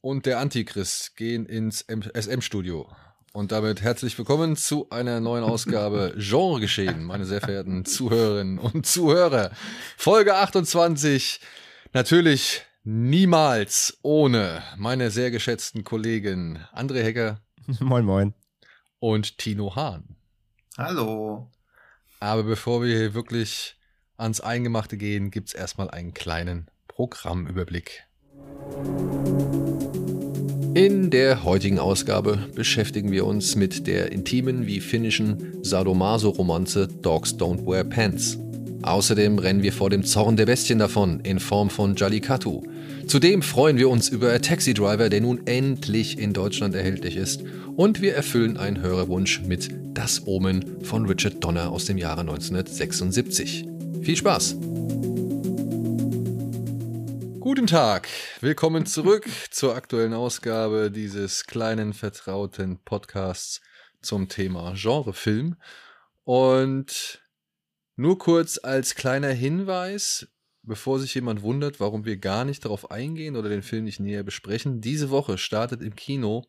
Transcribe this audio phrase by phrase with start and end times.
[0.00, 2.88] und der Antichrist gehen ins SM-Studio.
[3.32, 9.50] Und damit herzlich willkommen zu einer neuen Ausgabe Genregeschehen, meine sehr verehrten Zuhörerinnen und Zuhörer.
[9.96, 11.40] Folge 28.
[11.92, 17.40] Natürlich niemals ohne meine sehr geschätzten Kollegen André Hecker.
[17.80, 18.34] Moin, moin.
[18.98, 20.16] Und Tino Hahn.
[20.76, 21.50] Hallo.
[22.20, 23.76] Aber bevor wir hier wirklich
[24.16, 28.04] ans Eingemachte gehen, gibt's erstmal einen kleinen Programmüberblick.
[30.78, 37.66] In der heutigen Ausgabe beschäftigen wir uns mit der intimen wie finnischen Sadomaso-Romanze Dogs Don't
[37.66, 38.38] Wear Pants.
[38.82, 42.62] Außerdem rennen wir vor dem Zorn der Bestien davon in Form von Jallikattu.
[43.08, 47.42] Zudem freuen wir uns über Taxi Driver, der nun endlich in Deutschland erhältlich ist.
[47.74, 53.66] Und wir erfüllen einen Hörerwunsch mit Das Omen von Richard Donner aus dem Jahre 1976.
[54.02, 54.56] Viel Spaß!
[57.48, 58.10] Guten Tag,
[58.42, 63.62] willkommen zurück zur aktuellen Ausgabe dieses kleinen vertrauten Podcasts
[64.02, 65.56] zum Thema Genrefilm.
[66.24, 67.24] Und
[67.96, 70.28] nur kurz als kleiner Hinweis,
[70.62, 74.24] bevor sich jemand wundert, warum wir gar nicht darauf eingehen oder den Film nicht näher
[74.24, 74.82] besprechen.
[74.82, 76.44] Diese Woche startet im Kino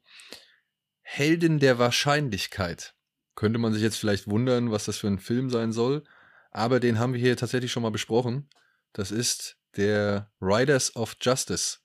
[0.99, 2.93] Helden der Wahrscheinlichkeit.
[3.35, 6.03] Könnte man sich jetzt vielleicht wundern, was das für ein Film sein soll,
[6.51, 8.49] aber den haben wir hier tatsächlich schon mal besprochen.
[8.91, 11.77] Das ist der Riders of Justice,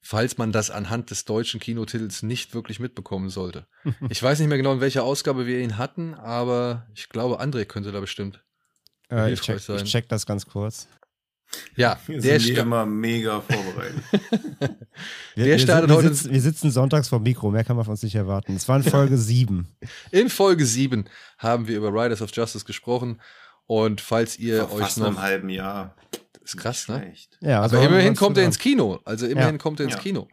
[0.00, 3.66] falls man das anhand des deutschen Kinotitels nicht wirklich mitbekommen sollte.
[4.08, 7.64] ich weiß nicht mehr genau, in welcher Ausgabe wir ihn hatten, aber ich glaube, André
[7.64, 8.42] könnte da bestimmt.
[9.10, 10.88] Äh, ich, check, ich, check, das ganz kurz.
[11.76, 14.02] Ja, wir der sind immer mega vorbereitet.
[15.36, 18.02] wir, der startet wir, sitzen, wir sitzen sonntags vor Mikro, mehr kann man von uns
[18.02, 18.56] nicht erwarten.
[18.56, 19.68] Es war in Folge 7.
[20.10, 21.04] In Folge 7
[21.38, 23.20] haben wir über Riders of Justice gesprochen.
[23.66, 25.06] Und falls ihr Vor euch fast noch.
[25.06, 25.96] einem halben Jahr.
[26.46, 27.12] Ist krass, ne?
[27.40, 29.00] Ja, also aber immerhin kommt er ins Kino.
[29.04, 29.58] Also immerhin ja.
[29.58, 30.00] kommt er ins ja.
[30.00, 30.28] Kino.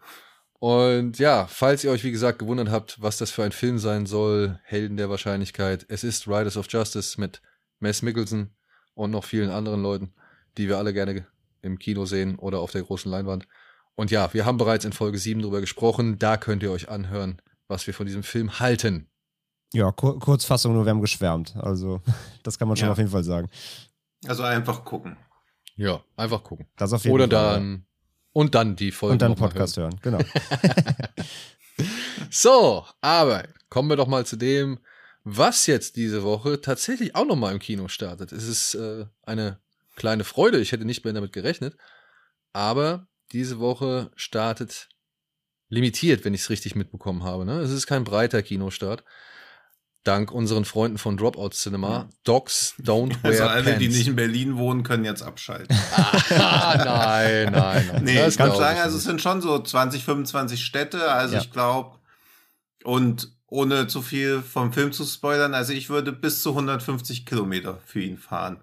[0.59, 4.05] Und ja, falls ihr euch wie gesagt gewundert habt, was das für ein Film sein
[4.05, 7.41] soll, Helden der Wahrscheinlichkeit, es ist Riders of Justice mit
[7.79, 8.51] Mess Mickelson
[8.93, 10.13] und noch vielen anderen Leuten,
[10.57, 11.25] die wir alle gerne
[11.61, 13.47] im Kino sehen oder auf der großen Leinwand.
[13.95, 16.19] Und ja, wir haben bereits in Folge 7 drüber gesprochen.
[16.19, 19.09] Da könnt ihr euch anhören, was wir von diesem Film halten.
[19.73, 21.55] Ja, Kur Kurzfassung, nur wir haben geschwärmt.
[21.57, 22.01] Also,
[22.43, 22.91] das kann man schon ja.
[22.91, 23.49] auf jeden Fall sagen.
[24.27, 25.17] Also einfach gucken.
[25.75, 26.67] Ja, einfach gucken.
[26.77, 27.55] Das auf jeden Oder Fall.
[27.55, 27.85] dann
[28.31, 29.13] und dann die Folge.
[29.13, 30.19] Und dann Podcast hören, hören.
[30.19, 31.79] genau.
[32.29, 34.79] so, aber kommen wir doch mal zu dem,
[35.23, 38.31] was jetzt diese Woche tatsächlich auch nochmal im Kino startet.
[38.31, 39.59] Es ist äh, eine
[39.95, 40.59] kleine Freude.
[40.59, 41.77] Ich hätte nicht mehr damit gerechnet.
[42.51, 44.89] Aber diese Woche startet
[45.69, 47.45] limitiert, wenn ich es richtig mitbekommen habe.
[47.45, 47.59] Ne?
[47.59, 49.03] Es ist kein breiter Kinostart
[50.03, 52.09] dank unseren Freunden von Dropout Cinema.
[52.23, 53.79] Dogs don't wear Also alle, pants.
[53.79, 55.75] die nicht in Berlin wohnen, können jetzt abschalten.
[55.95, 58.03] ah, nein, nein, nein.
[58.03, 61.11] Nee, das ich kann sagen, also es sind schon so 20, 25 Städte.
[61.11, 61.41] Also ja.
[61.41, 61.97] ich glaube,
[62.83, 67.79] und ohne zu viel vom Film zu spoilern, also ich würde bis zu 150 Kilometer
[67.85, 68.59] für ihn fahren.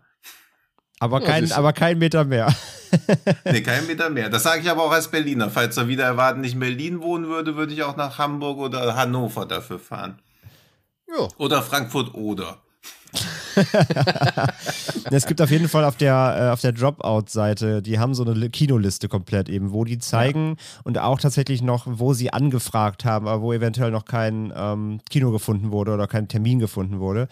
[1.03, 2.55] Aber kein, ja, aber kein Meter mehr.
[3.47, 4.29] nee, kein Meter mehr.
[4.29, 5.49] Das sage ich aber auch als Berliner.
[5.49, 8.95] Falls er wieder erwarten nicht in Berlin wohnen würde, würde ich auch nach Hamburg oder
[8.97, 10.21] Hannover dafür fahren.
[11.19, 11.29] Ja.
[11.39, 12.59] Oder Frankfurt oder.
[15.11, 18.51] es gibt auf jeden Fall auf der, äh, auf der Dropout-Seite, die haben so eine
[18.51, 20.81] Kinoliste komplett eben, wo die zeigen ja.
[20.85, 25.33] und auch tatsächlich noch, wo sie angefragt haben, aber wo eventuell noch kein ähm, Kino
[25.33, 27.29] gefunden wurde oder kein Termin gefunden wurde.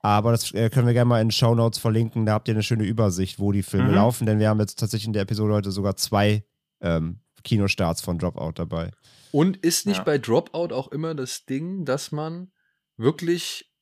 [0.00, 2.54] Aber das äh, können wir gerne mal in den Show Notes verlinken, da habt ihr
[2.54, 3.94] eine schöne Übersicht, wo die Filme mhm.
[3.94, 6.44] laufen, denn wir haben jetzt tatsächlich in der Episode heute sogar zwei
[6.80, 8.90] ähm, Kinostarts von Dropout dabei.
[9.30, 10.04] Und ist nicht ja.
[10.04, 12.50] bei Dropout auch immer das Ding, dass man
[12.96, 13.72] wirklich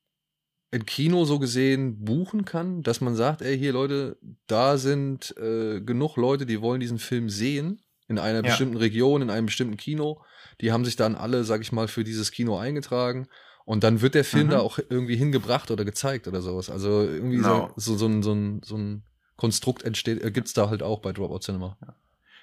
[0.73, 5.81] ein Kino so gesehen buchen kann, dass man sagt, ey, hier Leute, da sind äh,
[5.81, 8.43] genug Leute, die wollen diesen Film sehen in einer ja.
[8.43, 10.23] bestimmten Region, in einem bestimmten Kino.
[10.61, 13.29] Die haben sich dann alle, sag ich mal, für dieses Kino eingetragen.
[13.65, 14.51] Und dann wird der Film mhm.
[14.51, 16.71] da auch irgendwie hingebracht oder gezeigt oder sowas.
[16.71, 17.73] Also irgendwie genau.
[17.77, 19.03] so, so, so, ein, so, ein, so ein
[19.37, 21.77] Konstrukt entsteht, äh, gibt's da halt auch bei Dropout Cinema.
[21.81, 21.95] Ja.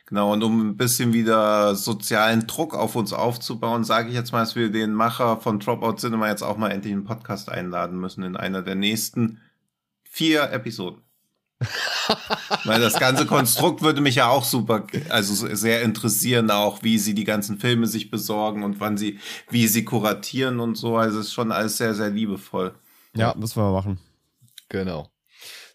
[0.07, 4.39] Genau, und um ein bisschen wieder sozialen Druck auf uns aufzubauen, sage ich jetzt mal,
[4.39, 8.24] dass wir den Macher von Dropout Cinema jetzt auch mal endlich einen Podcast einladen müssen
[8.24, 9.42] in einer der nächsten
[10.04, 11.01] vier Episoden.
[12.63, 17.13] Weil das ganze Konstrukt würde mich ja auch super, also sehr interessieren, auch wie sie
[17.13, 19.19] die ganzen Filme sich besorgen und wann sie,
[19.50, 20.95] wie sie kuratieren und so.
[20.95, 22.74] Also es ist schon alles sehr, sehr liebevoll.
[23.13, 24.00] Ja, müssen wir mal machen.
[24.69, 25.12] Genau.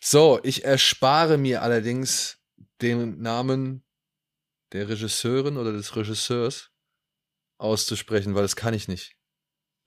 [0.00, 2.38] So, ich erspare mir allerdings
[2.80, 3.82] den Namen
[4.72, 6.70] der Regisseurin oder des Regisseurs
[7.58, 9.16] auszusprechen, weil das kann ich nicht.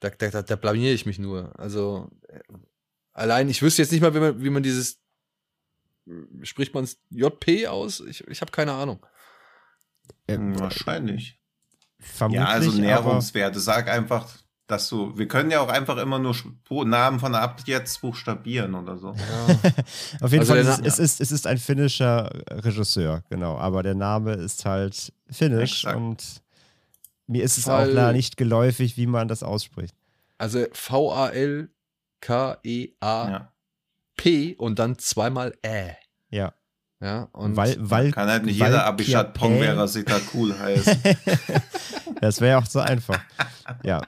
[0.00, 1.58] Da, da, da blamier ich mich nur.
[1.58, 2.40] Also äh,
[3.12, 5.00] allein, ich wüsste jetzt nicht mal, wie man, wie man dieses
[6.42, 8.00] spricht man es JP aus?
[8.00, 9.04] Ich, ich habe keine Ahnung.
[10.28, 11.40] Ähm, Wahrscheinlich.
[11.98, 13.58] Vermutlich, ja, also Näherungswerte.
[13.58, 14.32] Sag einfach,
[14.66, 16.34] dass du, wir können ja auch einfach immer nur
[16.84, 19.14] Namen von ab jetzt buchstabieren oder so.
[19.14, 19.54] Ja.
[20.20, 23.94] Auf jeden also Fall, ist, es, ist, es ist ein finnischer Regisseur, genau, aber der
[23.94, 25.96] Name ist halt finnisch Exakt.
[25.96, 26.42] und
[27.28, 29.94] mir ist es Fall, auch leider nicht geläufig, wie man das ausspricht.
[30.38, 31.68] Also V-A-L-K-E-A
[33.30, 33.52] ja.
[34.16, 35.96] P und dann zweimal Ä.
[36.30, 36.52] Ja.
[36.98, 40.98] Ja, und weil, weil, kann halt nicht jeder Abishat Pongwera Sita cool heißen.
[42.22, 43.20] das wäre auch so einfach.
[43.82, 44.00] Ja.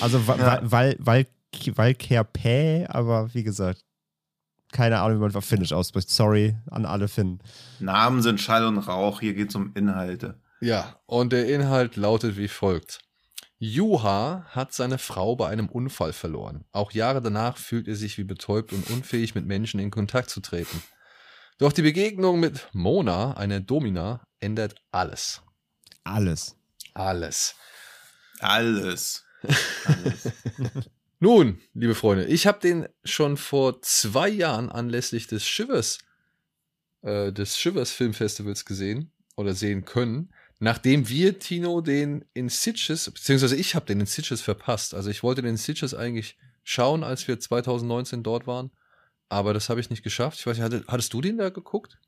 [0.00, 0.60] Also ja.
[0.62, 1.26] weil, weil,
[1.74, 3.84] weil Kerpä, aber wie gesagt,
[4.72, 6.10] keine Ahnung, wie man auf Finnisch ausspricht.
[6.10, 7.40] Sorry an alle Finnen.
[7.78, 10.40] Namen sind Schall und Rauch, hier geht es um Inhalte.
[10.60, 13.00] Ja, und der Inhalt lautet wie folgt.
[13.58, 16.64] Juha hat seine Frau bei einem Unfall verloren.
[16.72, 20.40] Auch Jahre danach fühlt er sich wie betäubt und unfähig, mit Menschen in Kontakt zu
[20.40, 20.82] treten.
[21.58, 25.42] Doch die Begegnung mit Mona, einer Domina, ändert alles.
[26.02, 26.56] Alles.
[26.94, 27.54] Alles.
[28.40, 29.24] Alles.
[31.20, 35.98] Nun, liebe Freunde, ich habe den schon vor zwei Jahren anlässlich des Shivers,
[37.02, 43.56] äh, des Shivers Filmfestivals gesehen oder sehen können nachdem wir, Tino, den in Sitches, beziehungsweise
[43.56, 44.94] ich habe den in Sitches verpasst.
[44.94, 48.70] Also ich wollte den in Sitches eigentlich schauen, als wir 2019 dort waren,
[49.28, 50.38] aber das habe ich nicht geschafft.
[50.38, 51.98] Ich weiß nicht, hattest du den da geguckt?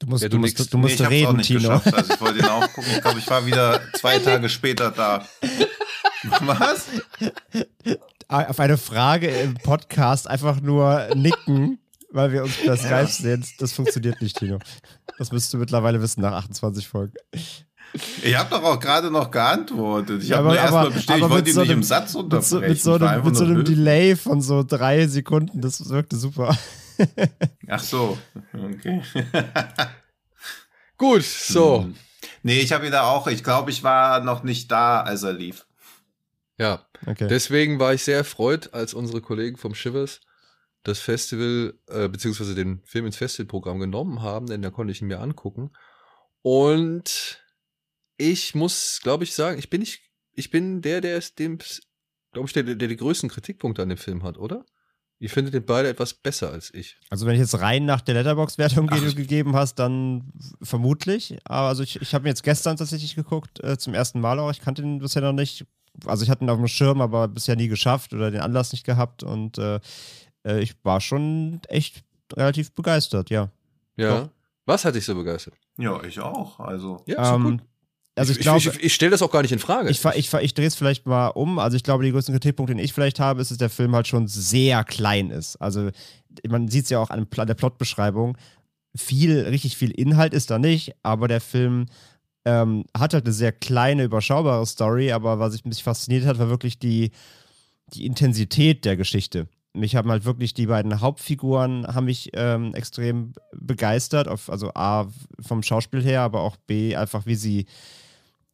[0.00, 1.60] Du musst, ja, du, du musst, du musst nee, reden, Tino.
[1.60, 1.94] Geschafft.
[1.94, 2.92] Also ich wollte ihn auch gucken.
[2.94, 5.26] Ich glaube, ich war wieder zwei Tage später da.
[6.22, 6.86] Was?
[8.28, 11.78] Auf eine Frage im Podcast einfach nur nicken,
[12.10, 13.44] weil wir uns per Skype sehen.
[13.58, 14.58] Das funktioniert nicht, Tino.
[15.18, 17.14] Das müsstest du mittlerweile wissen nach 28 Folgen.
[18.22, 20.22] Ich habe doch auch gerade noch geantwortet.
[20.22, 22.60] Ich ja, habe nur erstmal bestätigt, ich wollte ihn so nicht im Satz unterbrechen.
[22.60, 26.16] Mit so, mit so einem, mit so einem Delay von so drei Sekunden, das wirkte
[26.16, 26.56] super.
[27.68, 28.16] Ach so,
[28.54, 29.02] okay.
[30.96, 31.82] Gut, so.
[31.82, 31.94] Hm.
[32.42, 35.32] Nee, ich habe ihn da auch, ich glaube, ich war noch nicht da, als er
[35.32, 35.66] lief.
[36.62, 37.26] Ja, okay.
[37.28, 40.20] deswegen war ich sehr erfreut, als unsere Kollegen vom Shivers
[40.84, 45.08] das Festival, äh, beziehungsweise den Film ins Festivalprogramm genommen haben, denn da konnte ich ihn
[45.08, 45.70] mir angucken.
[46.42, 47.40] Und
[48.16, 51.58] ich muss, glaube ich, sagen, ich bin nicht, ich bin der, der es dem,
[52.32, 54.64] glaube ich, der, der die größten Kritikpunkte an dem Film hat, oder?
[55.18, 56.98] Ich finde den beide etwas besser als ich.
[57.08, 61.38] Also wenn ich jetzt rein nach der Letterbox-Wertung, die du gegeben hast, dann vermutlich.
[61.44, 64.50] Aber also ich, ich habe mir jetzt gestern tatsächlich geguckt, äh, zum ersten Mal auch.
[64.50, 65.64] Ich kannte ihn bisher noch nicht.
[66.06, 68.84] Also ich hatte ihn auf dem Schirm, aber bisher nie geschafft oder den Anlass nicht
[68.84, 69.22] gehabt.
[69.22, 69.80] Und äh,
[70.46, 72.02] äh, ich war schon echt
[72.34, 73.50] relativ begeistert, ja.
[73.96, 74.20] Ja.
[74.22, 74.28] Doch.
[74.64, 75.54] Was hat dich so begeistert?
[75.78, 76.60] Ja, ich auch.
[76.60, 77.02] Also.
[77.06, 77.60] Ja, ähm, gut.
[78.14, 79.88] Also ich, ich glaube, ich, ich, ich stelle das auch gar nicht in Frage.
[79.88, 81.58] Ich, ich, ich drehe es vielleicht mal um.
[81.58, 84.06] Also ich glaube, die größten Kritikpunkte, den ich vielleicht habe, ist, dass der Film halt
[84.06, 85.56] schon sehr klein ist.
[85.56, 85.90] Also
[86.46, 88.36] man sieht es ja auch an der Plotbeschreibung.
[88.94, 91.86] Viel, richtig viel Inhalt ist da nicht, aber der Film
[92.44, 95.12] ähm, hat halt eine sehr kleine, überschaubare Story.
[95.12, 97.10] Aber was mich fasziniert hat, war wirklich die,
[97.94, 103.32] die Intensität der Geschichte mich haben halt wirklich die beiden Hauptfiguren haben mich ähm, extrem
[103.52, 105.08] begeistert, auf, also A
[105.40, 107.66] vom Schauspiel her, aber auch B einfach wie sie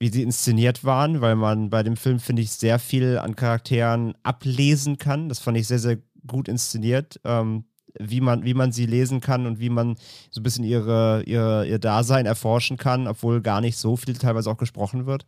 [0.01, 4.15] wie sie inszeniert waren, weil man bei dem Film finde ich sehr viel an Charakteren
[4.23, 5.29] ablesen kann.
[5.29, 7.65] Das fand ich sehr sehr gut inszeniert, ähm,
[7.99, 9.97] wie man wie man sie lesen kann und wie man
[10.31, 14.51] so ein bisschen ihre, ihre ihr Dasein erforschen kann, obwohl gar nicht so viel teilweise
[14.51, 15.25] auch gesprochen wird.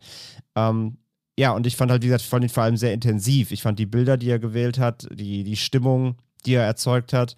[0.55, 0.97] Ähm,
[1.37, 3.51] ja, und ich fand halt, wie gesagt, fand ihn vor allem sehr intensiv.
[3.51, 7.35] Ich fand die Bilder, die er gewählt hat, die, die Stimmung, die er erzeugt hat,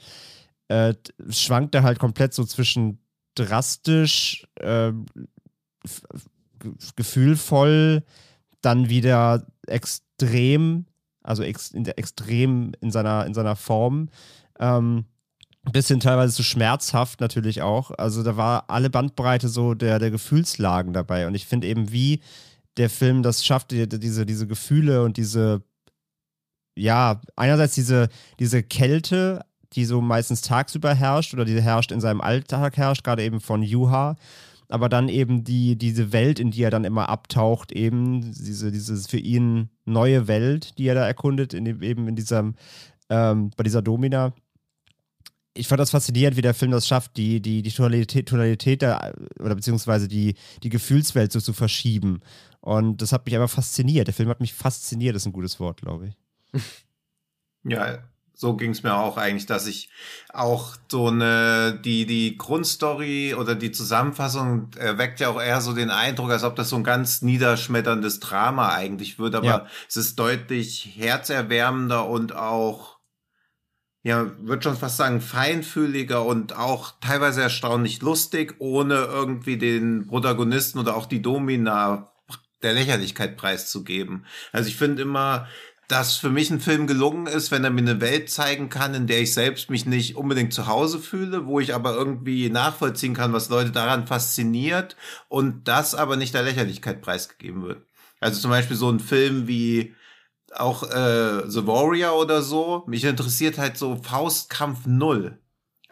[0.67, 0.93] äh,
[1.29, 2.99] schwankte halt komplett so zwischen
[3.35, 4.91] drastisch, äh,
[6.95, 8.03] gefühlvoll,
[8.61, 10.85] dann wieder extrem,
[11.21, 14.09] also ex in der, extrem in seiner, in seiner Form.
[14.59, 15.05] Ähm,
[15.71, 17.91] bisschen teilweise zu schmerzhaft natürlich auch.
[17.91, 21.25] Also da war alle Bandbreite so der, der Gefühlslagen dabei.
[21.27, 22.19] Und ich finde eben, wie
[22.77, 25.63] der Film das schafft, diese, diese Gefühle und diese,
[26.75, 32.21] ja, einerseits diese, diese Kälte, die so meistens tagsüber herrscht oder die herrscht in seinem
[32.21, 34.15] Alltag herrscht, gerade eben von Juha,
[34.69, 38.97] aber dann eben die, diese Welt, in die er dann immer abtaucht, eben diese, diese
[39.07, 42.55] für ihn neue Welt, die er da erkundet, in, eben in diesem,
[43.09, 44.33] ähm, bei dieser Domina.
[45.53, 49.13] Ich fand das faszinierend, wie der Film das schafft, die, die, die Tonalität, Tonalität der,
[49.39, 52.21] oder beziehungsweise die, die Gefühlswelt so zu verschieben.
[52.59, 54.07] Und das hat mich einfach fasziniert.
[54.07, 56.61] Der Film hat mich fasziniert, ist ein gutes Wort, glaube ich.
[57.65, 57.99] Ja,
[58.35, 59.89] so ging es mir auch eigentlich, dass ich
[60.33, 65.89] auch so eine, die, die Grundstory oder die Zusammenfassung erweckt ja auch eher so den
[65.89, 69.67] Eindruck, als ob das so ein ganz niederschmetterndes Drama eigentlich wird, aber ja.
[69.87, 72.92] es ist deutlich herzerwärmender und auch,
[74.03, 80.77] ja, würde schon fast sagen, feinfühliger und auch teilweise erstaunlich lustig, ohne irgendwie den Protagonisten
[80.77, 82.11] oder auch die Domina
[82.61, 84.25] der Lächerlichkeit preiszugeben.
[84.51, 85.47] Also ich finde immer,
[85.87, 89.07] dass für mich ein Film gelungen ist, wenn er mir eine Welt zeigen kann, in
[89.07, 93.33] der ich selbst mich nicht unbedingt zu Hause fühle, wo ich aber irgendwie nachvollziehen kann,
[93.33, 94.97] was Leute daran fasziniert
[95.29, 97.85] und das aber nicht der Lächerlichkeit preisgegeben wird.
[98.19, 99.93] Also zum Beispiel so ein Film wie
[100.59, 102.83] auch äh, The Warrior oder so.
[102.87, 105.39] Mich interessiert halt so Faustkampf Null.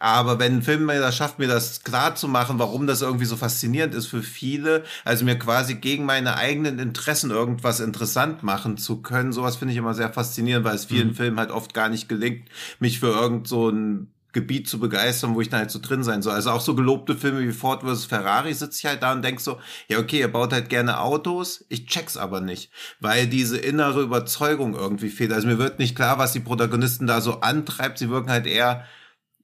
[0.01, 3.25] Aber wenn ein Film mir das schafft, mir das klar zu machen, warum das irgendwie
[3.25, 8.77] so faszinierend ist für viele, also mir quasi gegen meine eigenen Interessen irgendwas interessant machen
[8.77, 11.13] zu können, sowas finde ich immer sehr faszinierend, weil es vielen mhm.
[11.13, 12.49] Filmen halt oft gar nicht gelingt,
[12.79, 16.21] mich für irgend so ein Gebiet zu begeistern, wo ich dann halt so drin sein
[16.21, 16.33] soll.
[16.33, 18.05] Also auch so gelobte Filme wie Ford vs.
[18.05, 21.65] Ferrari sitze ich halt da und denk so, ja okay, ihr baut halt gerne Autos,
[21.69, 25.33] ich check's aber nicht, weil diese innere Überzeugung irgendwie fehlt.
[25.33, 27.97] Also mir wird nicht klar, was die Protagonisten da so antreibt.
[27.97, 28.85] Sie wirken halt eher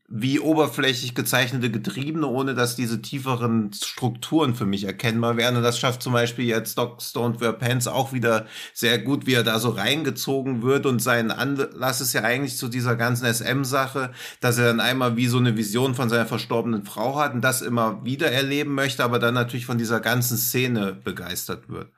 [0.10, 5.58] wie oberflächlich gezeichnete Getriebene, ohne dass diese tieferen Strukturen für mich erkennbar wären.
[5.58, 9.34] Und das schafft zum Beispiel jetzt Doc Stone Wear Pants auch wieder sehr gut, wie
[9.34, 10.86] er da so reingezogen wird.
[10.86, 15.28] Und sein Anlass ist ja eigentlich zu dieser ganzen SM-Sache, dass er dann einmal wie
[15.28, 19.20] so eine Vision von seiner verstorbenen Frau hat und das immer wieder erleben möchte, aber
[19.20, 21.92] dann natürlich von dieser ganzen Szene begeistert wird.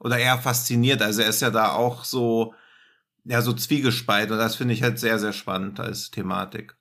[0.00, 1.00] Oder eher fasziniert.
[1.00, 2.54] Also er ist ja da auch so,
[3.28, 4.32] ja, so zwiegespalten.
[4.32, 6.76] Und das finde ich halt sehr, sehr spannend als Thematik.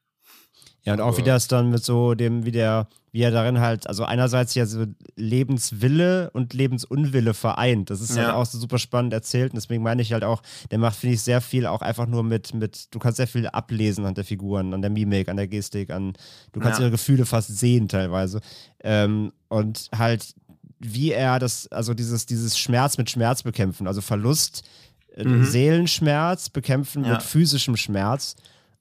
[0.84, 3.88] Ja, und auch wie das dann mit so dem, wie der, wie er darin halt,
[3.88, 4.86] also einerseits ja so
[5.16, 7.90] Lebenswille und Lebensunwille vereint.
[7.90, 8.26] Das ist halt ja.
[8.28, 9.52] halt auch so super spannend erzählt.
[9.52, 12.22] Und deswegen meine ich halt auch, der macht, finde ich, sehr viel auch einfach nur
[12.22, 15.48] mit, mit, du kannst sehr viel ablesen an der Figuren, an der Mimik, an der
[15.48, 16.14] Gestik, an,
[16.52, 16.86] du kannst ja.
[16.86, 18.42] ihre Gefühle fast sehen teilweise.
[18.84, 20.36] Ähm, und halt,
[20.78, 24.62] wie er das, also dieses, dieses Schmerz mit Schmerz bekämpfen, also Verlust
[25.18, 25.46] mhm.
[25.46, 27.14] Seelenschmerz bekämpfen ja.
[27.14, 28.36] mit physischem Schmerz.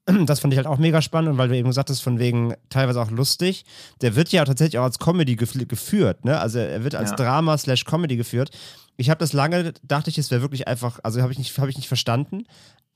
[0.26, 3.00] Das fand ich halt auch mega spannend, weil du eben gesagt hast, von wegen teilweise
[3.00, 3.64] auch lustig.
[4.02, 6.38] Der wird ja tatsächlich auch als Comedy gef geführt, ne?
[6.38, 7.16] Also er wird als ja.
[7.16, 8.50] Drama slash Comedy geführt.
[8.96, 11.68] Ich habe das lange, dachte ich, es wäre wirklich einfach, also habe ich, nicht, hab
[11.68, 12.44] ich nicht verstanden.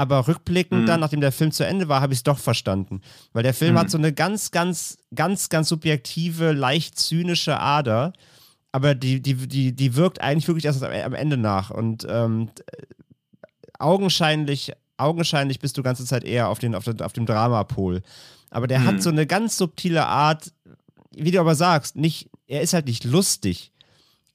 [0.01, 0.87] Aber rückblickend mhm.
[0.87, 3.01] dann, nachdem der Film zu Ende war, habe ich es doch verstanden.
[3.33, 3.79] Weil der Film mhm.
[3.81, 8.13] hat so eine ganz, ganz, ganz, ganz subjektive, leicht zynische Ader.
[8.71, 11.71] Aber die, die, die, die wirkt eigentlich wirklich erst am Ende nach.
[11.71, 12.51] Und ähm,
[13.79, 18.03] augenscheinlich, augenscheinlich bist du ganze Zeit eher auf, den, auf, den, auf dem Dramapol.
[18.51, 18.87] Aber der hm.
[18.87, 20.53] hat so eine ganz subtile Art,
[21.15, 23.73] wie du aber sagst, nicht, er ist halt nicht lustig,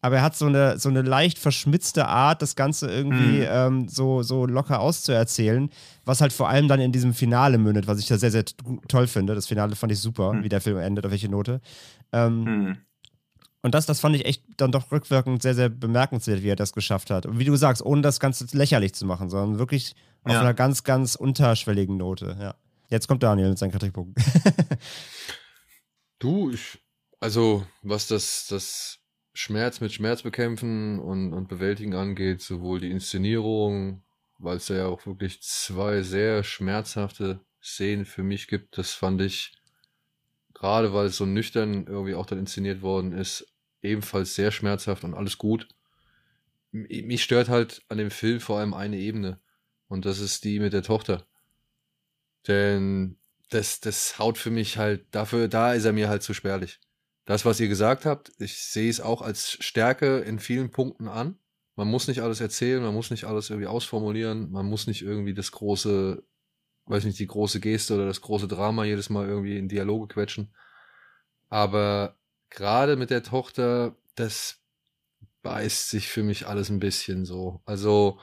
[0.02, 3.48] aber er hat so eine, so eine leicht verschmitzte Art, das Ganze irgendwie hm.
[3.50, 5.70] ähm, so, so locker auszuerzählen,
[6.04, 8.44] was halt vor allem dann in diesem Finale mündet, was ich da sehr, sehr
[8.88, 9.34] toll finde.
[9.34, 10.44] Das Finale fand ich super, hm.
[10.44, 11.62] wie der Film endet, auf welche Note.
[12.12, 12.78] Ähm, hm.
[13.64, 16.74] Und das, das fand ich echt dann doch rückwirkend sehr, sehr bemerkenswert, wie er das
[16.74, 17.26] geschafft hat.
[17.26, 20.42] Und wie du sagst, ohne das Ganze lächerlich zu machen, sondern wirklich auf ja.
[20.42, 22.38] einer ganz, ganz unterschwelligen Note.
[22.40, 22.56] Ja.
[22.90, 24.22] Jetzt kommt Daniel mit seinen Kritikpunkten.
[26.20, 26.78] du, ich,
[27.22, 29.00] also was das, das
[29.34, 34.04] Schmerz mit Schmerz bekämpfen und, und bewältigen angeht, sowohl die Inszenierung,
[34.40, 39.54] weil es ja auch wirklich zwei sehr schmerzhafte Szenen für mich gibt, das fand ich
[40.64, 43.53] gerade weil es so nüchtern irgendwie auch dann inszeniert worden ist,
[43.84, 45.68] ebenfalls sehr schmerzhaft und alles gut.
[46.72, 49.40] Mich stört halt an dem Film vor allem eine Ebene.
[49.88, 51.28] Und das ist die mit der Tochter.
[52.48, 53.18] Denn
[53.50, 56.80] das, das haut für mich halt, dafür, da ist er mir halt zu spärlich.
[57.26, 61.38] Das, was ihr gesagt habt, ich sehe es auch als Stärke in vielen Punkten an.
[61.76, 65.34] Man muss nicht alles erzählen, man muss nicht alles irgendwie ausformulieren, man muss nicht irgendwie
[65.34, 66.24] das große,
[66.86, 70.54] weiß nicht, die große Geste oder das große Drama jedes Mal irgendwie in Dialoge quetschen.
[71.50, 72.18] Aber
[72.54, 74.62] gerade mit der Tochter, das
[75.42, 77.62] beißt sich für mich alles ein bisschen so.
[77.66, 78.20] Also,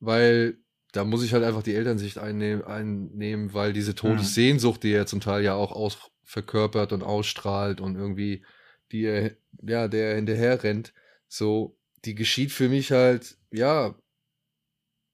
[0.00, 0.58] weil
[0.92, 5.20] da muss ich halt einfach die Elternsicht einnehmen, einnehmen weil diese Todessehnsucht, die er zum
[5.20, 8.44] Teil ja auch aus, verkörpert und ausstrahlt und irgendwie,
[8.92, 10.92] die er, ja, der hinterher rennt,
[11.26, 13.94] so, die geschieht für mich halt, ja,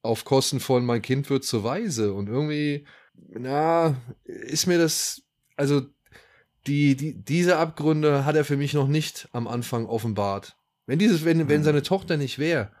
[0.01, 5.23] auf Kosten von mein Kind wird zur Weise und irgendwie, na, ist mir das,
[5.55, 5.81] also
[6.67, 10.57] die, die, diese Abgründe hat er für mich noch nicht am Anfang offenbart.
[10.85, 11.65] Wenn dieses, wenn, wenn mhm.
[11.65, 12.71] seine Tochter nicht wäre,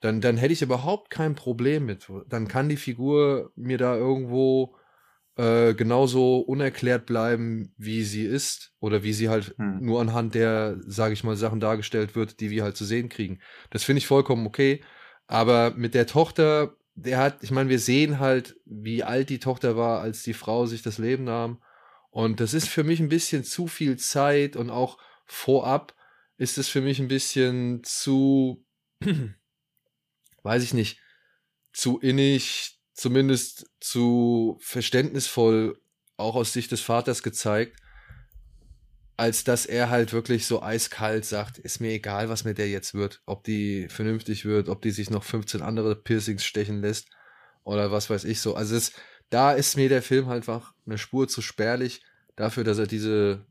[0.00, 2.06] dann, dann hätte ich überhaupt kein Problem mit.
[2.28, 4.76] Dann kann die Figur mir da irgendwo
[5.36, 9.80] äh, genauso unerklärt bleiben, wie sie ist oder wie sie halt Hm.
[9.80, 13.40] nur anhand der, sage ich mal, Sachen dargestellt wird, die wir halt zu sehen kriegen.
[13.70, 14.82] Das finde ich vollkommen okay.
[15.26, 19.76] Aber mit der Tochter, der hat, ich meine, wir sehen halt, wie alt die Tochter
[19.76, 21.58] war, als die Frau sich das Leben nahm.
[22.14, 25.96] Und das ist für mich ein bisschen zu viel Zeit und auch vorab
[26.36, 28.64] ist es für mich ein bisschen zu,
[30.44, 31.00] weiß ich nicht,
[31.72, 35.76] zu innig, zumindest zu verständnisvoll,
[36.16, 37.80] auch aus Sicht des Vaters gezeigt,
[39.16, 42.94] als dass er halt wirklich so eiskalt sagt, ist mir egal, was mit der jetzt
[42.94, 47.08] wird, ob die vernünftig wird, ob die sich noch 15 andere Piercings stechen lässt
[47.64, 48.54] oder was weiß ich so.
[48.54, 48.92] Also es,
[49.30, 52.02] da ist mir der Film halt einfach eine Spur zu spärlich
[52.36, 53.46] dafür, dass er diese,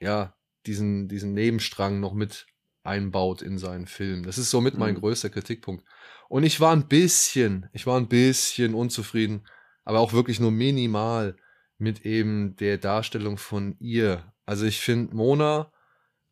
[0.00, 0.34] ja,
[0.66, 2.46] diesen, diesen Nebenstrang noch mit
[2.82, 4.22] einbaut in seinen Film.
[4.24, 5.00] Das ist somit mein Mhm.
[5.00, 5.84] größter Kritikpunkt.
[6.28, 9.46] Und ich war ein bisschen, ich war ein bisschen unzufrieden,
[9.84, 11.36] aber auch wirklich nur minimal
[11.78, 14.32] mit eben der Darstellung von ihr.
[14.46, 15.72] Also ich finde Mona,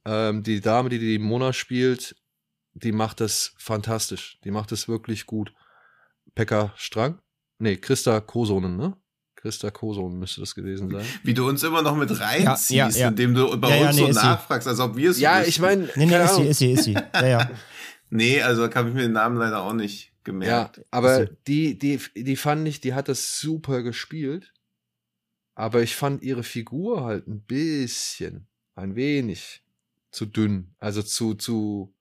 [0.04, 2.16] ähm, die Dame, die die Mona spielt,
[2.74, 4.38] die macht das fantastisch.
[4.44, 5.52] Die macht das wirklich gut.
[6.34, 7.20] Pekka Strang?
[7.58, 8.96] Nee, Christa Kosonen, ne?
[9.48, 11.06] Christa Kosonen müsste das gewesen sein.
[11.22, 13.08] Wie du uns immer noch mit reinziehst, Ja, ja, ja.
[13.08, 15.48] indem du bei Ja, ja, uns nee, so nachfragst, als ob wir es Ja, wüssten.
[15.48, 16.92] ich meine, Nee, nee, ist sie, ist sie, ist sie.
[17.14, 17.50] Ja, ja.
[18.10, 20.82] Nee, also da habe ich mir den Namen leider auch nicht Ja, gemerkt.
[20.90, 24.52] aber Ist die, die, die fand ich, die hat das super gespielt.
[25.54, 29.62] Aber ich fand ihre Figur halt ein bisschen, ein wenig
[30.10, 30.74] zu dünn.
[30.78, 31.94] Also zu, zu,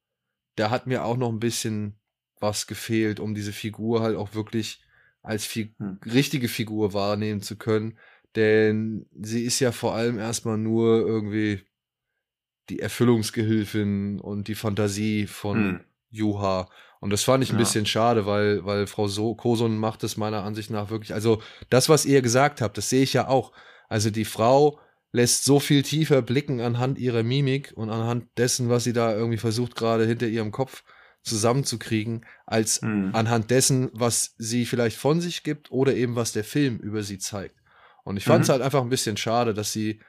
[0.55, 1.97] da hat mir auch noch ein bisschen
[2.39, 4.81] was gefehlt, um diese Figur halt auch wirklich
[5.27, 5.99] als fi Hm.
[6.05, 7.97] richtige Figur wahrnehmen zu können.
[8.35, 11.61] Denn sie ist ja vor allem erstmal nur irgendwie
[12.69, 15.79] die Erfüllungsgehilfin und die Fantasie von Hm.
[16.09, 16.69] Juha.
[16.99, 17.59] Und das fand ich ein Ja.
[17.59, 21.13] bisschen schade, weil, weil Frau so Koson macht es meiner Ansicht nach wirklich.
[21.13, 23.51] Also, das, was ihr gesagt habt, das sehe ich ja auch.
[23.87, 24.79] Also, die Frau
[25.11, 29.37] lässt so viel tiefer blicken anhand ihrer Mimik und anhand dessen, was sie da irgendwie
[29.37, 30.83] versucht, gerade hinter ihrem Kopf
[31.27, 33.11] zusammenzukriegen, als Hm.
[33.13, 37.17] anhand dessen, was sie vielleicht von sich gibt oder eben was der Film über sie
[37.19, 37.55] zeigt.
[38.03, 38.53] Und ich fand es Mhm.
[38.53, 39.99] halt einfach ein bisschen schade, dass sie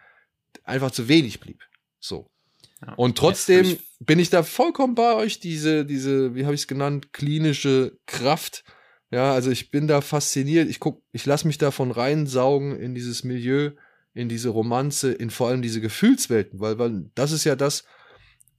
[0.64, 1.60] einfach zu wenig blieb.
[2.00, 2.30] So.
[2.86, 2.94] Ja.
[2.94, 6.60] Und trotzdem Ja, ich- bin ich da vollkommen bei euch, diese, diese, wie habe ich
[6.62, 8.62] es genannt, klinische Kraft.
[9.10, 10.68] Ja, also ich bin da fasziniert.
[10.68, 13.70] Ich guck, ich lasse mich davon reinsaugen in dieses Milieu,
[14.14, 17.84] in diese Romanze, in vor allem diese Gefühlswelten, weil, weil das ist ja das,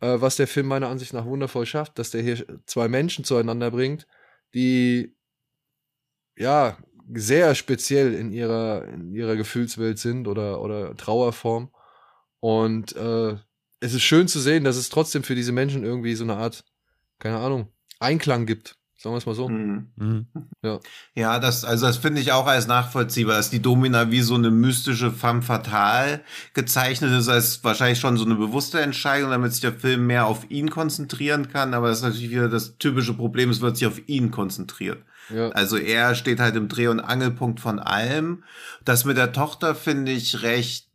[0.01, 3.71] äh, was der Film meiner Ansicht nach wundervoll schafft, dass der hier zwei Menschen zueinander
[3.71, 4.07] bringt,
[4.53, 5.15] die
[6.38, 6.77] ja
[7.13, 11.71] sehr speziell in ihrer, in ihrer Gefühlswelt sind oder, oder Trauerform.
[12.39, 13.35] Und äh,
[13.79, 16.63] es ist schön zu sehen, dass es trotzdem für diese Menschen irgendwie so eine Art,
[17.17, 18.79] keine Ahnung, Einklang gibt.
[19.01, 19.47] Sagen wir es mal so.
[19.47, 19.88] Hm.
[19.95, 20.27] Mhm.
[21.15, 24.51] Ja, das, also das finde ich auch als nachvollziehbar, dass die Domina wie so eine
[24.51, 26.19] mystische femme fatale
[26.53, 30.51] gezeichnet ist, als wahrscheinlich schon so eine bewusste Entscheidung, damit sich der Film mehr auf
[30.51, 31.73] ihn konzentrieren kann.
[31.73, 35.01] Aber das ist natürlich wieder das typische Problem, es wird sich auf ihn konzentriert.
[35.33, 35.47] Ja.
[35.51, 38.43] Also er steht halt im Dreh- und Angelpunkt von allem.
[38.83, 40.88] Das mit der Tochter finde ich recht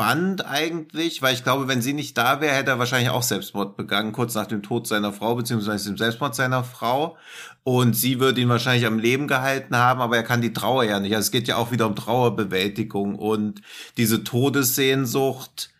[0.00, 3.76] spannend eigentlich, weil ich glaube, wenn sie nicht da wäre, hätte er wahrscheinlich auch Selbstmord
[3.76, 7.18] begangen, kurz nach dem Tod seiner Frau, beziehungsweise dem Selbstmord seiner Frau.
[7.64, 11.00] Und sie würde ihn wahrscheinlich am Leben gehalten haben, aber er kann die Trauer ja
[11.00, 11.14] nicht.
[11.14, 13.60] Also es geht ja auch wieder um Trauerbewältigung und
[13.98, 15.70] diese Todessehnsucht,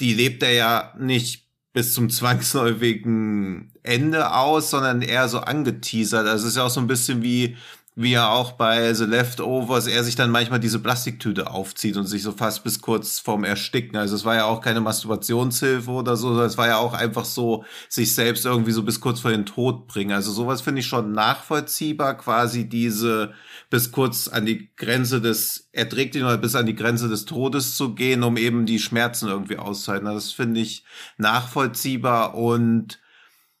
[0.00, 6.26] die lebt er ja nicht bis zum zwangsläufigen Ende aus, sondern eher so angeteasert.
[6.26, 7.56] Also es ist ja auch so ein bisschen wie,
[8.00, 12.22] wie er auch bei The Leftovers, er sich dann manchmal diese Plastiktüte aufzieht und sich
[12.22, 13.96] so fast bis kurz vorm Ersticken.
[13.96, 17.64] Also es war ja auch keine Masturbationshilfe oder so, es war ja auch einfach so,
[17.88, 20.12] sich selbst irgendwie so bis kurz vor den Tod bringen.
[20.12, 23.32] Also sowas finde ich schon nachvollziehbar, quasi diese
[23.68, 27.24] bis kurz an die Grenze des, er trägt ihn oder bis an die Grenze des
[27.24, 30.06] Todes zu gehen, um eben die Schmerzen irgendwie auszuhalten.
[30.06, 30.84] Das finde ich
[31.16, 33.00] nachvollziehbar und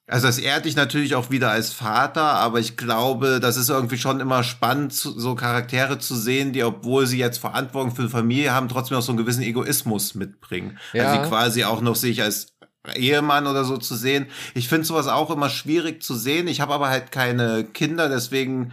[0.08, 3.98] also das ehrt dich natürlich auch wieder als Vater, aber ich glaube, das ist irgendwie
[3.98, 8.52] schon immer spannend, so Charaktere zu sehen, die, obwohl sie jetzt Verantwortung für die Familie
[8.52, 10.78] haben, trotzdem auch so einen gewissen Egoismus mitbringen.
[10.94, 11.12] Ja.
[11.12, 12.54] Also quasi auch noch sich als
[12.94, 14.26] Ehemann oder so zu sehen.
[14.54, 16.48] Ich finde sowas auch immer schwierig zu sehen.
[16.48, 18.72] Ich habe aber halt keine Kinder, deswegen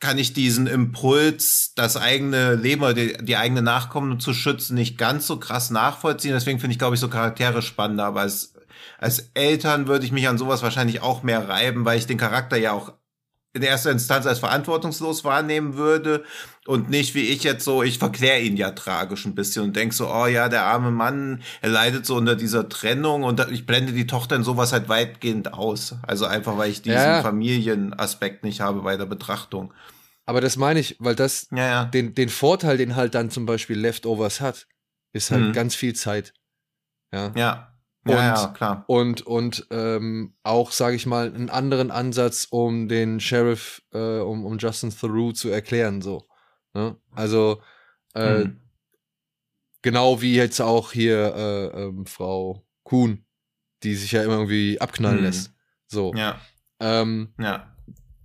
[0.00, 4.98] kann ich diesen Impuls, das eigene Leben oder die, die eigene Nachkommen zu schützen, nicht
[4.98, 6.32] ganz so krass nachvollziehen.
[6.32, 8.04] Deswegen finde ich, glaube ich, so Charaktere spannender.
[8.04, 8.53] Aber als,
[8.98, 12.56] als Eltern würde ich mich an sowas wahrscheinlich auch mehr reiben, weil ich den Charakter
[12.56, 12.92] ja auch
[13.56, 16.24] in erster Instanz als verantwortungslos wahrnehmen würde
[16.66, 19.92] und nicht wie ich jetzt so, ich verkläre ihn ja tragisch ein bisschen und denk
[19.94, 23.92] so, oh ja, der arme Mann, er leidet so unter dieser Trennung und ich blende
[23.92, 25.94] die Tochter in sowas halt weitgehend aus.
[26.02, 27.22] Also einfach, weil ich diesen Ja.
[27.22, 29.72] Familienaspekt nicht habe bei der Betrachtung.
[30.26, 31.84] Aber das meine ich, weil das Ja, ja.
[31.84, 34.66] den, den Vorteil, den halt dann zum Beispiel Leftovers hat,
[35.12, 35.52] ist halt Mhm.
[35.52, 36.32] ganz viel Zeit.
[37.12, 37.30] Ja.
[37.36, 37.73] Ja.
[38.06, 38.84] Und- Ja, ja, klar.
[38.86, 44.44] Und, und ähm, auch, sage ich mal, einen anderen Ansatz, um den Sheriff, äh, um,
[44.44, 46.26] um Justin Theroux zu erklären, so.
[46.74, 46.96] Ne?
[47.12, 47.62] Also,
[48.14, 48.60] äh, Mhm.
[49.82, 53.24] genau wie jetzt auch hier äh, ähm, Frau Kuhn,
[53.82, 55.24] die sich ja immer irgendwie abknallen Mhm.
[55.24, 55.52] lässt.
[55.86, 56.12] So.
[56.14, 56.40] Ja,
[56.80, 57.74] Ähm, ja.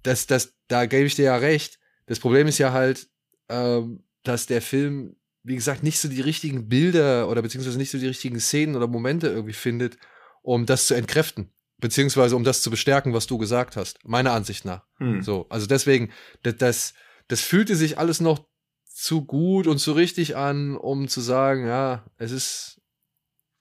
[0.03, 1.79] das, das, da gebe ich dir ja recht.
[2.07, 3.07] Das Problem ist ja halt,
[3.49, 5.15] ähm, dass der Film,
[5.49, 8.85] wie gesagt, nicht so die richtigen Bilder oder beziehungsweise nicht so die richtigen Szenen oder
[8.85, 9.97] Momente irgendwie findet,
[10.43, 11.51] um das zu entkräften.
[11.79, 13.97] Beziehungsweise um das zu bestärken, was du gesagt hast.
[14.05, 14.85] Meiner Ansicht nach.
[14.97, 15.23] Hm.
[15.23, 15.47] So.
[15.49, 16.11] Also deswegen,
[16.43, 16.93] das, das,
[17.29, 18.45] das fühlte sich alles noch
[18.85, 22.81] zu gut und zu richtig an, um zu sagen, ja, es ist,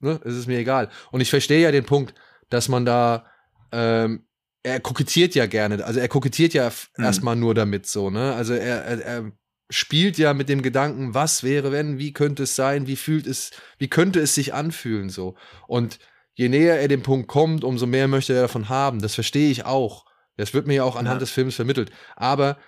[0.01, 0.90] ne, es ist mir egal.
[1.11, 2.14] Und ich verstehe ja den Punkt,
[2.51, 3.24] dass man da,
[3.72, 4.27] ähm,
[4.62, 7.05] er kokettiert ja gerne, also er kokettiert ja Mhm.
[7.05, 8.35] erstmal nur damit so, ne?
[8.35, 9.33] Also er, er, er
[9.70, 13.50] spielt ja mit dem Gedanken, was wäre, wenn, wie könnte es sein, wie fühlt es,
[13.78, 15.37] wie könnte es sich anfühlen so.
[15.66, 15.98] Und
[16.35, 19.00] je näher er dem Punkt kommt, umso mehr möchte er davon haben.
[19.02, 20.07] Das verstehe ich auch.
[20.37, 21.20] Das wird mir ja auch anhand Ja.
[21.20, 21.90] des Films vermittelt.
[22.16, 22.59] Aber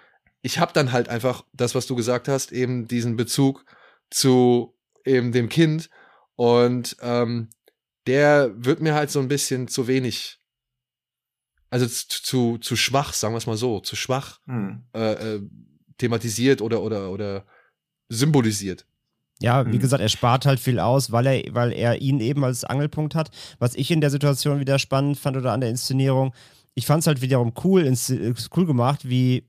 [0.42, 3.64] ich habe dann halt einfach das, was du gesagt hast, eben diesen Bezug
[4.10, 5.88] zu eben dem Kind
[6.34, 7.48] und ähm,
[8.06, 10.38] der wird mir halt so ein bisschen zu wenig,
[11.70, 14.84] also zu, zu, zu schwach, sagen wir es mal so, zu schwach Hm.
[14.94, 15.42] äh, äh,
[16.00, 17.44] thematisiert oder oder oder
[18.08, 18.86] symbolisiert.
[19.40, 19.80] Ja, wie Mhm.
[19.80, 23.30] gesagt, er spart halt viel aus, weil er, weil er ihn eben als Angelpunkt hat.
[23.58, 26.34] Was ich in der Situation wieder spannend fand oder an der Inszenierung,
[26.74, 28.12] ich fand es halt wiederum cool, ins,
[28.56, 29.44] cool gemacht, wie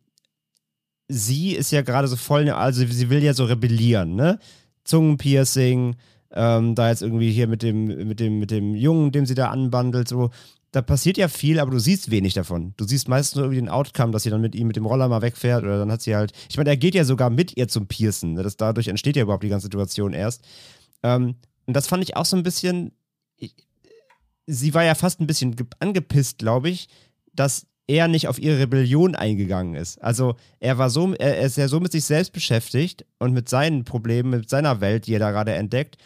[1.10, 4.40] sie ist ja gerade so voll, also sie will ja so rebellieren, ne?
[4.86, 5.96] Zungenpiercing,
[6.32, 9.50] ähm, da jetzt irgendwie hier mit dem, mit dem, mit dem Jungen, dem sie da
[9.50, 10.32] anbandelt, so.
[10.74, 12.74] Da passiert ja viel, aber du siehst wenig davon.
[12.78, 15.10] Du siehst meistens nur irgendwie den Outcome, dass sie dann mit ihm mit dem Roller
[15.10, 16.32] mal wegfährt oder dann hat sie halt.
[16.50, 18.34] Ich meine, er geht ja sogar mit ihr zum Piercen.
[18.36, 18.44] Ne?
[18.44, 20.46] Das, dadurch entsteht ja überhaupt die ganze Situation erst.
[21.04, 22.94] Ähm, und das fand ich auch so ein bisschen.
[23.36, 23.54] Ich,
[24.48, 26.88] sie war ja fast ein bisschen ge- angepisst, glaube ich,
[27.34, 30.02] dass er nicht auf ihre Rebellion eingegangen ist.
[30.02, 33.50] Also er war so, er, er ist ja so mit sich selbst beschäftigt und mit
[33.50, 35.98] seinen Problemen, mit seiner Welt, die er da gerade entdeckt,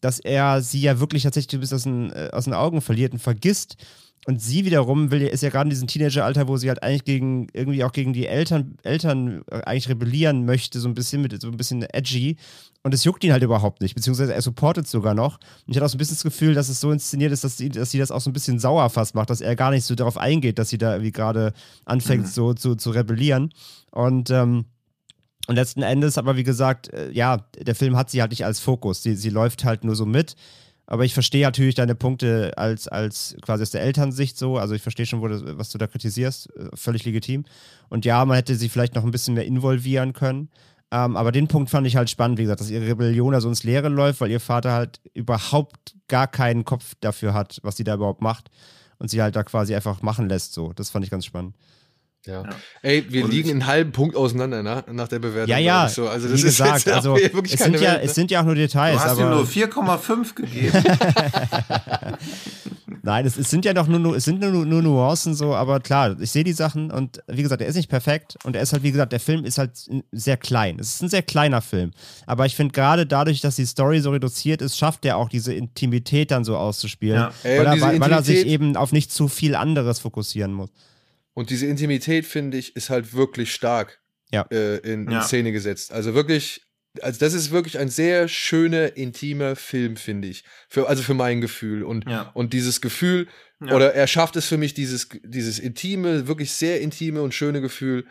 [0.00, 3.18] dass er sie ja wirklich tatsächlich bis aus den, äh, aus den Augen verliert und
[3.18, 3.76] vergisst.
[4.24, 7.48] Und sie wiederum will, ist ja gerade in diesem Teenageralter, wo sie halt eigentlich gegen,
[7.52, 11.48] irgendwie auch gegen die Eltern, Eltern äh, eigentlich rebellieren möchte, so ein bisschen mit, so
[11.48, 12.36] ein bisschen edgy.
[12.84, 15.38] Und es juckt ihn halt überhaupt nicht, beziehungsweise er supportet sogar noch.
[15.66, 17.56] Und ich hatte auch so ein bisschen das Gefühl, dass es so inszeniert ist, dass
[17.56, 19.84] sie, dass sie das auch so ein bisschen sauer fast macht, dass er gar nicht
[19.84, 21.52] so darauf eingeht, dass sie da irgendwie gerade
[21.84, 22.28] anfängt, Mhm.
[22.30, 23.52] so zu, zu rebellieren.
[23.90, 24.66] Und, ähm,
[25.48, 28.60] und letzten Endes, aber wie gesagt, äh, ja, der Film hat sie halt nicht als
[28.60, 29.02] Fokus.
[29.02, 30.36] Sie, sie läuft halt nur so mit.
[30.92, 34.58] Aber ich verstehe natürlich deine Punkte als, als quasi aus der Elternsicht so.
[34.58, 36.54] Also ich verstehe schon, das, was du da kritisierst.
[36.54, 37.46] Äh, Völlig legitim.
[37.88, 40.50] Und ja, man hätte sie vielleicht noch ein bisschen mehr involvieren können.
[40.90, 43.48] Ähm, aber den Punkt fand ich halt spannend, wie gesagt, dass ihre Rebellion da so
[43.48, 47.84] ins Leere läuft, weil ihr Vater halt überhaupt gar keinen Kopf dafür hat, was sie
[47.84, 48.50] da überhaupt macht.
[48.98, 50.74] Und sie halt da quasi einfach machen lässt so.
[50.74, 51.54] Das fand ich ganz spannend.
[52.26, 52.42] Ja.
[52.44, 52.50] Ja.
[52.82, 55.50] Ey, wir Und- liegen einen halben Punkt auseinander nach, nach der Bewertung.
[55.50, 55.88] Ja, ja.
[55.88, 56.08] So.
[56.08, 58.08] Also das wie ist gesagt, also wirklich es keine sind, ja, Welt, ne?
[58.08, 59.00] es sind ja auch nur Du Details.
[59.00, 60.72] hast ihm aber nur 4,5 gegeben.
[63.04, 66.14] Nein, es, es sind ja doch nur, es sind nur, nur Nuancen so, aber klar,
[66.20, 68.84] ich sehe die Sachen und wie gesagt, er ist nicht perfekt und er ist halt,
[68.84, 69.72] wie gesagt, der Film ist halt
[70.12, 70.78] sehr klein.
[70.78, 71.90] Es ist ein sehr kleiner Film.
[72.26, 75.52] Aber ich finde gerade dadurch, dass die Story so reduziert ist, schafft er auch diese
[75.52, 77.16] Intimität dann so auszuspielen.
[77.16, 77.32] Ja.
[77.42, 80.70] Ey, weil, er, weil, weil er sich eben auf nicht zu viel anderes fokussieren muss.
[81.34, 84.46] Und diese Intimität, finde ich, ist halt wirklich stark Ja.
[84.50, 85.22] äh, in, in Ja.
[85.22, 85.92] Szene gesetzt.
[85.92, 86.62] Also wirklich,
[87.00, 90.44] also das ist wirklich ein sehr schöner, intimer Film, finde ich.
[90.68, 91.84] Für, also für mein Gefühl.
[91.84, 92.30] Und, Ja.
[92.34, 93.28] und dieses Gefühl,
[93.64, 93.74] Ja.
[93.74, 98.06] oder er schafft es für mich, dieses, dieses intime, wirklich sehr intime und schöne Gefühl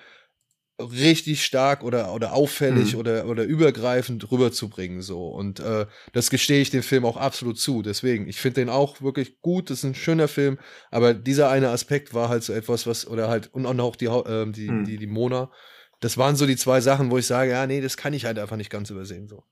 [0.84, 3.00] richtig stark oder, oder auffällig Mhm.
[3.00, 5.02] oder, oder übergreifend rüberzubringen.
[5.02, 5.28] So.
[5.30, 7.82] Und äh, das gestehe ich dem Film auch absolut zu.
[7.82, 10.58] Deswegen, ich finde den auch wirklich gut, das ist ein schöner Film,
[10.90, 14.54] aber dieser eine Aspekt war halt so etwas, was, oder halt, und auch die, ähm,
[14.54, 14.84] die, Mhm.
[14.86, 15.52] die, die Mona,
[16.00, 18.40] das waren so die zwei Sachen, wo ich sage, ja, nee, das kann ich halt
[18.40, 19.28] einfach nicht ganz übersehen.
[19.28, 19.44] So.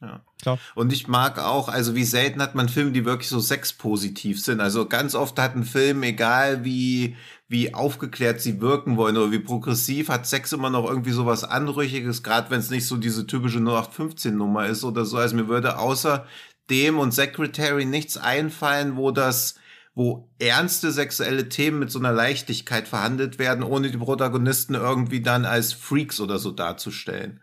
[0.00, 0.22] Ja.
[0.42, 0.58] Klar.
[0.74, 4.60] Und ich mag auch, also wie selten hat man Filme, die wirklich so sexpositiv sind.
[4.60, 7.16] Also ganz oft hat ein Film, egal wie,
[7.48, 11.44] wie aufgeklärt sie wirken wollen oder wie progressiv, hat Sex immer noch irgendwie so was
[11.44, 15.16] Anrüchiges, gerade wenn es nicht so diese typische 0815-Nummer ist oder so.
[15.16, 16.26] Also mir würde außer
[16.70, 19.54] dem und Secretary nichts einfallen, wo das
[19.94, 25.44] wo ernste sexuelle Themen mit so einer Leichtigkeit verhandelt werden, ohne die Protagonisten irgendwie dann
[25.44, 27.40] als Freaks oder so darzustellen.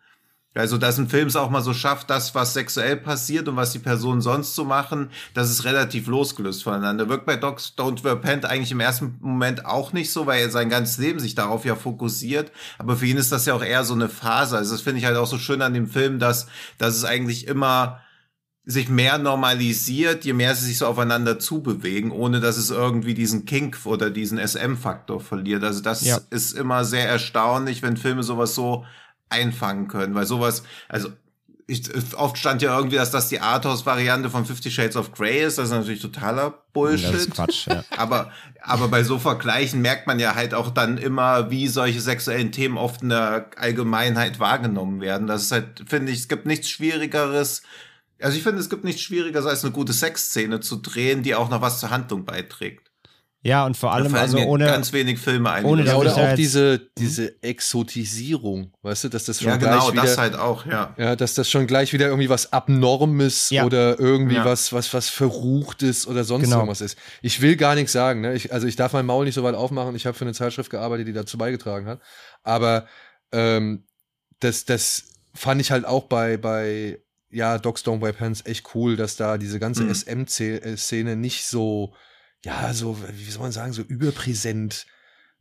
[0.53, 3.71] Also, dass ein Film es auch mal so schafft, das, was sexuell passiert und was
[3.71, 7.07] die Personen sonst so machen, das ist relativ losgelöst voneinander.
[7.07, 10.69] Wirkt bei Docs Don't Repent eigentlich im ersten Moment auch nicht so, weil er sein
[10.69, 12.51] ganzes Leben sich darauf ja fokussiert.
[12.77, 14.57] Aber für ihn ist das ja auch eher so eine Phase.
[14.57, 17.47] Also, das finde ich halt auch so schön an dem Film, dass, dass es eigentlich
[17.47, 18.01] immer
[18.63, 23.45] sich mehr normalisiert, je mehr sie sich so aufeinander zubewegen, ohne dass es irgendwie diesen
[23.45, 25.63] Kink oder diesen SM-Faktor verliert.
[25.63, 26.19] Also das ja.
[26.29, 28.85] ist immer sehr erstaunlich, wenn Filme sowas so
[29.31, 31.09] einfangen können, weil sowas, also
[31.71, 31.83] ich,
[32.15, 35.57] oft stand ja irgendwie, dass das die Arthouse-Variante von Fifty Shades of Grey ist.
[35.57, 37.13] Das ist natürlich totaler Bullshit.
[37.13, 37.83] Das ist Quatsch, ja.
[37.97, 42.51] aber, aber bei so Vergleichen merkt man ja halt auch dann immer, wie solche sexuellen
[42.51, 45.27] Themen oft in der Allgemeinheit wahrgenommen werden.
[45.27, 47.63] Das ist halt, finde ich, es gibt nichts Schwierigeres.
[48.19, 51.49] Also ich finde, es gibt nichts Schwierigeres, als eine gute Sexszene zu drehen, die auch
[51.49, 52.90] noch was zur Handlung beiträgt.
[53.43, 55.65] Ja, und vor allem also ohne ganz wenig Filme ein.
[55.65, 59.91] Ohne ja, oder auch diese diese Exotisierung, weißt du, dass das schon ja, genau, gleich
[59.93, 60.93] wieder das halt auch, ja.
[60.95, 63.65] Ja, dass das schon gleich wieder irgendwie was abnormes ja.
[63.65, 64.45] oder irgendwie ja.
[64.45, 66.57] was was was verruchtes oder sonst genau.
[66.57, 66.99] irgendwas ist.
[67.23, 68.35] Ich will gar nichts sagen, ne?
[68.35, 69.95] Ich, also ich darf mein Maul nicht so weit aufmachen.
[69.95, 71.99] Ich habe für eine Zeitschrift gearbeitet, die dazu beigetragen hat,
[72.43, 72.85] aber
[73.31, 73.85] ähm,
[74.39, 76.99] das das fand ich halt auch bei bei
[77.31, 79.95] ja Dogs Don't Wear Pants echt cool, dass da diese ganze mhm.
[79.95, 81.95] SM-Szene nicht so
[82.45, 84.85] ja, so, wie soll man sagen, so überpräsent.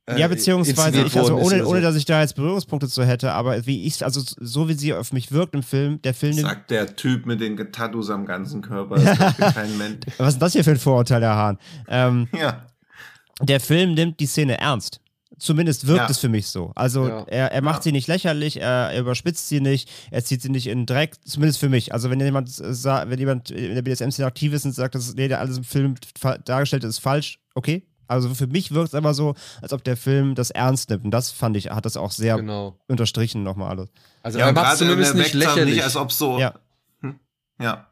[0.06, 3.66] Äh, ja, beziehungsweise ich, also ohne, ohne dass ich da jetzt Berührungspunkte zu hätte, aber
[3.66, 6.34] wie ich, also so wie sie auf mich wirkt im Film, der Film.
[6.34, 8.96] Sagt der Typ mit den Tattoos am ganzen Körper.
[9.38, 10.06] Das kein Mensch.
[10.18, 11.58] Was ist das hier für ein Vorurteil, Herr Hahn?
[11.88, 12.66] Ähm, ja.
[13.42, 15.00] Der Film nimmt die Szene ernst.
[15.38, 16.10] Zumindest wirkt ja.
[16.10, 16.72] es für mich so.
[16.74, 17.24] Also ja.
[17.28, 17.82] er, er macht ja.
[17.84, 21.16] sie nicht lächerlich, er, er, überspitzt sie nicht, er zieht sie nicht in den Dreck,
[21.24, 21.94] zumindest für mich.
[21.94, 25.40] Also wenn jemand wenn jemand in der BDSM-Szene aktiv ist und sagt, dass nee, der
[25.40, 25.94] alles im Film
[26.44, 27.86] dargestellt ist, falsch, okay.
[28.08, 31.04] Also für mich wirkt es aber so, als ob der Film das ernst nimmt.
[31.04, 32.76] Und das fand ich, hat das auch sehr genau.
[32.88, 33.88] unterstrichen nochmal alles.
[34.24, 35.76] Also er macht zumindest nicht lächerlich.
[35.76, 36.38] Nicht, als ob so.
[36.38, 36.54] Ja.
[37.02, 37.20] Hm?
[37.60, 37.86] Ja.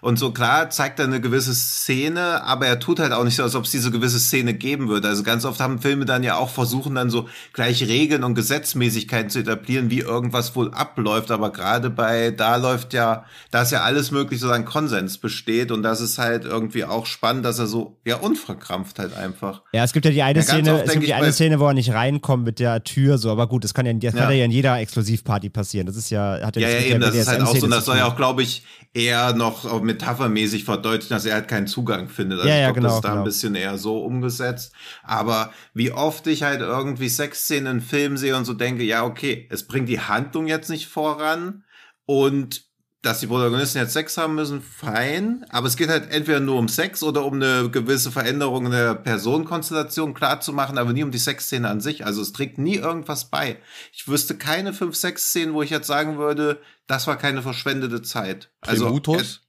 [0.00, 3.42] Und so klar zeigt er eine gewisse Szene, aber er tut halt auch nicht so,
[3.42, 5.08] als ob es diese gewisse Szene geben würde.
[5.08, 9.30] Also ganz oft haben Filme dann ja auch versuchen dann so gleich Regeln und Gesetzmäßigkeiten
[9.30, 11.30] zu etablieren, wie irgendwas wohl abläuft.
[11.30, 15.70] Aber gerade bei da läuft ja, da ist ja alles möglich, so ein Konsens besteht
[15.70, 19.62] und das ist halt irgendwie auch spannend, dass er so ja unverkrampft halt einfach.
[19.72, 21.66] Ja, es gibt ja die eine ja, Szene, oft, es gibt die eine Szene, wo
[21.66, 24.26] er nicht reinkommt mit der Tür so, aber gut, das kann ja, das ja.
[24.26, 25.86] kann ja in jeder Exklusivparty passieren.
[25.86, 27.96] Das ist ja, hat ja, ja, ja eben, das ist halt auch so, das soll
[27.96, 32.38] ja auch, glaube ich, eher noch auch metaphermäßig verdeutlichen, dass er halt keinen Zugang findet.
[32.38, 33.20] Also ja, ja, ich glaube, genau, das ist da genau.
[33.20, 34.72] ein bisschen eher so umgesetzt.
[35.02, 39.48] Aber wie oft ich halt irgendwie Sexszenen in Filmen sehe und so denke, ja, okay,
[39.50, 41.64] es bringt die Handlung jetzt nicht voran
[42.06, 42.64] und
[43.04, 45.44] dass die Protagonisten jetzt Sex haben müssen, fein.
[45.50, 48.94] Aber es geht halt entweder nur um Sex oder um eine gewisse Veränderung in der
[48.94, 52.06] Personenkonstellation klar zu machen, aber nie um die Sexszene an sich.
[52.06, 53.58] Also es trägt nie irgendwas bei.
[53.92, 58.50] Ich wüsste keine fünf Sexszenen, wo ich jetzt sagen würde, das war keine verschwendete Zeit.
[58.62, 59.42] Also Primutus?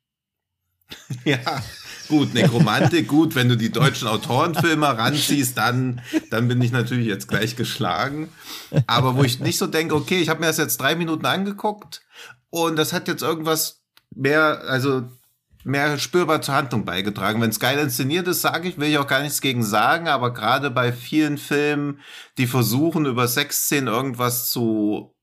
[1.25, 1.39] ja,
[2.07, 7.27] gut, Nekromantik, gut, wenn du die deutschen Autorenfilme ranziehst, dann, dann bin ich natürlich jetzt
[7.27, 8.29] gleich geschlagen.
[8.87, 12.01] Aber wo ich nicht so denke, okay, ich habe mir das jetzt drei Minuten angeguckt
[12.49, 13.81] und das hat jetzt irgendwas
[14.13, 15.03] mehr, also
[15.63, 17.41] mehr spürbar zur Handlung beigetragen.
[17.41, 20.31] Wenn es geil inszeniert ist, sage ich, will ich auch gar nichts gegen sagen, aber
[20.31, 21.99] gerade bei vielen Filmen,
[22.37, 25.14] die versuchen, über Sexszenen irgendwas zu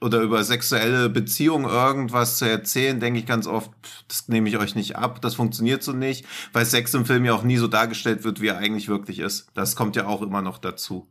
[0.00, 3.70] oder über sexuelle Beziehungen irgendwas zu erzählen, denke ich ganz oft,
[4.08, 7.34] das nehme ich euch nicht ab, das funktioniert so nicht, weil Sex im Film ja
[7.34, 9.48] auch nie so dargestellt wird, wie er eigentlich wirklich ist.
[9.54, 11.08] Das kommt ja auch immer noch dazu.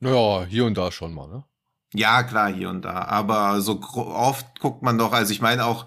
[0.00, 1.44] Naja, hier und da schon mal, ne?
[1.94, 3.04] Ja, klar, hier und da.
[3.04, 5.86] Aber so oft guckt man doch, also ich meine auch,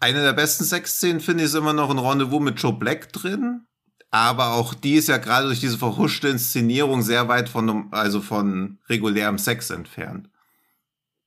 [0.00, 3.66] eine der besten Sexszenen finde ich ist immer noch ein Rendezvous mit Joe Black drin.
[4.10, 8.78] Aber auch die ist ja gerade durch diese verhuschte Inszenierung sehr weit von, also von
[8.88, 10.28] regulärem Sex entfernt.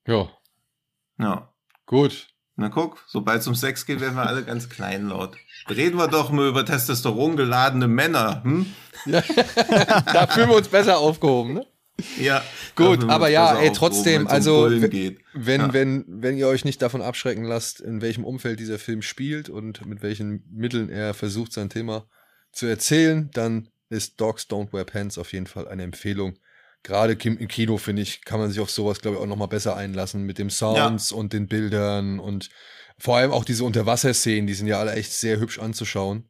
[0.08, 0.30] Ja.
[1.18, 1.54] Ja.
[1.86, 2.28] Gut.
[2.58, 5.36] Na guck, sobald es um Sex geht, werden wir alle ganz kleinlaut.
[5.70, 8.66] Reden wir doch mal über Testosteron geladene Männer, hm?
[9.06, 9.22] Ja.
[10.14, 11.66] da fühlen wir uns besser aufgehoben, ne?
[12.20, 12.44] Ja.
[12.76, 15.74] Gut, aber ja, ey, trotzdem, also wenn, ja.
[15.74, 19.86] wenn, wenn ihr euch nicht davon abschrecken lasst, in welchem Umfeld dieser Film spielt und
[19.86, 22.08] mit welchen Mitteln er versucht, sein Thema
[22.52, 26.38] zu erzählen, dann ist Dogs Don't Wear Pants auf jeden Fall eine Empfehlung.
[26.86, 29.76] Gerade im Kino, finde ich, kann man sich auf sowas, glaube ich, auch nochmal besser
[29.76, 31.18] einlassen mit dem Sounds ja.
[31.18, 32.52] und den Bildern und
[33.00, 36.30] vor allem auch diese Unterwasserszenen, die sind ja alle echt sehr hübsch anzuschauen,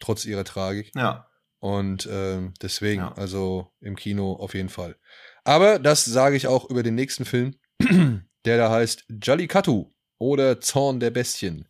[0.00, 0.92] trotz ihrer Tragik.
[0.94, 1.26] Ja.
[1.58, 3.14] Und äh, deswegen, ja.
[3.14, 4.96] also im Kino auf jeden Fall.
[5.42, 7.54] Aber das sage ich auch über den nächsten Film,
[8.44, 11.66] der da heißt Jallikattu oder Zorn der Bestien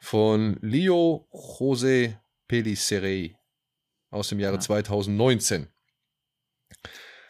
[0.00, 2.16] von Leo José
[2.50, 3.36] Pelliceré
[4.10, 4.60] aus dem Jahre ja.
[4.60, 5.68] 2019.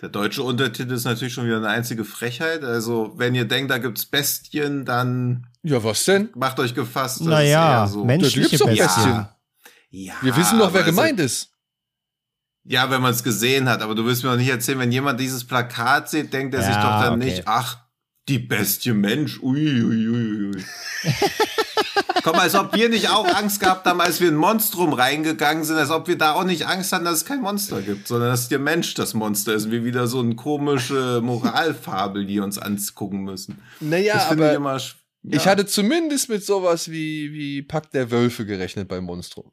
[0.01, 2.65] Der deutsche Untertitel ist natürlich schon wieder eine einzige Frechheit.
[2.65, 5.47] Also, wenn ihr denkt, da gibt's Bestien, dann.
[5.63, 6.31] Ja, was denn?
[6.35, 7.21] Macht euch gefasst.
[7.21, 8.87] Naja, so menschliche da Bestien.
[8.87, 9.37] Ja.
[9.91, 10.15] ja.
[10.23, 11.51] Wir wissen doch, wer gemeint ist.
[12.65, 15.19] Ja, wenn man es gesehen hat, aber du willst mir doch nicht erzählen, wenn jemand
[15.19, 17.25] dieses Plakat sieht, denkt er ja, sich doch dann okay.
[17.25, 17.79] nicht, ach,
[18.29, 20.65] die Bestie Mensch, ui, ui, ui, ui.
[22.23, 25.77] Komm, als ob wir nicht auch Angst gehabt haben, als wir in Monstrum reingegangen sind,
[25.77, 28.49] als ob wir da auch nicht Angst hatten, dass es kein Monster gibt, sondern dass
[28.49, 29.70] der Mensch das Monster ist.
[29.70, 33.61] Wie wieder so eine komische Moralfabel, die uns angucken müssen.
[33.81, 34.90] Naja, aber ich, immer, ja.
[35.23, 39.53] ich hatte zumindest mit sowas wie, wie Pakt der Wölfe gerechnet bei Monstrum.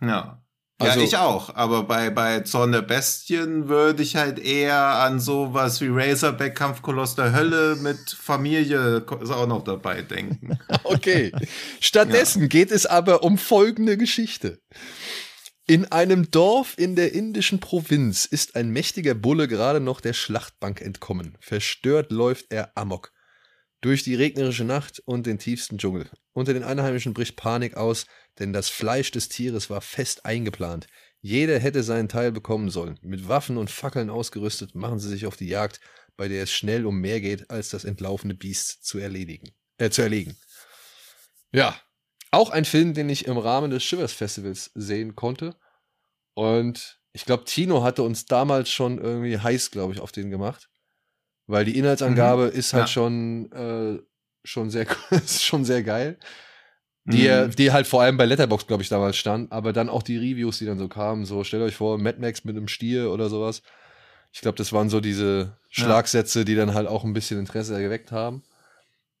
[0.00, 0.42] Ja.
[0.78, 1.54] Also, ja, ich auch.
[1.54, 7.14] Aber bei, bei Zorn der Bestien würde ich halt eher an sowas wie Razorback, Kampfkoloss
[7.14, 10.58] der Hölle mit Familie ist auch noch dabei denken.
[10.84, 11.32] okay.
[11.80, 12.48] Stattdessen ja.
[12.48, 14.60] geht es aber um folgende Geschichte.
[15.66, 20.80] In einem Dorf in der indischen Provinz ist ein mächtiger Bulle gerade noch der Schlachtbank
[20.80, 21.36] entkommen.
[21.40, 23.12] Verstört läuft er amok.
[23.80, 26.08] Durch die regnerische Nacht und den tiefsten Dschungel.
[26.34, 28.06] Unter den Einheimischen bricht Panik aus,
[28.38, 30.86] denn das Fleisch des Tieres war fest eingeplant.
[31.20, 32.98] Jeder hätte seinen Teil bekommen sollen.
[33.02, 35.80] Mit Waffen und Fackeln ausgerüstet machen sie sich auf die Jagd,
[36.16, 40.02] bei der es schnell um mehr geht, als das entlaufene Biest zu erledigen, äh, zu
[40.02, 40.36] erlegen.
[41.52, 41.78] Ja,
[42.30, 45.56] auch ein Film, den ich im Rahmen des Shivers Festivals sehen konnte.
[46.34, 50.68] Und ich glaube, Tino hatte uns damals schon irgendwie heiß, glaube ich, auf den gemacht.
[51.46, 52.58] Weil die Inhaltsangabe mhm.
[52.58, 52.88] ist halt ja.
[52.88, 54.02] schon, äh,
[54.44, 54.86] schon, sehr,
[55.26, 56.18] schon sehr geil
[57.06, 57.50] die, mhm.
[57.52, 60.58] die halt vor allem bei Letterbox glaube ich, damals stand, aber dann auch die Reviews,
[60.58, 63.62] die dann so kamen, so stellt euch vor, Mad Max mit einem Stier oder sowas.
[64.32, 68.12] Ich glaube, das waren so diese Schlagsätze, die dann halt auch ein bisschen Interesse geweckt
[68.12, 68.42] haben.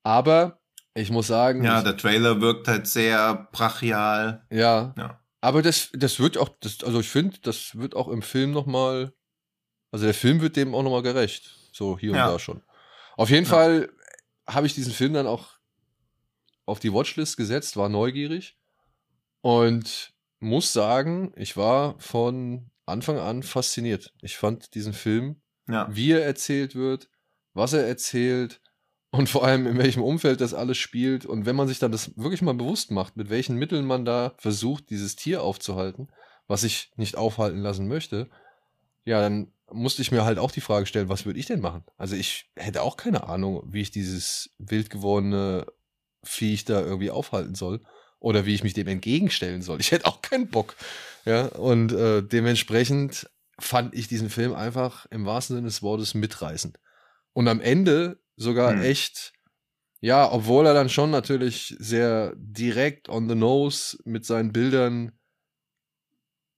[0.02, 0.58] Aber
[0.94, 1.64] ich muss sagen.
[1.64, 4.44] Ja, der Trailer wirkt halt sehr brachial.
[4.50, 4.94] Ja.
[4.96, 5.20] ja.
[5.40, 9.12] Aber das, das wird auch, das, also ich finde, das wird auch im Film nochmal,
[9.90, 11.54] also der Film wird dem auch nochmal gerecht.
[11.72, 12.30] So hier und ja.
[12.30, 12.62] da schon.
[13.16, 13.50] Auf jeden ja.
[13.50, 13.90] Fall
[14.46, 15.55] habe ich diesen Film dann auch
[16.66, 18.58] auf die Watchlist gesetzt, war neugierig
[19.40, 24.12] und muss sagen, ich war von Anfang an fasziniert.
[24.20, 25.88] Ich fand diesen Film, ja.
[25.90, 27.08] wie er erzählt wird,
[27.54, 28.60] was er erzählt
[29.10, 31.24] und vor allem in welchem Umfeld das alles spielt.
[31.24, 34.34] Und wenn man sich dann das wirklich mal bewusst macht, mit welchen Mitteln man da
[34.38, 36.08] versucht, dieses Tier aufzuhalten,
[36.46, 38.28] was ich nicht aufhalten lassen möchte,
[39.04, 41.84] ja, dann musste ich mir halt auch die Frage stellen, was würde ich denn machen?
[41.96, 45.66] Also ich hätte auch keine Ahnung, wie ich dieses wild gewordene
[46.26, 47.80] Viech da irgendwie aufhalten soll
[48.18, 49.80] oder wie ich mich dem entgegenstellen soll.
[49.80, 50.74] Ich hätte auch keinen Bock.
[51.24, 56.78] Ja, und äh, dementsprechend fand ich diesen Film einfach im wahrsten Sinne des Wortes mitreißend.
[57.32, 58.82] Und am Ende sogar hm.
[58.82, 59.32] echt,
[60.00, 65.12] ja, obwohl er dann schon natürlich sehr direkt on the nose mit seinen Bildern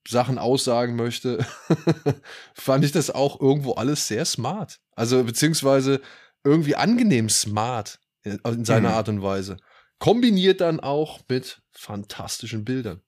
[0.07, 1.45] Sachen aussagen möchte,
[2.55, 4.81] fand ich das auch irgendwo alles sehr smart.
[4.93, 6.01] Also beziehungsweise
[6.45, 8.95] irgendwie angenehm smart in seiner mhm.
[8.95, 9.57] Art und Weise.
[9.99, 13.01] Kombiniert dann auch mit fantastischen Bildern.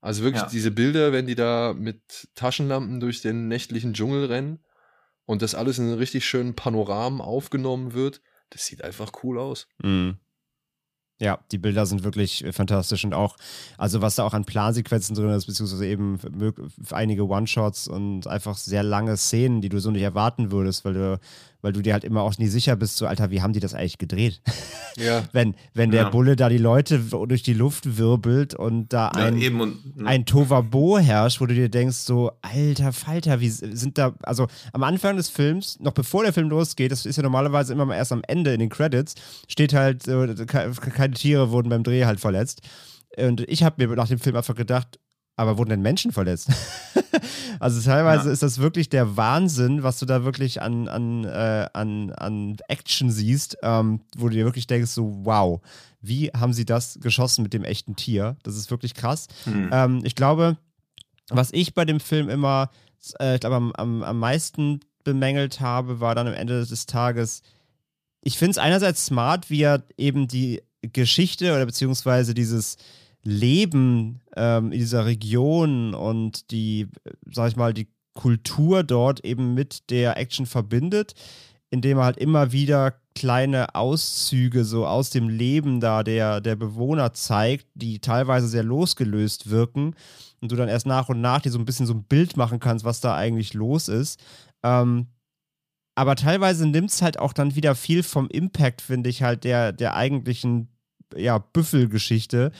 [0.00, 0.48] Also wirklich ja.
[0.48, 4.64] diese Bilder, wenn die da mit Taschenlampen durch den nächtlichen Dschungel rennen
[5.26, 8.20] und das alles in einen richtig schönen Panoramen aufgenommen wird,
[8.50, 9.68] das sieht einfach cool aus.
[9.82, 10.18] Mhm.
[11.20, 13.36] Ja, die Bilder sind wirklich äh, fantastisch und auch,
[13.78, 16.18] also was da auch an Plansequenzen drin ist, beziehungsweise eben
[16.90, 21.20] einige One-Shots und einfach sehr lange Szenen, die du so nicht erwarten würdest, weil du
[21.62, 23.72] weil du dir halt immer auch nie sicher bist, so, Alter, wie haben die das
[23.72, 24.42] eigentlich gedreht?
[24.96, 25.24] Ja.
[25.32, 26.08] wenn, wenn der ja.
[26.10, 30.06] Bulle da die Leute durch die Luft wirbelt und da ein, ja, und, ne.
[30.06, 34.82] ein Tovabo herrscht, wo du dir denkst, so, alter Falter, wie sind da, also am
[34.82, 38.12] Anfang des Films, noch bevor der Film losgeht, das ist ja normalerweise immer mal erst
[38.12, 39.14] am Ende in den Credits,
[39.48, 42.60] steht halt, äh, keine Tiere wurden beim Dreh halt verletzt.
[43.16, 44.98] Und ich habe mir nach dem Film einfach gedacht,
[45.36, 46.48] aber wurden denn Menschen verletzt?
[47.60, 48.32] also teilweise ja.
[48.32, 53.10] ist das wirklich der Wahnsinn, was du da wirklich an, an, äh, an, an Action
[53.10, 55.60] siehst, ähm, wo du dir wirklich denkst, so wow,
[56.00, 58.36] wie haben sie das geschossen mit dem echten Tier?
[58.42, 59.28] Das ist wirklich krass.
[59.46, 59.70] Mhm.
[59.72, 60.58] Ähm, ich glaube,
[61.28, 62.70] was ich bei dem Film immer,
[63.20, 67.42] äh, ich glaube, am, am, am meisten bemängelt habe, war dann am Ende des Tages,
[68.22, 72.76] ich finde es einerseits smart, wie er eben die Geschichte oder beziehungsweise dieses
[73.24, 76.88] Leben ähm, in dieser Region und die,
[77.30, 81.14] sag ich mal, die Kultur dort eben mit der Action verbindet,
[81.70, 87.14] indem er halt immer wieder kleine Auszüge so aus dem Leben da der, der Bewohner
[87.14, 89.94] zeigt, die teilweise sehr losgelöst wirken
[90.40, 92.58] und du dann erst nach und nach dir so ein bisschen so ein Bild machen
[92.58, 94.20] kannst, was da eigentlich los ist.
[94.62, 95.06] Ähm,
[95.94, 99.72] aber teilweise nimmt es halt auch dann wieder viel vom Impact, finde ich, halt der,
[99.72, 100.68] der eigentlichen
[101.14, 102.52] ja, Büffelgeschichte,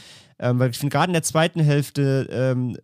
[0.43, 2.76] ähm, weil ich finde, gerade in der zweiten Hälfte ähm,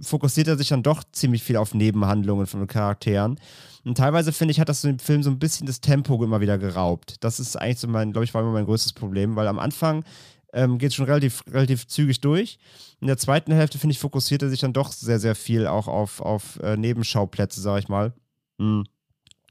[0.00, 3.40] fokussiert er sich dann doch ziemlich viel auf Nebenhandlungen von Charakteren.
[3.84, 6.58] Und teilweise finde ich, hat das dem Film so ein bisschen das Tempo immer wieder
[6.58, 7.16] geraubt.
[7.20, 10.04] Das ist eigentlich so mein, glaube ich, war immer mein größtes Problem, weil am Anfang
[10.52, 12.58] ähm, geht es schon relativ, relativ zügig durch.
[13.00, 15.88] In der zweiten Hälfte, finde ich, fokussiert er sich dann doch sehr, sehr viel auch
[15.88, 18.12] auf, auf äh, Nebenschauplätze, sage ich mal.
[18.58, 18.84] Mhm.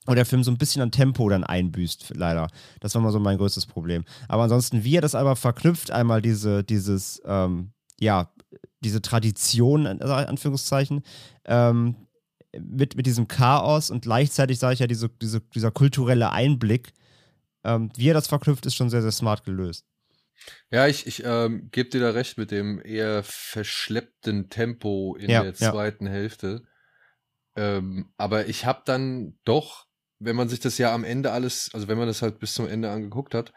[0.06, 2.50] Und der Film so ein bisschen an Tempo dann einbüßt, leider.
[2.82, 4.04] Das war mal so mein größtes Problem.
[4.28, 8.34] Aber ansonsten, wie er das aber verknüpft, einmal diese, dieses, ähm, ja,
[8.82, 11.04] diese Tradition, in Anführungszeichen,
[11.46, 11.96] ähm,
[12.60, 16.92] mit, mit diesem Chaos und gleichzeitig, sage ich ja, diese, diese, dieser kulturelle Einblick,
[17.64, 19.86] ähm, wie er das verknüpft, ist schon sehr, sehr smart gelöst.
[20.70, 25.44] Ja, ich, ich ähm, gebe dir da recht mit dem eher verschleppten Tempo in Ja,
[25.44, 25.72] der ja.
[25.72, 26.64] zweiten Hälfte.
[27.56, 29.86] Ähm, aber ich habe dann doch,
[30.26, 32.68] wenn man sich das ja am Ende alles, also wenn man das halt bis zum
[32.68, 33.54] Ende angeguckt hat,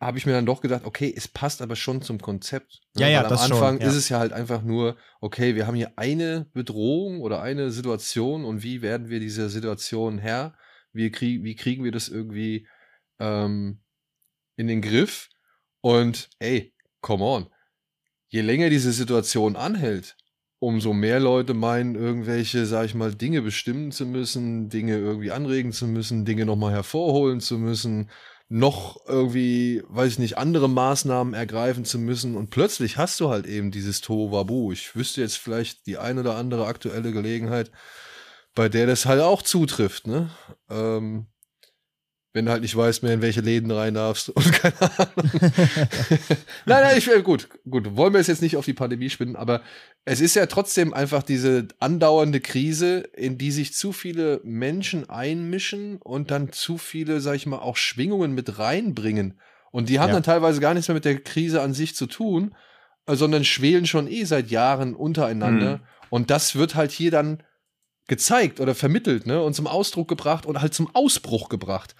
[0.00, 2.80] habe ich mir dann doch gedacht, okay, es passt aber schon zum Konzept.
[2.94, 3.02] ne?
[3.02, 3.86] Ja, ja, Weil am das schon, Anfang ja.
[3.86, 8.44] ist es ja halt einfach nur, okay, wir haben hier eine Bedrohung oder eine Situation
[8.44, 10.56] und wie werden wir dieser Situation Herr?
[10.92, 12.66] Wie, krieg, wie kriegen wir das irgendwie
[13.20, 13.80] ähm,
[14.56, 15.28] in den Griff?
[15.80, 17.46] Und ey, come on.
[18.28, 20.16] Je länger diese Situation anhält,
[20.62, 25.72] umso mehr Leute meinen, irgendwelche, sag ich mal, Dinge bestimmen zu müssen, Dinge irgendwie anregen
[25.72, 28.10] zu müssen, Dinge nochmal hervorholen zu müssen,
[28.48, 32.36] noch irgendwie, weiß ich nicht, andere Maßnahmen ergreifen zu müssen.
[32.36, 34.70] Und plötzlich hast du halt eben dieses Tohuwabu.
[34.70, 37.72] Ich wüsste jetzt vielleicht die ein oder andere aktuelle Gelegenheit,
[38.54, 40.30] bei der das halt auch zutrifft, ne?
[40.70, 41.26] Ähm,
[42.34, 45.30] wenn du halt nicht weißt mehr, in welche Läden rein darfst und keine Ahnung.
[46.66, 49.36] nein, nein, ich will, gut, gut, wollen wir es jetzt nicht auf die Pandemie spinnen,
[49.36, 49.62] aber
[50.04, 55.98] es ist ja trotzdem einfach diese andauernde Krise, in die sich zu viele Menschen einmischen
[55.98, 59.38] und dann zu viele, sag ich mal, auch Schwingungen mit reinbringen.
[59.70, 60.14] Und die haben Ja.
[60.14, 62.54] dann teilweise gar nichts mehr mit der Krise an sich zu tun,
[63.06, 65.78] äh, sondern schwelen schon eh seit Jahren untereinander.
[65.78, 65.82] Mhm.
[66.10, 67.42] Und das wird halt hier dann
[68.08, 71.94] gezeigt oder vermittelt, ne, und zum Ausdruck gebracht und halt zum Ausbruch gebracht.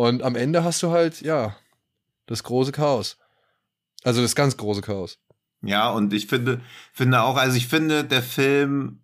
[0.00, 1.54] Und am Ende hast du halt, ja,
[2.24, 3.18] das große Chaos.
[4.02, 5.18] Also das ganz große Chaos.
[5.60, 6.62] Ja, und ich finde,
[6.94, 9.02] finde auch, also ich finde, der Film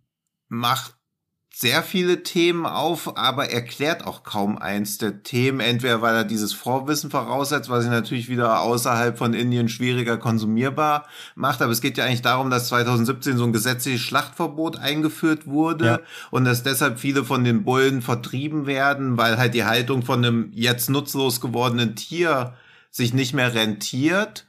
[0.48, 0.95] macht
[1.58, 6.52] sehr viele Themen auf, aber erklärt auch kaum eins der Themen, entweder weil er dieses
[6.52, 11.96] Vorwissen voraussetzt, was ihn natürlich wieder außerhalb von Indien schwieriger konsumierbar macht, aber es geht
[11.96, 16.00] ja eigentlich darum, dass 2017 so ein gesetzliches Schlachtverbot eingeführt wurde Ja.
[16.30, 20.50] und dass deshalb viele von den Bullen vertrieben werden, weil halt die Haltung von einem
[20.52, 22.52] jetzt nutzlos gewordenen Tier
[22.90, 24.44] sich nicht mehr rentiert.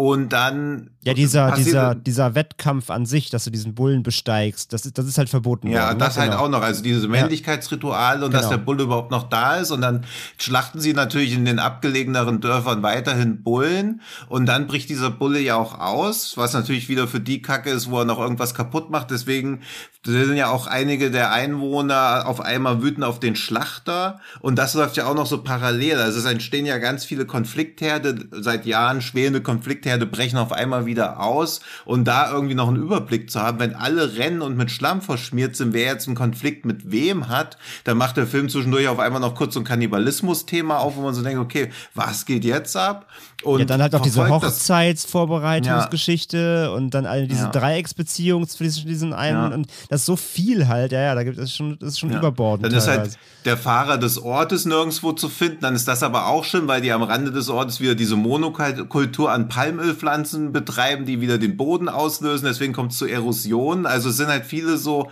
[0.00, 4.86] Und dann Ja, dieser, dieser, dieser Wettkampf an sich, dass du diesen Bullen besteigst, das
[4.86, 5.98] ist, das ist halt verboten Ja, worden.
[5.98, 6.22] das ne?
[6.22, 6.44] halt Genau.
[6.44, 6.62] auch noch.
[6.62, 8.56] Also diese Männlichkeitsrituale und dass Genau.
[8.56, 9.70] der Bulle überhaupt noch da ist.
[9.72, 10.06] Und dann
[10.38, 14.00] schlachten sie natürlich in den abgelegeneren Dörfern weiterhin Bullen.
[14.30, 17.90] Und dann bricht dieser Bulle ja auch aus, was natürlich wieder für die Kacke ist,
[17.90, 19.10] wo er noch irgendwas kaputt macht.
[19.10, 19.60] Deswegen
[20.02, 24.18] sind ja auch einige der Einwohner auf einmal wütend auf den Schlachter.
[24.40, 25.98] Und das läuft ja auch noch so parallel.
[25.98, 28.28] Also es entstehen ja ganz viele Konfliktherde.
[28.32, 31.60] Seit Jahren schwelende Konfliktherde brechen auf einmal wieder aus.
[31.84, 35.56] Und da irgendwie noch einen Überblick zu haben, wenn alle rennen und mit Schlamm verschmiert
[35.56, 39.20] sind, wer jetzt einen Konflikt mit wem hat, dann macht der Film zwischendurch auf einmal
[39.20, 43.06] noch kurz so ein Kannibalismus-Thema auf, wo man so denkt, okay, was geht jetzt ab?
[43.42, 47.50] Und Ja, dann halt auch diese Hochzeitsvorbereitungsgeschichte und dann eine, diese Ja.
[47.50, 49.54] Dreiecksbeziehung zwischen diesen einen Ja.
[49.56, 52.10] und das ist so viel halt, ja, ja, da gibt es schon, das ist schon
[52.10, 52.18] Ja.
[52.18, 52.66] überbordend.
[52.66, 55.60] Dann ist halt der Fahrer des Ortes nirgendwo zu finden.
[55.62, 59.32] Dann ist das aber auch schön, weil die am Rande des Ortes wieder diese Monokultur
[59.32, 62.44] an Palmölpflanzen betreiben, die wieder den Boden auslösen.
[62.46, 63.86] Deswegen kommt es zu Erosion.
[63.86, 65.08] Also es sind halt viele so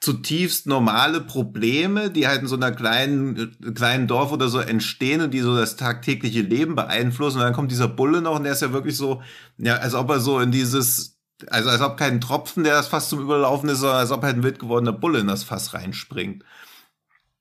[0.00, 5.20] zutiefst normale Probleme, die halt in so einer kleinen, äh, kleinen Dorf oder so entstehen
[5.20, 7.38] und die so das tagtägliche Leben beeinflussen.
[7.38, 9.22] Und dann kommt dieser Bulle noch und der ist ja wirklich so,
[9.58, 11.18] ja, als ob er so in dieses,
[11.48, 14.36] also als ob kein Tropfen, der das Fass zum Überlaufen ist, sondern als ob halt
[14.36, 16.44] ein wild gewordener Bulle in das Fass reinspringt.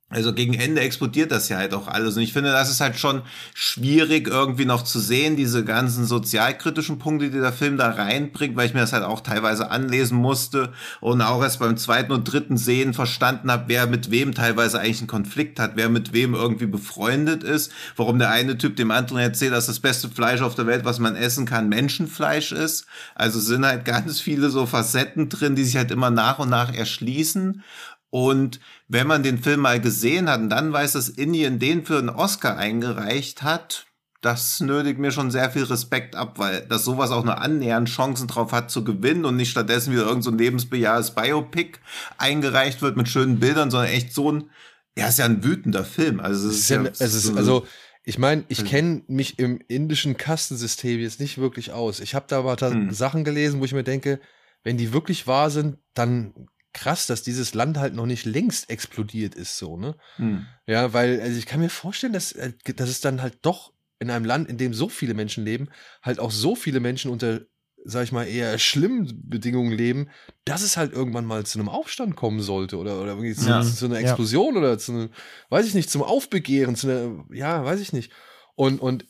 [0.09, 2.15] Also gegen Ende explodiert das ja halt auch alles.
[2.15, 6.97] Und ich finde, das ist halt schon schwierig irgendwie noch zu sehen, diese ganzen sozialkritischen
[6.97, 10.71] Punkte, die der Film da reinbringt, weil ich mir das halt auch teilweise anlesen musste
[11.01, 14.99] und auch erst beim zweiten und dritten Sehen verstanden habe, wer mit wem teilweise eigentlich
[14.99, 19.19] einen Konflikt hat, wer mit wem irgendwie befreundet ist, warum der eine Typ dem anderen
[19.19, 22.85] erzählt, dass das beste Fleisch auf der Welt, was man essen kann, Menschenfleisch ist.
[23.13, 26.73] Also sind halt ganz viele so Facetten drin, die sich halt immer nach und nach
[26.73, 27.61] erschließen.
[28.09, 31.97] Und wenn man den Film mal gesehen hat und dann weiß, dass Indien den für
[31.97, 33.85] einen Oscar eingereicht hat,
[34.21, 38.27] das nötigt mir schon sehr viel Respekt ab, weil das sowas auch nur annähernd Chancen
[38.27, 41.79] drauf hat zu gewinnen und nicht stattdessen wieder irgend so ein lebensbejahendes Biopic
[42.17, 44.49] eingereicht wird mit schönen Bildern, sondern echt so ein,
[44.97, 46.19] ja, ist ja ein wütender Film.
[46.19, 47.67] Also, Es ist ja, es ist, so- also,
[48.03, 51.99] ich meine, ich kenne mich im indischen Kastensystem jetzt nicht wirklich aus.
[51.99, 52.91] Ich habe da aber Hm.
[52.91, 54.19] Sachen gelesen, wo ich mir denke,
[54.63, 56.33] wenn die wirklich wahr sind, dann
[56.77, 59.95] krass, dass dieses Land halt noch nicht längst explodiert ist, so, ne?
[60.17, 60.45] Hm.
[60.67, 64.11] Ja, weil, also ich kann mir vorstellen, dass, äh, dass es dann halt doch in
[64.11, 65.69] einem Land, in dem so viele Menschen leben,
[66.03, 67.41] halt auch so viele Menschen unter,
[67.83, 70.09] sag ich mal, eher schlimmen Bedingungen leben,
[70.45, 73.63] dass es halt irgendwann mal zu einem Aufstand kommen sollte oder, oder irgendwie zu, ja.
[73.63, 74.59] zu einer Explosion ja.
[74.59, 75.09] oder zu einem,
[75.49, 78.11] weiß ich nicht, zum Aufbegehren, zu einer, ja, weiß ich nicht.
[78.55, 79.05] Und, und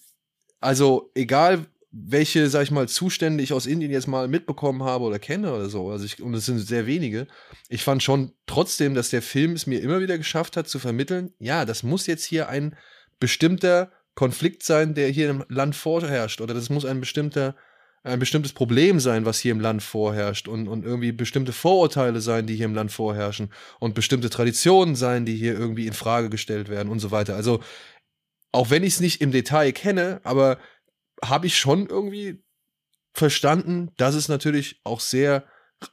[0.61, 1.65] also egal,
[2.05, 5.69] welche, sag ich mal, Zustände ich aus Indien jetzt mal mitbekommen habe oder kenne oder
[5.69, 5.89] so.
[5.89, 7.27] Also ich, und es sind sehr wenige.
[7.69, 11.33] Ich fand schon trotzdem, dass der Film es mir immer wieder geschafft hat zu vermitteln,
[11.39, 12.75] ja, das muss jetzt hier ein
[13.19, 16.41] bestimmter Konflikt sein, der hier im Land vorherrscht.
[16.41, 17.55] Oder das muss ein bestimmter,
[18.03, 20.47] ein bestimmtes Problem sein, was hier im Land vorherrscht.
[20.47, 23.51] Und, und irgendwie bestimmte Vorurteile sein, die hier im Land vorherrschen.
[23.79, 27.35] Und bestimmte Traditionen sein, die hier irgendwie in Frage gestellt werden und so weiter.
[27.35, 27.59] Also,
[28.51, 30.57] auch wenn ich es nicht im Detail kenne, aber
[31.23, 32.43] habe ich schon irgendwie
[33.13, 35.43] verstanden, dass es natürlich auch sehr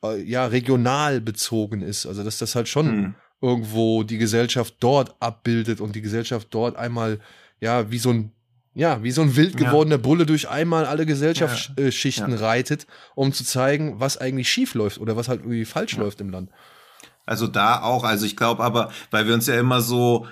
[0.03, 2.07] äh, ja regional bezogen ist.
[2.07, 3.14] Also dass das halt schon hm.
[3.41, 7.20] irgendwo die Gesellschaft dort abbildet und die Gesellschaft dort einmal
[7.61, 8.33] ja wie so ein
[8.77, 10.03] ja, wie so ein wild gewordener ja.
[10.03, 12.37] Bulle durch einmal alle Gesellschaftsschichten ja.
[12.37, 12.45] ja.
[12.45, 16.31] reitet, um zu zeigen, was eigentlich schief läuft oder was halt irgendwie falsch läuft im
[16.31, 16.51] Land.
[17.25, 20.27] Also da auch, also ich glaube aber, weil wir uns ja immer so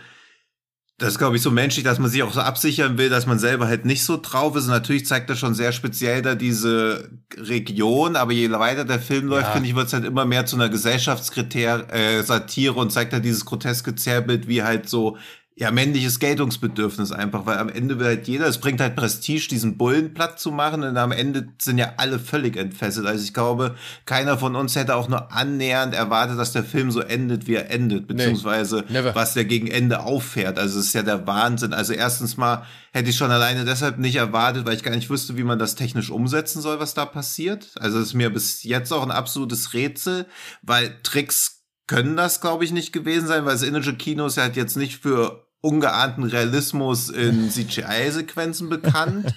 [0.99, 3.38] das ist, glaube ich, so menschlich, dass man sich auch so absichern will, dass man
[3.38, 4.64] selber halt nicht so drauf ist.
[4.64, 9.26] Und natürlich zeigt das schon sehr speziell da diese Region, aber je weiter der Film
[9.26, 9.53] läuft, ja.
[9.53, 13.24] finde ich, wird es halt immer mehr zu einer Gesellschaftskriterium, äh, Satire und zeigt halt
[13.24, 15.16] dieses groteske Zerrbild, wie halt so
[15.55, 19.76] ja, männliches Geltungsbedürfnis einfach, weil am Ende will halt jeder, es bringt halt Prestige, diesen
[19.76, 23.07] Bullen platt zu machen und am Ende sind ja alle völlig entfesselt.
[23.07, 23.74] Also ich glaube,
[24.07, 27.70] keiner von uns hätte auch nur annähernd erwartet, dass der Film so endet, wie er
[27.70, 30.59] endet, beziehungsweise nee, was der gegen Ende auffährt.
[30.59, 31.74] Also es ist ja der Wahnsinn.
[31.74, 35.36] Also erstens mal hätte ich schon alleine deshalb nicht erwartet, weil ich gar nicht wüsste,
[35.36, 37.72] wie man das technisch umsetzen soll, was da passiert.
[37.78, 40.26] Also es ist mir bis jetzt auch ein absolutes Rätsel,
[40.62, 44.44] weil Tricks können das, glaube ich, nicht gewesen sein, weil das indische Kino ist ja
[44.44, 49.34] halt jetzt nicht für ungeahnten Realismus in CGI-Sequenzen bekannt.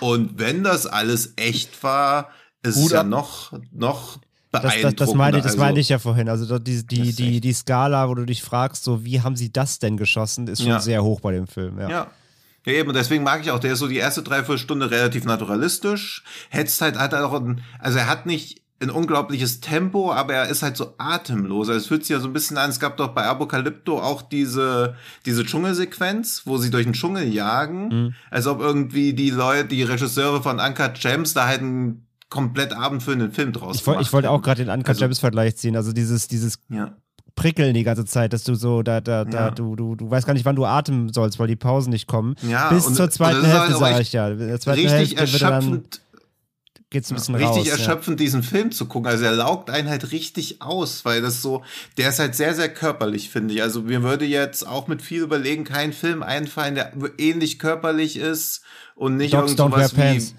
[0.00, 2.30] Und wenn das alles echt war,
[2.62, 4.18] ist es ja noch, noch
[4.50, 6.28] das, das, das, meine, das meine ich ja vorhin.
[6.28, 9.78] Also die, die, die, die Skala, wo du dich fragst, so wie haben sie das
[9.78, 10.80] denn geschossen, ist schon ja.
[10.80, 11.78] sehr hoch bei dem Film.
[11.78, 11.88] Ja.
[11.88, 12.10] ja.
[12.64, 16.24] Ja, eben, und deswegen mag ich auch, der ist so die erste Dreiviertelstunde relativ naturalistisch.
[16.48, 20.48] Hetzt halt, hat er auch ein, also er hat nicht ein unglaubliches Tempo, aber er
[20.48, 21.68] ist halt so atemlos.
[21.68, 24.20] Also es fühlt sich ja so ein bisschen an, es gab doch bei Apokalypto auch
[24.22, 28.14] diese, diese Dschungelsequenz, wo sie durch den Dschungel jagen, mhm.
[28.30, 33.32] als ob irgendwie die Leute, die Regisseure von Uncut Gems da halt einen komplett abendfüllenden
[33.32, 36.28] Film draus Ich, ich wollte auch gerade den Uncut also, Gems Vergleich ziehen, also dieses,
[36.28, 36.92] dieses ja.
[37.34, 39.50] Prickeln die ganze Zeit, dass du so, da, da, da, ja.
[39.50, 42.34] du, du, du weißt gar nicht, wann du atmen sollst, weil die Pausen nicht kommen.
[42.42, 44.26] Ja, Bis und, zur zweiten Hälfte, halt sage ich ja.
[44.26, 46.00] Richtig Hälfte erschöpfend
[46.96, 47.66] geht's ein bisschen ja, richtig raus.
[47.66, 48.24] Richtig erschöpfend, ja.
[48.24, 49.10] diesen Film zu gucken.
[49.10, 51.62] Also er laugt einen halt richtig aus, weil das so,
[51.98, 53.62] der ist halt sehr, sehr körperlich, finde ich.
[53.62, 58.62] Also mir würde jetzt auch mit viel überlegen kein Film einfallen, der ähnlich körperlich ist
[58.94, 60.34] und nicht Dogs irgendwas wie.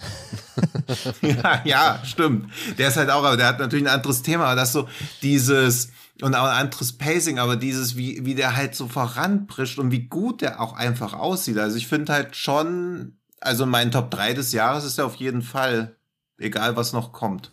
[1.27, 2.51] ja, ja, stimmt.
[2.79, 4.89] Der ist halt auch, aber der hat natürlich ein anderes Thema, aber das so
[5.21, 5.89] dieses,
[6.23, 10.07] und auch ein anderes Pacing, aber dieses, wie, wie der halt so voranbrischt und wie
[10.07, 11.59] gut der auch einfach aussieht.
[11.59, 15.43] Also ich finde halt schon, also mein Top 3 des Jahres ist er auf jeden
[15.43, 15.96] Fall
[16.37, 17.51] Egal, was noch kommt.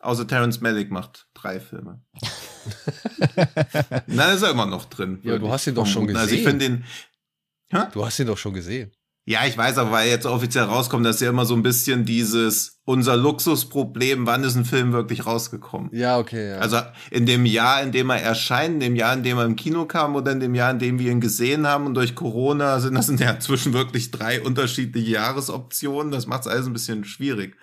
[0.00, 2.02] Außer Terence Malick macht drei Filme.
[4.06, 5.20] Nein, ist er immer noch drin.
[5.22, 6.20] Ja, du hast ihn doch schon gesehen.
[6.20, 6.84] Also ich finde den.
[7.70, 7.84] Hä?
[7.92, 8.92] Du hast ihn doch schon gesehen.
[9.24, 12.80] Ja, ich weiß, aber weil jetzt offiziell rauskommt, dass ja immer so ein bisschen dieses
[12.84, 15.90] unser Luxusproblem, wann ist ein Film wirklich rausgekommen?
[15.92, 16.50] Ja, okay.
[16.50, 16.58] Ja.
[16.58, 16.80] Also
[17.12, 19.84] in dem Jahr, in dem er erscheint, in dem Jahr, in dem er im Kino
[19.86, 22.94] kam oder in dem Jahr, in dem wir ihn gesehen haben und durch Corona sind
[22.94, 26.10] das sind ja zwischen wirklich drei unterschiedliche Jahresoptionen.
[26.10, 27.56] Das macht es alles ein bisschen schwierig.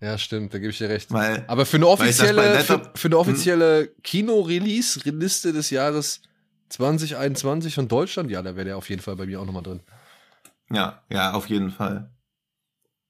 [0.00, 1.12] Ja, stimmt, da gebe ich dir recht.
[1.12, 3.88] Weil, Aber für eine offizielle, für, für, eine offizielle hm?
[4.02, 6.22] Kino-Release-Liste des Jahres
[6.70, 9.80] 2021 von Deutschland, ja, da wäre der auf jeden Fall bei mir auch nochmal drin.
[10.70, 12.10] Ja, ja, auf jeden Fall.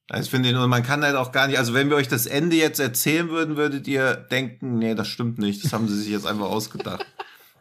[0.09, 2.57] Also ich finde, man kann halt auch gar nicht, also wenn wir euch das Ende
[2.57, 6.27] jetzt erzählen würden, würdet ihr denken, nee, das stimmt nicht, das haben sie sich jetzt
[6.27, 7.07] einfach ausgedacht.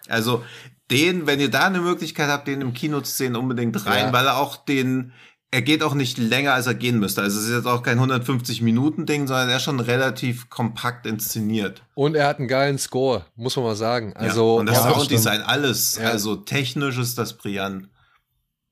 [0.07, 0.43] Also
[0.89, 4.13] den, wenn ihr da eine Möglichkeit habt, den im Kino zu sehen, unbedingt rein, ja.
[4.13, 5.13] weil er auch den,
[5.51, 7.21] er geht auch nicht länger, als er gehen müsste.
[7.21, 11.81] Also es ist jetzt auch kein 150-Minuten-Ding, sondern er ist schon relativ kompakt inszeniert.
[11.95, 14.13] Und er hat einen geilen Score, muss man mal sagen.
[14.15, 15.97] Also, ja, und das ja, Sounddesign, alles.
[15.97, 16.09] Ja.
[16.09, 17.89] Also technisch ist das brillant.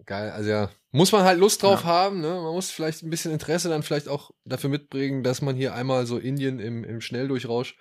[0.06, 0.70] Geil, also ja.
[0.92, 1.90] Muss man halt Lust drauf ja.
[1.90, 2.30] haben, ne?
[2.30, 6.06] Man muss vielleicht ein bisschen Interesse dann vielleicht auch dafür mitbringen, dass man hier einmal
[6.06, 7.76] so Indien im, im Schnelldurchrausch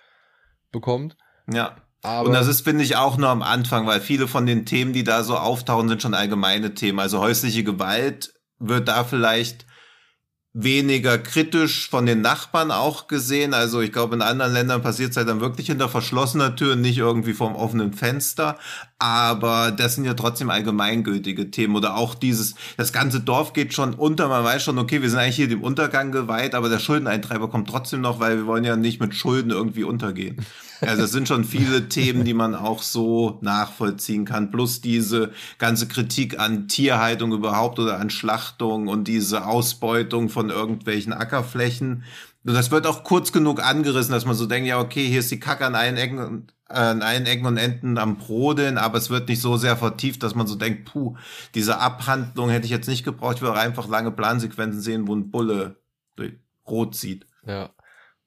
[0.71, 1.15] bekommt.
[1.51, 1.77] Ja.
[2.01, 4.93] Aber und das ist, finde ich, auch nur am Anfang, weil viele von den Themen,
[4.93, 6.99] die da so auftauchen, sind schon allgemeine Themen.
[6.99, 9.65] Also häusliche Gewalt wird da vielleicht
[10.59, 13.53] weniger kritisch von den Nachbarn auch gesehen.
[13.53, 16.97] Also ich glaube, in anderen Ländern passiert es halt dann wirklich hinter verschlossener Tür, nicht
[16.97, 18.57] irgendwie vom offenen Fenster.
[18.97, 21.75] Aber das sind ja trotzdem allgemeingültige Themen.
[21.75, 25.19] Oder auch dieses, das ganze Dorf geht schon unter, man weiß schon, okay, wir sind
[25.19, 28.75] eigentlich hier dem Untergang geweiht, aber der Schuldeneintreiber kommt trotzdem noch, weil wir wollen ja
[28.75, 30.43] nicht mit Schulden irgendwie untergehen.
[30.81, 34.51] Also es sind schon viele Themen, die man auch so nachvollziehen kann.
[34.51, 41.13] Plus diese ganze Kritik an Tierhaltung überhaupt oder an Schlachtung und diese Ausbeutung von irgendwelchen
[41.13, 42.03] Ackerflächen.
[42.45, 45.31] Und das wird auch kurz genug angerissen, dass man so denkt, ja, okay, hier ist
[45.31, 48.97] die Kacke an allen Ecken und äh, an allen Ecken und Enden am Brodeln, aber
[48.97, 51.17] es wird nicht so sehr vertieft, dass man so denkt, puh,
[51.55, 55.29] diese Abhandlung hätte ich jetzt nicht gebraucht, ich würde einfach lange Plansequenzen sehen, wo ein
[55.31, 55.77] Bulle
[56.67, 57.25] rot sieht.
[57.45, 57.69] Ja.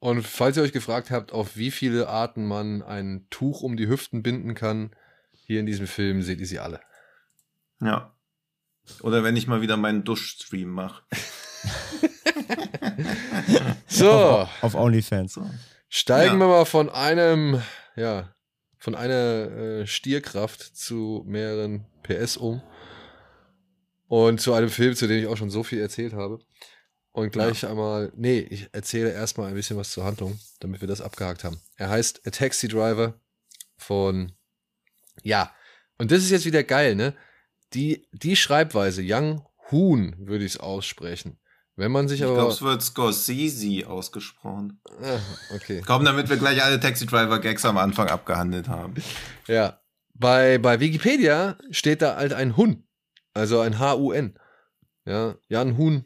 [0.00, 3.86] Und falls ihr euch gefragt habt, auf wie viele Arten man ein Tuch um die
[3.86, 4.90] Hüften binden kann,
[5.32, 6.80] hier in diesem Film seht ihr sie alle.
[7.80, 8.14] Ja.
[9.02, 11.02] Oder wenn ich mal wieder meinen Duschstream mache.
[13.86, 14.10] so.
[14.10, 15.38] Auf, auf OnlyFans.
[15.88, 16.38] Steigen Ja.
[16.38, 17.62] wir mal von einem,
[17.94, 18.34] ja,
[18.78, 22.62] von einer äh, Stierkraft zu mehreren PS um.
[24.08, 26.40] Und zu einem Film, zu dem ich auch schon so viel erzählt habe.
[27.24, 31.00] Und gleich einmal, nee, ich erzähle erstmal ein bisschen was zur Handlung, damit wir das
[31.00, 31.60] abgehakt haben.
[31.76, 33.14] Er heißt A Taxi Driver
[33.76, 34.32] von,
[35.22, 35.52] ja,
[35.98, 37.14] und das ist jetzt wieder geil, ne?
[37.74, 41.38] Die, die Schreibweise, Young Hoon, würde ich es aussprechen.
[41.76, 42.34] Wenn man sich Ich aber.
[42.34, 44.80] glaube, es wird Scorsese ausgesprochen.
[45.02, 45.18] Ah,
[45.54, 45.82] okay.
[45.86, 48.94] Komm, damit wir gleich alle Taxi Driver Gags am Anfang abgehandelt haben.
[49.46, 49.80] Ja.
[50.14, 52.86] Bei, bei Wikipedia steht da halt ein Hun.
[53.32, 54.38] Also ein H-U-N.
[55.06, 56.04] Ja, Jan Hun.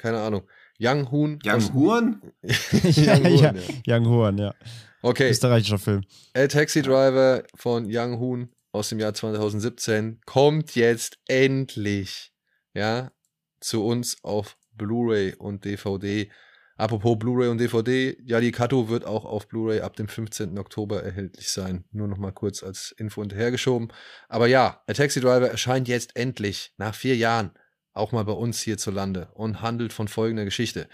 [0.00, 0.48] Keine Ahnung.
[0.80, 1.38] Young Hun.
[1.44, 1.60] Young
[2.42, 3.52] ja, Young Hun, ja.
[3.84, 3.96] ja.
[3.98, 4.54] Young Horn, ja.
[5.02, 5.28] Okay.
[5.28, 6.04] Österreichischer Film.
[6.34, 12.32] A Taxi Driver von Young Hoon aus dem Jahr 2017 kommt jetzt endlich,
[12.72, 13.12] ja,
[13.60, 16.30] zu uns auf Blu-ray und DVD.
[16.78, 20.58] Apropos Blu-ray und DVD, Yadikato wird auch auf Blu-ray ab dem 15.
[20.58, 21.84] Oktober erhältlich sein.
[21.92, 23.92] Nur noch mal kurz als Info hinterhergeschoben.
[24.30, 27.50] Aber ja, A Taxi Driver erscheint jetzt endlich nach vier Jahren
[27.92, 30.88] auch mal bei uns hierzulande und handelt von folgender Geschichte.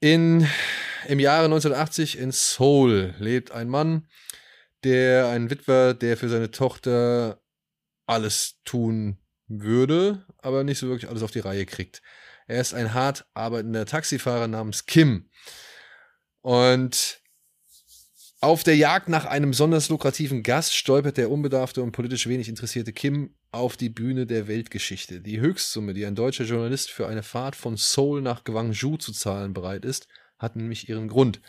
[0.00, 0.46] In,
[1.08, 4.08] Im Jahre 1980 in Seoul lebt ein Mann,
[4.82, 7.40] der ein Witwer, der für seine Tochter
[8.06, 12.02] alles tun würde, aber nicht so wirklich alles auf die Reihe kriegt.
[12.46, 15.30] Er ist ein hart arbeitender Taxifahrer namens Kim.
[16.42, 17.22] Und
[18.44, 22.92] auf der Jagd nach einem besonders lukrativen Gast stolpert der unbedarfte und politisch wenig interessierte
[22.92, 25.22] Kim auf die Bühne der Weltgeschichte.
[25.22, 29.54] Die Höchstsumme, die ein deutscher Journalist für eine Fahrt von Seoul nach Gwangju zu zahlen
[29.54, 31.40] bereit ist, hat nämlich ihren Grund.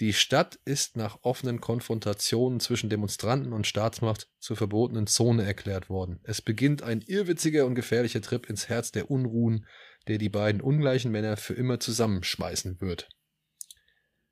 [0.00, 6.18] Die Stadt ist nach offenen Konfrontationen zwischen Demonstranten und Staatsmacht zur verbotenen Zone erklärt worden.
[6.22, 9.66] Es beginnt ein irrwitziger und gefährlicher Trip ins Herz der Unruhen,
[10.06, 13.10] der die beiden ungleichen Männer für immer zusammenschmeißen wird.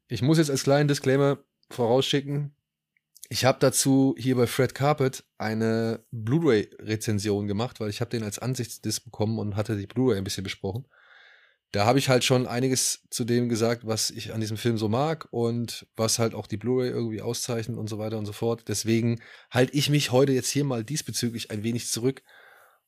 [0.08, 2.56] Ich muss jetzt als kleinen Disclaimer vorausschicken,
[3.28, 8.38] ich habe dazu hier bei Fred Carpet eine Blu-ray-Rezension gemacht, weil ich habe den als
[8.38, 10.86] Ansichtsdisk bekommen und hatte die Blu-ray ein bisschen besprochen.
[11.72, 14.88] Da habe ich halt schon einiges zu dem gesagt, was ich an diesem Film so
[14.88, 18.68] mag und was halt auch die Blu-ray irgendwie auszeichnet und so weiter und so fort.
[18.68, 22.22] Deswegen halte ich mich heute jetzt hier mal diesbezüglich ein wenig zurück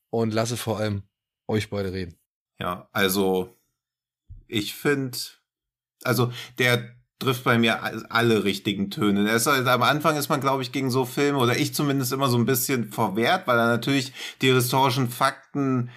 [0.09, 1.03] und lasse vor allem
[1.47, 2.17] euch beide reden.
[2.59, 3.57] Ja, also
[4.47, 5.17] ich finde,
[6.03, 9.29] also der trifft bei mir alle richtigen Töne.
[9.29, 12.29] Ist halt, am Anfang ist man, glaube ich, gegen so Filme, oder ich zumindest immer
[12.29, 15.89] so ein bisschen verwehrt, weil er natürlich die historischen Fakten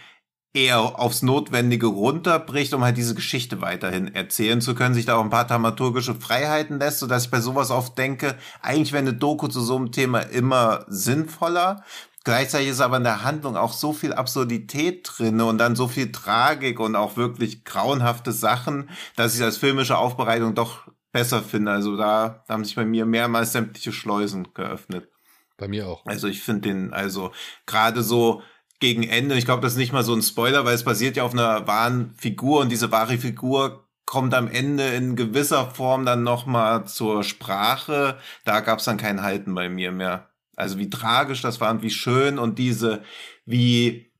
[0.54, 5.24] eher aufs Notwendige runterbricht, um halt diese Geschichte weiterhin erzählen zu können, sich da auch
[5.24, 9.48] ein paar dramaturgische Freiheiten lässt, sodass ich bei sowas oft denke, eigentlich wäre eine Doku
[9.48, 11.84] zu so einem Thema immer sinnvoller.
[12.24, 16.12] Gleichzeitig ist aber in der Handlung auch so viel Absurdität drin und dann so viel
[16.12, 21.72] Tragik und auch wirklich grauenhafte Sachen, dass ich als filmische Aufbereitung doch besser finde.
[21.72, 25.08] Also da, da haben sich bei mir mehrmals sämtliche Schleusen geöffnet.
[25.56, 26.04] Bei mir auch.
[26.06, 27.30] Also ich finde den, also
[27.66, 28.42] gerade so
[28.80, 31.22] gegen Ende, ich glaube, das ist nicht mal so ein Spoiler, weil es basiert ja
[31.22, 36.24] auf einer wahren Figur und diese wahre Figur kommt am Ende in gewisser Form dann
[36.24, 38.18] nochmal zur Sprache.
[38.44, 40.28] Da gab es dann kein Halten bei mir mehr.
[40.56, 43.02] Also wie tragisch das war und wie schön und diese,
[43.46, 44.11] wie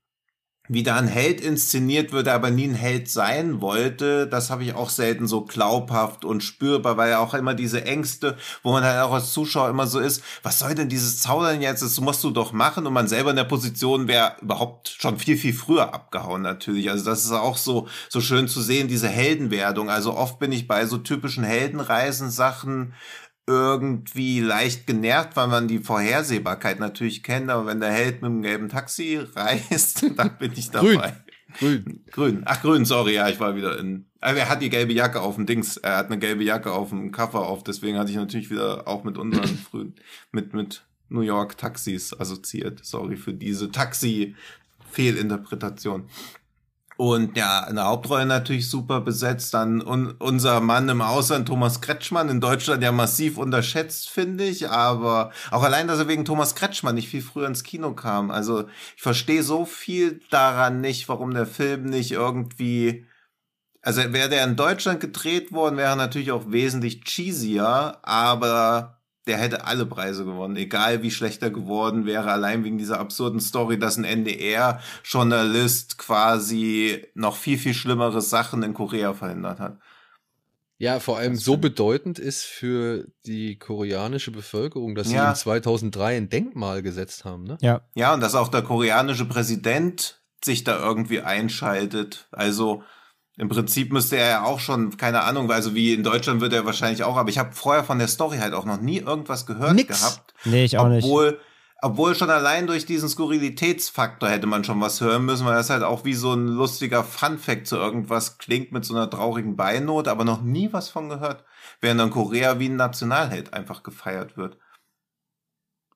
[0.73, 4.63] wie da ein Held inszeniert wird, der aber nie ein Held sein wollte, das habe
[4.63, 8.83] ich auch selten so glaubhaft und spürbar, weil ja auch immer diese Ängste, wo man
[8.83, 12.23] halt auch als Zuschauer immer so ist, was soll denn dieses Zaudern jetzt, das musst
[12.23, 15.93] du doch machen und man selber in der Position wäre überhaupt schon viel, viel früher
[15.93, 16.89] abgehauen natürlich.
[16.89, 19.89] Also das ist auch so, so schön zu sehen, diese Heldenwerdung.
[19.89, 22.93] Also oft bin ich bei so typischen Heldenreisen-Sachen
[23.45, 28.41] irgendwie leicht genervt, weil man die Vorhersehbarkeit natürlich kennt, aber wenn der Held mit dem
[28.41, 31.17] gelben Taxi reist, dann bin ich dabei.
[31.59, 31.83] Grün.
[31.83, 32.03] Grün.
[32.11, 32.41] Grün.
[32.45, 34.05] Ach, grün, sorry, ja, ich war wieder in.
[34.19, 36.89] Also er hat die gelbe Jacke auf dem Dings, er hat eine gelbe Jacke auf
[36.89, 39.95] dem Cover auf, deswegen hatte ich natürlich wieder auch mit unseren frühen,
[40.31, 42.83] mit, mit New York Taxis assoziiert.
[42.83, 46.09] Sorry für diese Taxi-Fehlinterpretation.
[47.03, 49.53] Und ja, eine Hauptrolle natürlich super besetzt.
[49.53, 54.69] Dann un unser Mann im Ausland, Thomas Kretschmann, in Deutschland ja massiv unterschätzt, finde ich.
[54.69, 58.31] Aber auch allein, dass er wegen Thomas Kretschmann nicht viel früher ins Kino kam.
[58.31, 63.05] Also ich verstehe so viel daran nicht, warum der Film nicht irgendwie.
[63.81, 69.65] Also wäre der in Deutschland gedreht worden, wäre natürlich auch wesentlich cheesier, aber der hätte
[69.65, 74.03] alle Preise gewonnen, egal wie schlechter geworden wäre, allein wegen dieser absurden Story, dass ein
[74.03, 79.79] NDR-Journalist quasi noch viel, viel schlimmere Sachen in Korea verhindert hat.
[80.77, 85.27] Ja, vor allem so bedeutend ist für die koreanische Bevölkerung, dass Ja.
[85.27, 87.57] sie ihm 2003 ein Denkmal gesetzt haben, ne?
[87.61, 87.81] Ja.
[87.95, 92.27] Ja, und dass auch der koreanische Präsident sich da irgendwie einschaltet.
[92.31, 92.83] Also
[93.37, 96.65] im Prinzip müsste er ja auch schon, keine Ahnung, also wie in Deutschland wird er
[96.65, 99.73] wahrscheinlich auch, aber ich habe vorher von der Story halt auch noch nie irgendwas gehört
[99.73, 99.99] Nix.
[99.99, 100.33] gehabt.
[100.45, 101.03] Nee, ich auch nicht.
[101.03, 101.39] obwohl,
[101.81, 105.81] obwohl schon allein durch diesen Skurrilitätsfaktor hätte man schon was hören müssen, weil das halt
[105.81, 110.25] auch wie so ein lustiger Funfact zu irgendwas klingt mit so einer traurigen Beinnote, aber
[110.25, 111.43] noch nie was von gehört,
[111.81, 114.57] während dann Korea wie ein Nationalheld einfach gefeiert wird.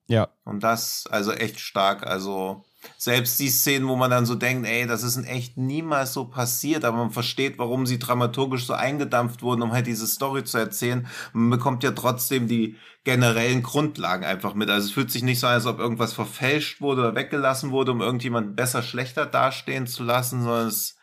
[0.08, 0.30] Ja.
[0.44, 2.08] Und das, also echt stark.
[2.08, 2.64] Also
[2.98, 6.26] selbst die Szenen, wo man dann so denkt, ey, das ist in echt niemals so
[6.26, 10.58] passiert, aber man versteht, warum sie dramaturgisch so eingedampft wurden, um halt diese Story zu
[10.58, 11.08] erzählen.
[11.34, 14.70] Man bekommt ja trotzdem die generellen Grundlagen einfach mit.
[14.70, 17.92] Also es fühlt sich nicht so an, als ob irgendwas verfälscht wurde oder weggelassen wurde,
[17.92, 20.98] um irgendjemanden besser, schlechter dastehen zu lassen, sondern es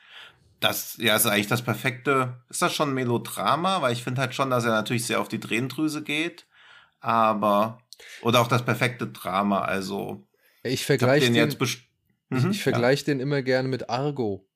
[0.64, 3.82] das, ja, ist eigentlich das perfekte, ist das schon Melodrama?
[3.82, 6.46] Weil ich finde halt schon, dass er natürlich sehr auf die Tränendrüse geht,
[7.00, 7.78] aber,
[8.22, 10.26] oder auch das perfekte Drama, also,
[10.64, 11.90] Ich vergleiche den den, ich,
[12.30, 14.48] Mhm, ich vergleiche den immer gerne mit Argo.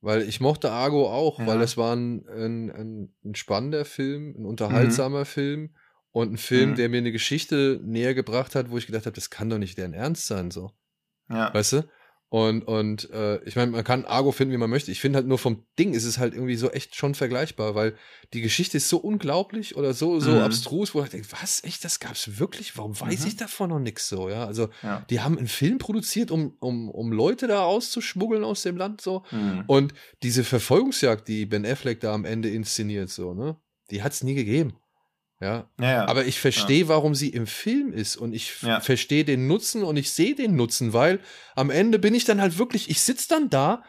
[0.00, 1.46] Weil ich mochte Argo auch, Ja.
[1.46, 5.74] weil das war ein, ein, ein, spannender Film, ein unterhaltsamer Film
[6.12, 6.74] und ein Film, Mhm.
[6.76, 9.76] der mir eine Geschichte näher gebracht hat, wo ich gedacht habe, das kann doch nicht
[9.76, 10.72] deren Ernst sein, so.
[11.28, 11.36] ja.
[11.48, 11.54] ja.
[11.54, 11.88] Weißt du?
[12.32, 14.92] Und, und äh, ich meine, man kann Argo finden, wie man möchte.
[14.92, 17.96] Ich finde halt nur vom Ding ist es halt irgendwie so echt schon vergleichbar, weil
[18.32, 20.38] die Geschichte ist so unglaublich oder so, so Mhm.
[20.42, 22.76] abstrus, wo ich denke, was, echt, das gab's wirklich?
[22.78, 23.26] Warum weiß Mhm.
[23.26, 24.46] ich davon noch nichts so, ja?
[24.46, 25.04] Also, ja.
[25.10, 29.24] die haben einen Film produziert, um, um, um Leute da auszuschmuggeln aus dem Land, so.
[29.32, 29.64] Mhm.
[29.66, 33.56] Und diese Verfolgungsjagd, die Ben Affleck da am Ende inszeniert, so, ne?
[33.90, 34.74] Die hat's nie gegeben.
[35.40, 36.04] Ja, ja, ja.
[36.06, 38.80] aber ich verstehe, warum sie im Film ist und ich Ja.
[38.80, 41.18] verstehe den Nutzen und ich sehe den Nutzen, weil
[41.54, 43.82] am Ende bin ich dann halt wirklich, ich sitze dann da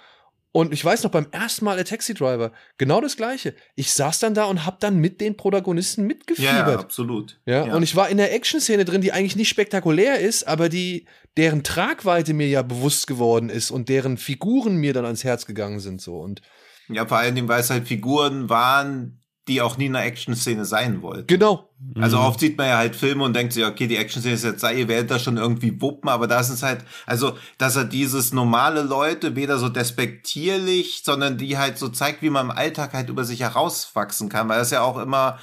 [0.53, 3.53] und ich weiß noch beim ersten Mal der Taxi Driver genau das gleiche.
[3.75, 6.79] Ich saß dann da und habe dann mit den Protagonisten ja, ja, mitgefiebert.
[6.79, 7.39] absolut.
[7.45, 7.75] Ja, Ja.
[7.75, 11.05] und ich war in der Action-Szene drin, die eigentlich nicht spektakulär ist, aber die,
[11.37, 15.79] deren Tragweite mir ja bewusst geworden ist und deren Figuren mir dann ans Herz gegangen
[15.79, 16.17] sind, so.
[16.19, 16.41] Und
[16.89, 20.65] Ja, vor allen Dingen, weil es halt Figuren waren, die auch nie in einer Action-Szene
[20.65, 21.27] sein wollten.
[21.27, 21.67] genau.
[21.99, 22.23] Also Mhm.
[22.25, 24.75] oft sieht man ja halt Filme und denkt sich, okay, die Action-Szene ist jetzt sei,
[24.75, 28.83] ihr werdet das schon irgendwie wuppen, aber das ist halt, also, dass er dieses normale
[28.83, 33.23] Leute weder so despektierlich, sondern die halt so zeigt, wie man im Alltag halt über
[33.25, 35.39] sich herauswachsen kann, weil das ja auch immer,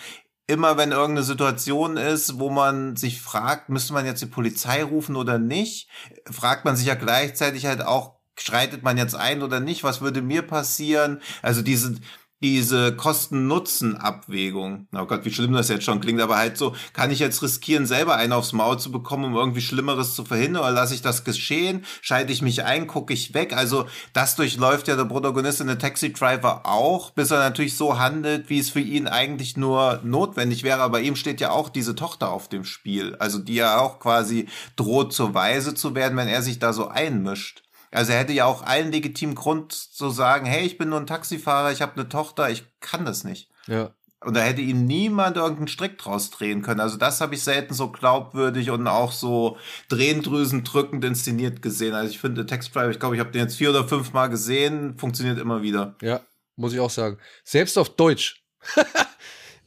[0.46, 5.16] immer wenn irgendeine Situation ist, wo man sich fragt, müsste man jetzt die Polizei rufen
[5.16, 5.88] oder nicht,
[6.30, 10.22] fragt man sich ja gleichzeitig halt auch, schreitet man jetzt ein oder nicht, was würde
[10.22, 11.20] mir passieren?
[11.42, 11.96] Also diese,
[12.40, 14.86] diese Kosten-Nutzen-Abwägung.
[14.92, 17.86] Oh Gott, wie schlimm das jetzt schon klingt, aber halt so, kann ich jetzt riskieren,
[17.86, 21.24] selber einen aufs Maul zu bekommen, um irgendwie Schlimmeres zu verhindern, oder lasse ich das
[21.24, 21.84] geschehen?
[22.00, 23.56] Schalte ich mich ein, gucke ich weg?
[23.56, 27.98] Also, das durchläuft ja der Protagonist in der Taxi Driver auch, bis er natürlich so
[27.98, 30.82] handelt, wie es für ihn eigentlich nur notwendig wäre.
[30.82, 34.48] Aber ihm steht ja auch diese Tochter auf dem Spiel, also die ja auch quasi
[34.76, 37.62] droht, zur Weise zu werden, wenn er sich da so einmischt.
[37.90, 41.06] Also er hätte ja auch allen legitimen Grund zu sagen, hey, ich bin nur ein
[41.06, 43.50] Taxifahrer, ich habe eine Tochter, ich kann das nicht.
[43.66, 43.92] Ja.
[44.20, 46.80] Und da hätte ihm niemand irgendeinen Strick draus drehen können.
[46.80, 49.58] Also das habe ich selten so glaubwürdig und auch so
[49.88, 51.94] Drehendrüsen drückend inszeniert gesehen.
[51.94, 54.26] Also ich finde Text Drive, ich glaube, ich habe den jetzt vier oder fünf Mal
[54.26, 55.94] gesehen, funktioniert immer wieder.
[56.02, 56.20] Ja,
[56.56, 57.18] muss ich auch sagen.
[57.44, 58.42] Selbst auf Deutsch.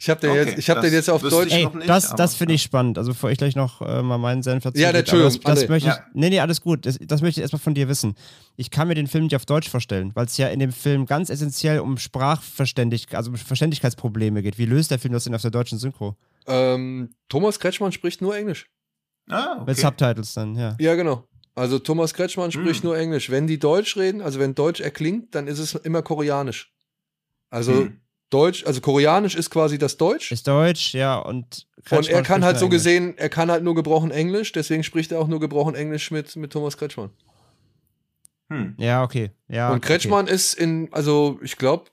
[0.03, 1.51] ich habe den, Okay, jetzt, ich hab den jetzt auf Deutsch.
[1.53, 2.97] Ey, noch nicht, das, das finde ich spannend.
[2.97, 5.69] Also bevor ich gleich noch äh, mal meinen Senf dazu Ja, gebe, Entschuldigung, Das, das
[5.69, 6.03] möchte ich, Ja.
[6.13, 6.87] nee, nee, alles gut.
[6.87, 8.15] Das, das möchte ich erstmal von dir wissen.
[8.55, 11.05] Ich kann mir den Film nicht auf Deutsch vorstellen, weil es ja in dem Film
[11.05, 14.57] ganz essentiell um Sprachverständigkeit, also um Verständlichkeitsprobleme geht.
[14.57, 16.15] Wie löst der Film das denn auf der deutschen Synchro?
[16.47, 18.67] Ähm, Thomas Kretschmann spricht nur Englisch.
[19.29, 19.81] Ah, Mit okay.
[19.81, 20.75] Subtitles dann, ja.
[20.79, 21.25] Ja, genau.
[21.53, 22.89] Also Thomas Kretschmann spricht Hm.
[22.89, 23.29] nur Englisch.
[23.29, 26.73] Wenn die Deutsch reden, also wenn Deutsch erklingt, dann ist es immer Koreanisch.
[27.49, 28.00] Also Hm.
[28.31, 30.31] Deutsch, also Koreanisch ist quasi das Deutsch.
[30.31, 32.79] Ist Deutsch, ja, und Und er kann halt so Englisch.
[32.79, 36.35] gesehen, er kann halt nur gebrochen Englisch, deswegen spricht er auch nur gebrochen Englisch mit,
[36.35, 37.11] mit Thomas Kretschmann.
[38.49, 38.75] Hm.
[38.77, 39.31] Ja, okay.
[39.47, 40.33] Ja, und Kretschmann okay.
[40.33, 41.85] ist in, also ich glaube,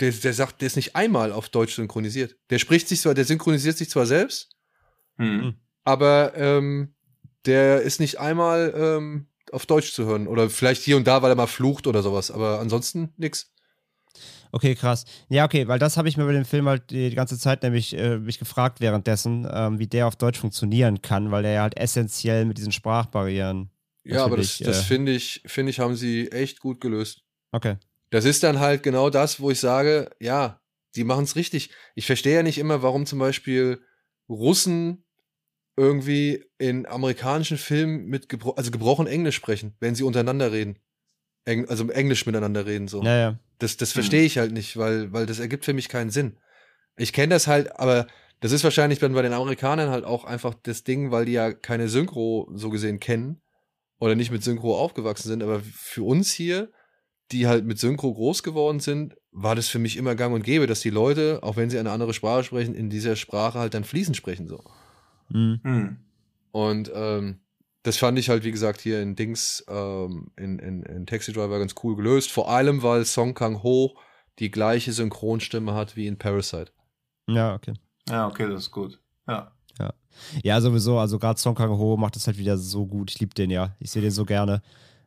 [0.00, 2.36] der, der sagt, der ist nicht einmal auf Deutsch synchronisiert.
[2.50, 4.50] Der spricht sich zwar, der synchronisiert sich zwar selbst,
[5.16, 5.54] hm.
[5.84, 6.94] aber ähm,
[7.46, 10.26] der ist nicht einmal ähm, auf Deutsch zu hören.
[10.26, 12.30] Oder vielleicht hier und da, weil er mal flucht oder sowas.
[12.30, 13.52] Aber ansonsten nix.
[14.52, 15.04] Okay, krass.
[15.28, 17.96] Ja, okay, weil das habe ich mir bei dem Film halt die ganze Zeit nämlich
[17.96, 21.76] äh, mich gefragt währenddessen, ähm, wie der auf Deutsch funktionieren kann, weil der ja halt
[21.76, 23.70] essentiell mit diesen Sprachbarrieren.
[24.04, 27.22] Ja, aber das, das äh, finde ich, finde ich, haben sie echt gut gelöst.
[27.52, 27.76] Okay.
[28.10, 30.60] Das ist dann halt genau das, wo ich sage, ja,
[30.94, 31.70] die machen es richtig.
[31.94, 33.80] Ich verstehe ja nicht immer, warum zum Beispiel
[34.28, 35.04] Russen
[35.76, 40.78] irgendwie in amerikanischen Filmen mit gebro also gebrochen Englisch sprechen, wenn sie untereinander reden.
[41.46, 43.02] Eng also Englisch miteinander reden so.
[43.02, 43.38] Ja, ja.
[43.58, 46.36] Das, das verstehe ich halt nicht, weil, weil das ergibt für mich keinen Sinn.
[46.98, 48.06] Ich kenne das halt, aber
[48.40, 51.52] das ist wahrscheinlich dann bei den Amerikanern halt auch einfach das Ding, weil die ja
[51.52, 53.40] keine Synchro so gesehen kennen
[53.98, 55.42] oder nicht mit Synchro aufgewachsen sind.
[55.42, 56.70] Aber für uns hier,
[57.32, 60.66] die halt mit Synchro groß geworden sind, war das für mich immer gang und gäbe,
[60.66, 63.84] dass die Leute, auch wenn sie eine andere Sprache sprechen, in dieser Sprache halt dann
[63.84, 64.62] fließend sprechen so.
[65.30, 65.60] Mhm.
[65.62, 65.96] mhm.
[66.52, 67.40] Und ähm,
[67.86, 71.60] das fand ich halt, wie gesagt, hier in Dings, ähm, in, in, in Taxi Driver
[71.60, 72.32] ganz cool gelöst.
[72.32, 73.96] Vor allem, weil Song Kang Ho
[74.40, 76.72] die gleiche Synchronstimme hat wie in Parasite.
[77.28, 77.74] Ja, okay.
[78.08, 78.98] Ja, okay, das ist gut.
[79.28, 79.52] Ja.
[79.78, 79.94] Ja,
[80.42, 80.98] ja sowieso.
[80.98, 83.12] Also gerade Song Kang Ho macht das halt wieder so gut.
[83.12, 83.76] Ich liebe den ja.
[83.78, 84.62] Ich sehe den so gerne.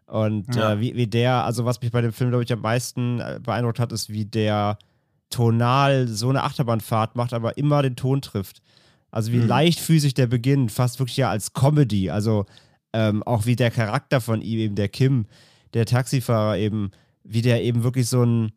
[0.05, 0.73] Und ja.
[0.73, 3.41] äh, wie, wie der, also was mich bei dem Film, glaube ich, am meisten äh,
[3.43, 4.80] beeindruckt hat, ist, wie der
[5.30, 8.61] tonal so eine Achterbahnfahrt macht, aber immer den Ton trifft.
[9.11, 9.47] Also wie mhm.
[9.47, 12.09] leichtfüßig der beginnt, fast wirklich ja als Comedy.
[12.09, 12.45] Also
[12.93, 15.25] ähm, auch wie der Charakter von ihm, eben der Kim,
[15.73, 16.91] der Taxifahrer eben,
[17.23, 18.51] wie der eben wirklich so ein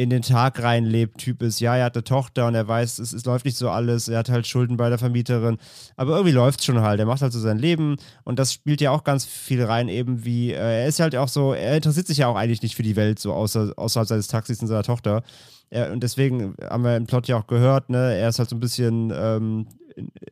[0.00, 1.58] in den Tag reinlebt Typ ist.
[1.58, 4.06] Ja, er hat eine Tochter und er weiß, es, es läuft nicht so alles.
[4.06, 5.58] Er hat halt Schulden bei der Vermieterin.
[5.96, 7.00] Aber irgendwie läuft es schon halt.
[7.00, 10.24] Er macht halt so sein Leben und das spielt ja auch ganz viel rein, eben
[10.24, 12.84] wie, äh, er ist halt auch so, er interessiert sich ja auch eigentlich nicht für
[12.84, 15.24] die Welt, so außer, außerhalb seines Taxis und seiner Tochter.
[15.68, 18.56] Er, und deswegen haben wir im Plot ja auch gehört, ne, er ist halt so
[18.56, 19.66] ein bisschen ähm,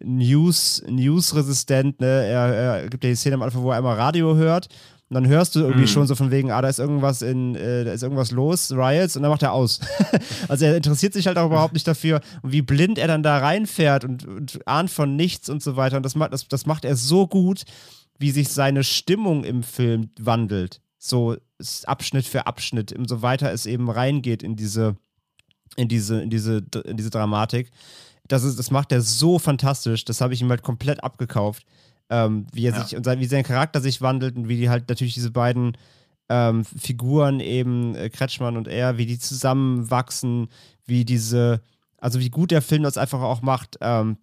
[0.03, 2.27] News, News-resistent, ne?
[2.27, 4.69] Er, er, gibt ja die Szene am Anfang, wo er einmal Radio hört.
[5.09, 5.89] Und dann hörst du irgendwie mm.
[5.89, 9.15] schon so von wegen, ah, da ist irgendwas in, äh, da ist irgendwas los, Riots,
[9.15, 9.79] und dann macht er aus.
[10.49, 13.39] also er interessiert sich halt auch überhaupt nicht dafür, und wie blind er dann da
[13.39, 15.97] reinfährt und, und ahnt von nichts und so weiter.
[15.97, 17.63] Und das macht, das, das macht er so gut,
[18.19, 20.81] wie sich seine Stimmung im Film wandelt.
[20.99, 21.37] So
[21.85, 24.97] Abschnitt für Abschnitt, so weiter es eben reingeht in diese,
[25.77, 27.71] in diese, in diese, in diese Dramatik
[28.29, 30.05] das, ist, das macht er so fantastisch.
[30.05, 31.65] Das habe ich ihm halt komplett abgekauft.
[32.09, 32.85] Ähm, wie er ja.
[32.85, 35.77] sich und sein, wie sein Charakter sich wandelt und wie die halt natürlich diese beiden
[36.29, 40.49] ähm, Figuren eben, äh, Kretschmann und er, wie die zusammenwachsen,
[40.85, 41.61] wie diese,
[41.99, 44.19] also wie gut der Film das einfach auch macht, ähm,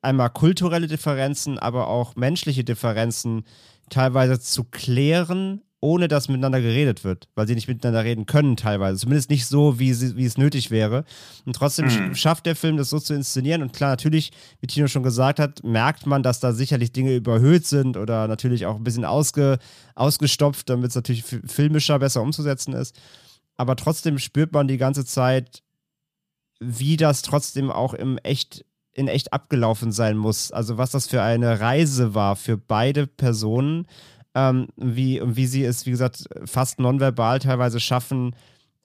[0.00, 3.44] einmal kulturelle Differenzen, aber auch menschliche Differenzen
[3.90, 8.98] teilweise zu klären ohne dass miteinander geredet wird, weil sie nicht miteinander reden können teilweise.
[8.98, 11.04] Zumindest nicht so, wie, sie, wie es nötig wäre.
[11.44, 12.14] Und trotzdem mhm.
[12.14, 13.62] schafft der Film das so zu inszenieren.
[13.62, 17.66] Und klar, natürlich, wie Tino schon gesagt hat, merkt man, dass da sicherlich Dinge überhöht
[17.66, 19.58] sind oder natürlich auch ein bisschen ausge,
[19.94, 22.98] ausgestopft, damit es natürlich filmischer besser umzusetzen ist.
[23.56, 25.62] Aber trotzdem spürt man die ganze Zeit,
[26.58, 28.64] wie das trotzdem auch im echt
[28.96, 30.50] in echt abgelaufen sein muss.
[30.52, 33.86] Also was das für eine Reise war für beide Personen
[34.36, 38.36] ähm, wie, wie sie es, wie gesagt, fast nonverbal teilweise schaffen,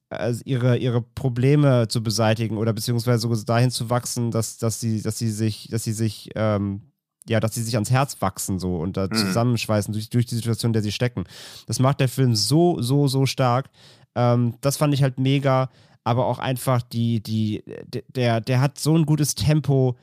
[0.09, 5.01] also ihre, ihre Probleme zu beseitigen oder beziehungsweise sogar dahin zu wachsen, dass, dass sie,
[5.01, 6.81] dass sie sich, dass sie sich, ähm,
[7.27, 9.15] ja, dass sie sich ans Herz wachsen so und da mhm.
[9.15, 11.25] zusammenschweißen durch, durch die Situation, in der sie stecken.
[11.67, 13.69] Das macht der Film so, so, so stark.
[14.15, 15.69] Ähm, das fand ich halt mega,
[16.05, 17.63] aber auch einfach die, die,
[18.15, 19.97] der, der hat so ein gutes Tempo,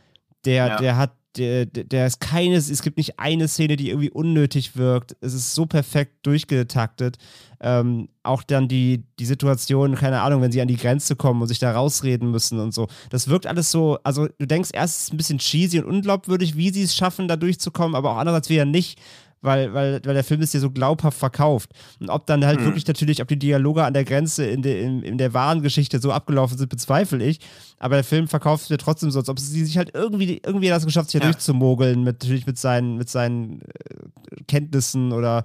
[0.44, 0.76] der, ja.
[0.76, 5.16] der hat der, der ist keines, es gibt nicht eine Szene, die irgendwie unnötig wirkt.
[5.20, 7.18] Es ist so perfekt durchgetaktet.
[7.60, 11.48] Ähm, auch dann die, die Situation, keine Ahnung, wenn sie an die Grenze kommen und
[11.48, 12.88] sich da rausreden müssen und so.
[13.10, 16.70] Das wirkt alles so, also du denkst erst, ist ein bisschen cheesy und unglaubwürdig, wie
[16.70, 19.00] sie es schaffen, da durchzukommen, aber auch andererseits wieder nicht,
[19.40, 21.70] weil, weil, weil der Film ist ja so glaubhaft verkauft.
[22.00, 22.66] Und ob dann halt mhm.
[22.66, 26.00] wirklich natürlich, ob die Dialoge an der Grenze in, de, in, in der wahren Geschichte
[26.00, 27.40] so abgelaufen sind, bezweifle ich.
[27.78, 30.68] Aber der Film verkauft es mir trotzdem so, als ob sie sich halt irgendwie, irgendwie
[30.68, 31.26] das geschafft, sich ja.
[31.26, 35.44] durchzumogeln, mit, natürlich mit seinen, mit seinen äh, Kenntnissen oder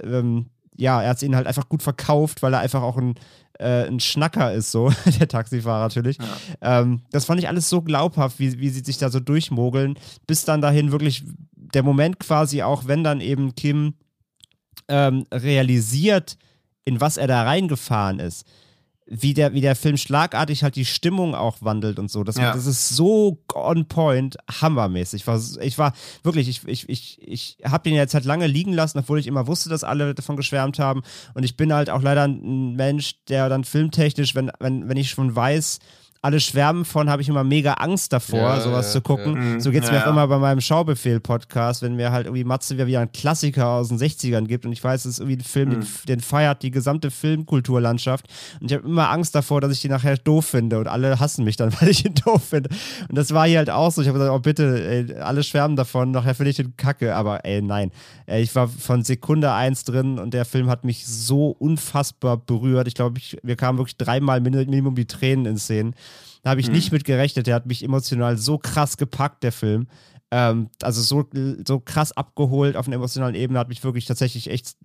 [0.00, 3.14] ähm, ja, er hat es ihnen halt einfach gut verkauft, weil er einfach auch ein,
[3.58, 6.18] äh, ein Schnacker ist, so, der Taxifahrer natürlich.
[6.18, 6.80] Ja.
[6.80, 10.44] Ähm, das fand ich alles so glaubhaft, wie, wie sie sich da so durchmogeln, bis
[10.44, 13.94] dann dahin wirklich der Moment quasi auch, wenn dann eben Kim
[14.88, 16.36] ähm, realisiert,
[16.84, 18.46] in was er da reingefahren ist.
[19.06, 22.24] Wie der, wie der Film schlagartig halt die Stimmung auch wandelt und so.
[22.24, 22.54] Das, Ja.
[22.54, 25.22] das ist so on point, hammermäßig.
[25.22, 25.92] Ich war, ich war
[26.22, 29.46] wirklich, ich, ich, ich, ich habe den jetzt halt lange liegen lassen, obwohl ich immer
[29.46, 31.02] wusste, dass alle davon geschwärmt haben.
[31.34, 35.10] Und ich bin halt auch leider ein Mensch, der dann filmtechnisch, wenn, wenn, wenn ich
[35.10, 35.80] schon weiß,
[36.24, 39.34] alle schwärmen von, habe ich immer mega Angst davor, Ja, sowas ja, zu gucken.
[39.34, 39.40] ja.
[39.40, 40.10] Mhm, So geht's mir ja, auch ja.
[40.12, 44.46] immer bei meinem Schaubefehl-Podcast, wenn mir halt irgendwie Matze wieder einen Klassiker aus den 60ern
[44.46, 48.26] gibt und ich weiß, es ist irgendwie ein Film, den, den feiert die gesamte Filmkulturlandschaft
[48.60, 51.44] und ich habe immer Angst davor, dass ich den nachher doof finde und alle hassen
[51.44, 52.70] mich dann, weil ich ihn doof finde.
[53.08, 54.02] Und das war hier halt auch so.
[54.02, 57.44] Ich habe gesagt, oh bitte, ey, alle schwärmen davon, nachher finde ich den kacke, aber
[57.44, 57.90] ey, nein.
[58.26, 62.88] Ich war von Sekunde eins drin und der Film hat mich so unfassbar berührt.
[62.88, 65.94] Ich glaube, ich, wir kamen wirklich dreimal min- Minimum die Tränen in Szenen.
[66.44, 67.46] Da habe ich nicht mit gerechnet.
[67.46, 69.88] Der hat mich emotional so krass gepackt, der Film.
[70.30, 71.28] Ähm, also so,
[71.66, 74.76] so krass abgeholt auf einer emotionalen Ebene hat mich wirklich tatsächlich echt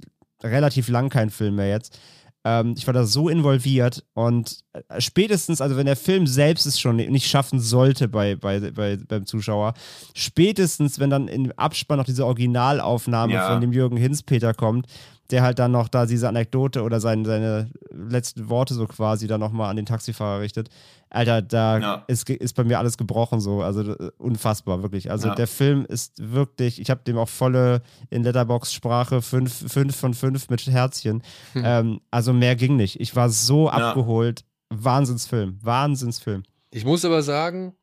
[0.41, 1.99] relativ lang kein Film mehr jetzt.
[2.45, 6.79] Ähm, ich war da so involviert und äh, spätestens, also wenn der Film selbst es
[6.79, 9.73] schon nicht schaffen sollte bei, bei, bei, beim Zuschauer,
[10.13, 13.51] spätestens, wenn dann im Abspann noch diese Originalaufnahme Ja.
[13.51, 14.87] von dem Jürgen Hinspeter kommt,
[15.31, 19.39] der halt dann noch da diese Anekdote oder seine, seine letzten Worte so quasi dann
[19.39, 20.69] nochmal an den Taxifahrer richtet.
[21.11, 22.03] Alter, da Ja.
[22.07, 23.61] ist, ist bei mir alles gebrochen so.
[23.61, 25.09] Also äh, unfassbar, wirklich.
[25.11, 25.35] Also Ja.
[25.35, 30.49] der Film ist wirklich, ich habe dem auch volle in Letterbox-Sprache 5 fünf von 5
[30.49, 31.23] mit Herzchen.
[31.55, 32.99] Ähm, also mehr ging nicht.
[32.99, 33.73] Ich war so Ja.
[33.73, 34.45] abgeholt.
[34.69, 35.57] Wahnsinnsfilm.
[35.63, 36.43] Wahnsinnsfilm.
[36.71, 37.73] Ich muss aber sagen,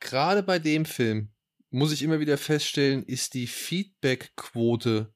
[0.00, 1.28] gerade bei dem Film
[1.70, 5.12] muss ich immer wieder feststellen, ist die Feedback-Quote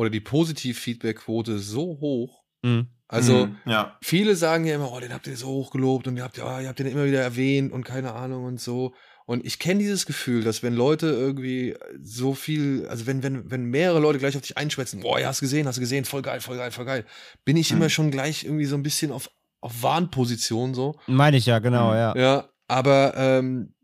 [0.00, 2.42] oder die Positiv-Feedback-Quote so hoch.
[2.62, 2.86] Mhm.
[3.08, 3.98] Also Mhm, ja.
[4.02, 6.60] viele sagen ja immer, oh, den habt ihr so hoch gelobt und ihr habt, ja,
[6.60, 8.94] ihr habt den immer wieder erwähnt und keine Ahnung und so.
[9.26, 13.64] Und ich kenne dieses Gefühl, dass wenn Leute irgendwie so viel, also wenn, wenn, wenn
[13.64, 16.40] mehrere Leute gleich auf dich einschwätzen, boah, ja, hast gesehen, hast du gesehen, voll geil,
[16.40, 17.04] voll geil, voll geil,
[17.44, 17.76] bin ich Mhm.
[17.78, 19.28] immer schon gleich irgendwie so ein bisschen auf,
[19.60, 20.96] auf Warnposition so.
[21.06, 21.96] Meine ich ja, genau, Mhm.
[21.96, 22.16] ja.
[22.16, 23.74] Ja, aber ähm,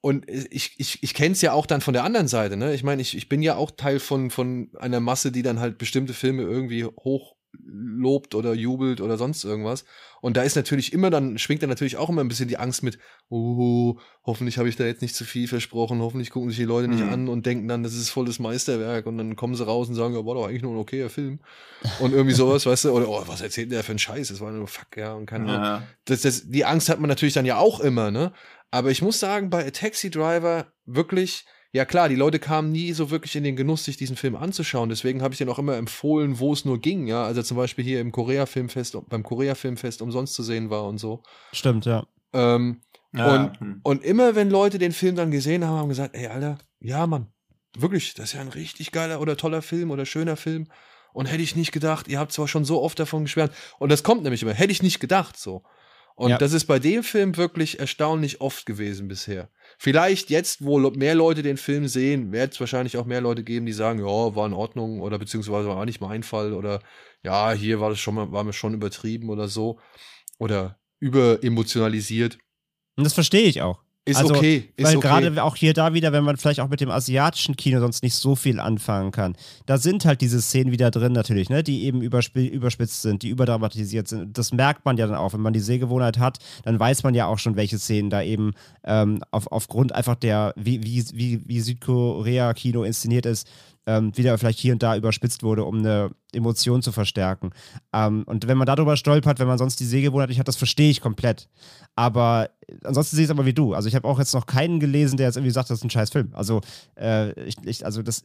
[0.00, 2.74] und ich, ich, ich kenne es ja auch dann von der anderen Seite, ne?
[2.74, 5.78] Ich meine, ich, ich bin ja auch Teil von, von einer Masse, die dann halt
[5.78, 9.84] bestimmte Filme irgendwie hoch lobt oder jubelt oder sonst irgendwas.
[10.20, 12.82] Und da ist natürlich immer dann, schwingt dann natürlich auch immer ein bisschen die Angst
[12.84, 12.98] mit,
[13.28, 16.86] oh, hoffentlich habe ich da jetzt nicht zu viel versprochen, hoffentlich gucken sich die Leute
[16.88, 17.12] nicht Mhm.
[17.12, 20.14] an und denken dann, das ist volles Meisterwerk und dann kommen sie raus und sagen,
[20.14, 21.40] ja, war doch eigentlich nur ein okayer Film.
[21.98, 24.28] Und irgendwie sowas, weißt du, oder oh, was erzählt der für ein Scheiß?
[24.28, 25.82] Das war nur Fuck, ja, und keine Ahnung ja.
[26.04, 28.32] das, das, die Angst hat man natürlich dann ja auch immer, ne?
[28.70, 32.92] Aber ich muss sagen, bei A Taxi Driver wirklich, ja klar, die Leute kamen nie
[32.92, 34.88] so wirklich in den Genuss, sich diesen Film anzuschauen.
[34.88, 37.24] Deswegen habe ich den auch immer empfohlen, wo es nur ging, ja.
[37.24, 41.22] Also zum Beispiel hier im Korea-Filmfest, beim Korea-Filmfest umsonst zu sehen war und so.
[41.52, 42.06] Stimmt, ja.
[42.32, 42.80] Ähm,
[43.12, 43.80] Ja, Und- hm.
[43.82, 47.26] und immer wenn Leute den Film dann gesehen haben, haben gesagt, ey, Alter, ja, Mann,
[47.76, 50.68] wirklich, das ist ja ein richtig geiler oder toller Film oder schöner Film.
[51.12, 53.52] Und hätte ich nicht gedacht, ihr habt zwar schon so oft davon geschwärmt.
[53.80, 55.64] Und das kommt nämlich immer, hätte ich nicht gedacht, so.
[56.14, 56.38] Und Ja.
[56.38, 59.48] das ist bei dem Film wirklich erstaunlich oft gewesen bisher.
[59.78, 63.66] Vielleicht jetzt, wo mehr Leute den Film sehen, wird es wahrscheinlich auch mehr Leute geben,
[63.66, 66.80] die sagen, ja, war in Ordnung oder beziehungsweise war nicht mein Fall oder
[67.22, 69.78] ja, hier war das schon mal, war mir schon übertrieben oder so.
[70.38, 72.38] Oder überemotionalisiert.
[72.96, 73.82] Und das verstehe ich auch.
[74.06, 74.70] Ist Also, okay.
[74.76, 75.08] Ist Weil okay.
[75.08, 78.14] gerade auch hier da wieder, wenn man vielleicht auch mit dem asiatischen Kino sonst nicht
[78.14, 79.36] so viel anfangen kann,
[79.66, 83.28] da sind halt diese Szenen wieder drin natürlich, ne, die eben übersp überspitzt sind, die
[83.28, 84.38] überdramatisiert sind.
[84.38, 87.26] Das merkt man ja dann auch, wenn man die Sehgewohnheit hat, dann weiß man ja
[87.26, 88.52] auch schon, welche Szenen da eben
[88.84, 93.46] ähm, auf, aufgrund einfach der, wie, wie, wie, wie Südkorea-Kino inszeniert ist,
[93.86, 97.50] ähm, wieder vielleicht hier und da überspitzt wurde, um eine Emotion zu verstärken.
[97.92, 100.90] Ähm, und wenn man darüber stolpert, wenn man sonst die Sehgewohnheit nicht hat, das verstehe
[100.90, 101.48] ich komplett.
[101.96, 103.74] Aber äh, ansonsten sehe ich es aber wie du.
[103.74, 105.90] Also ich habe auch jetzt noch keinen gelesen, der jetzt irgendwie sagt, das ist ein
[105.90, 106.30] scheiß Film.
[106.32, 106.60] Also,
[106.98, 108.24] äh, ich, ich, also das,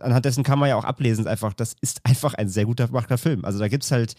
[0.00, 3.18] anhand dessen kann man ja auch ablesen, einfach, das ist einfach ein sehr guter gemachter
[3.18, 3.44] Film.
[3.44, 4.14] Also da gibt es halt,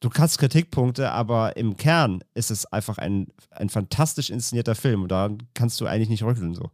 [0.00, 5.12] du hast Kritikpunkte, aber im Kern ist es einfach ein, ein fantastisch inszenierter Film und
[5.12, 6.70] da kannst du eigentlich nicht rütteln so.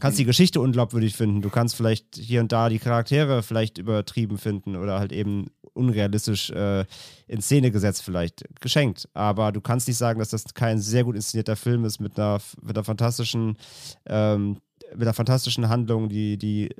[0.00, 3.76] Du kannst die Geschichte unglaubwürdig finden, du kannst vielleicht hier und da die Charaktere vielleicht
[3.76, 6.86] übertrieben finden oder halt eben unrealistisch äh,
[7.26, 9.10] in Szene gesetzt vielleicht, geschenkt.
[9.12, 12.40] Aber du kannst nicht sagen, dass das kein sehr gut inszenierter Film ist mit einer,
[12.62, 13.58] mit einer fantastischen,
[14.06, 14.56] ähm,
[14.92, 16.70] mit einer fantastischen Handlung, die, die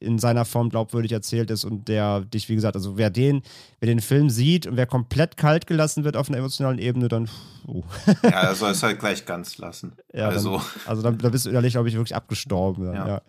[0.00, 3.42] in seiner Form glaubwürdig erzählt ist und der dich, wie gesagt, also wer den,
[3.78, 7.28] wer den Film sieht und wer komplett kalt gelassen wird auf einer emotionalen Ebene, dann,
[7.66, 7.82] uh,
[8.22, 9.92] ja, er soll es halt gleich ganz lassen.
[10.12, 12.86] ja, also, dann, also dann, dann bist du innerlich, glaube ich, wirklich abgestorben.
[12.86, 13.08] Dann, Ja.
[13.08, 13.22] ja.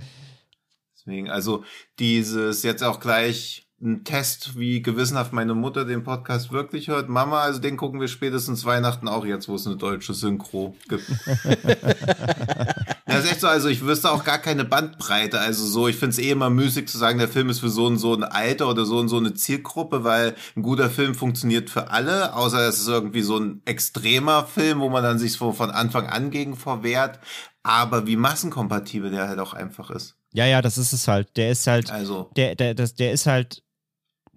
[0.96, 1.64] deswegen, also
[2.00, 7.10] dieses jetzt auch gleich ein Test, wie gewissenhaft meine Mutter den Podcast wirklich hört.
[7.10, 11.10] Mama, also den gucken wir spätestens Weihnachten auch jetzt, wo es eine deutsche Synchro gibt.
[13.06, 15.40] Das ist echt so, also ich wüsste auch gar keine Bandbreite.
[15.40, 17.86] Also so, ich finde es eh immer müßig zu sagen, der Film ist für so
[17.86, 21.70] und so ein Alter oder so und so eine Zielgruppe, weil ein guter Film funktioniert
[21.70, 25.52] für alle, außer es ist irgendwie so ein extremer Film, wo man dann sich so
[25.52, 27.20] von Anfang an gegen verwehrt.
[27.64, 30.16] Aber wie massenkompatibel der halt auch einfach ist.
[30.34, 31.36] Ja, ja, das ist es halt.
[31.36, 33.62] Der ist halt, Also, der, der, das, der ist halt,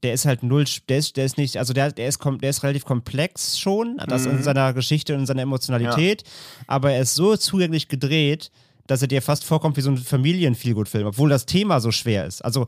[0.05, 2.63] der ist halt null, der ist, der ist nicht, also der, der ist, der ist
[2.63, 4.43] relativ komplex schon, das in Mhm.
[4.43, 6.23] seiner Geschichte und in seiner Emotionalität,
[6.69, 8.51] aber er ist so zugänglich gedreht,
[8.87, 12.45] dass er dir fast vorkommt wie so ein Familien-Feelgood-Film, obwohl das Thema so schwer ist.
[12.45, 12.67] Also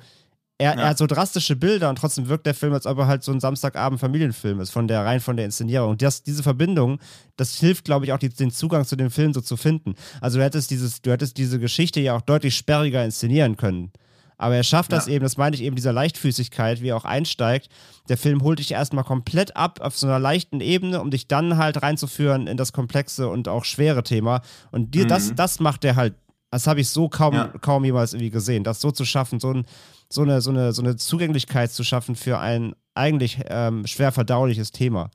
[0.59, 0.81] er, Ja.
[0.81, 3.31] er hat so drastische Bilder und trotzdem wirkt der Film, als ob er halt so
[3.31, 5.91] ein Samstagabend-Familienfilm ist, von der rein von der Inszenierung.
[5.91, 6.99] Und das, diese Verbindung,
[7.37, 9.95] das hilft, glaube ich, auch die, den Zugang zu dem Film so zu finden.
[10.23, 13.93] Also du hättest dieses, du hättest diese Geschichte ja auch deutlich sperriger inszenieren können.
[14.39, 15.15] Aber er schafft das Ja.
[15.15, 17.69] eben, das meine ich eben, dieser Leichtfüßigkeit, wie er auch einsteigt.
[18.09, 21.57] Der Film holt dich erstmal komplett ab auf so einer leichten Ebene, um dich dann
[21.57, 24.43] halt reinzuführen in das komplexe und auch schwere Thema.
[24.73, 25.37] Und dir, das, Mhm.
[25.37, 26.15] das macht er halt,
[26.51, 27.49] das habe ich so kaum, Ja.
[27.61, 29.67] kaum jemals irgendwie gesehen, das so zu schaffen, so, ein,
[30.11, 34.71] so, eine, so, eine, so eine Zugänglichkeit zu schaffen für ein eigentlich ähm, schwer verdauliches
[34.71, 35.11] Thema.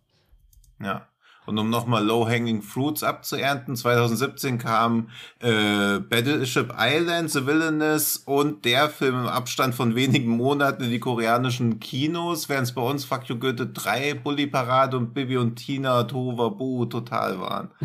[0.81, 1.07] ja.
[1.45, 8.89] Und um nochmal Low-Hanging Fruits abzuernten, 2017 kam äh, Battleship Island, The Villainous und der
[8.89, 13.27] Film im Abstand von wenigen Monaten in die koreanischen Kinos, während es bei uns Fuck
[13.27, 17.71] You Goethe 3, Bully Parade und Bibi und Tina Tohuwabohu total waren.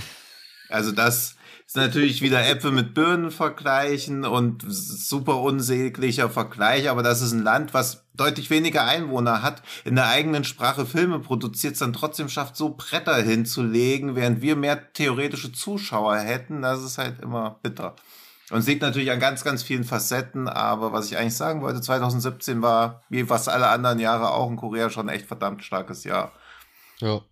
[0.68, 1.35] Also das
[1.76, 7.74] natürlich wieder Äpfel mit Birnen vergleichen und super unsäglicher Vergleich, aber das ist ein Land,
[7.74, 12.74] was deutlich weniger Einwohner hat, in der eigenen Sprache Filme produziert, dann trotzdem schafft, so
[12.76, 17.94] Bretter hinzulegen, während wir mehr theoretische Zuschauer hätten, das ist halt immer bitter.
[18.50, 22.62] Und liegt natürlich an ganz, ganz vielen Facetten, aber was ich eigentlich sagen wollte, 2017
[22.62, 26.32] war, wie fast alle anderen Jahre auch in Korea schon ein echt verdammt starkes Jahr.
[27.00, 27.22] Ja.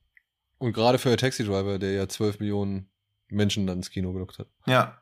[0.58, 2.88] Und gerade für Taxi Driver, der ja 12 Millionen
[3.34, 4.48] Menschen dann ins Kino gelockt hat.
[4.66, 4.98] Ja.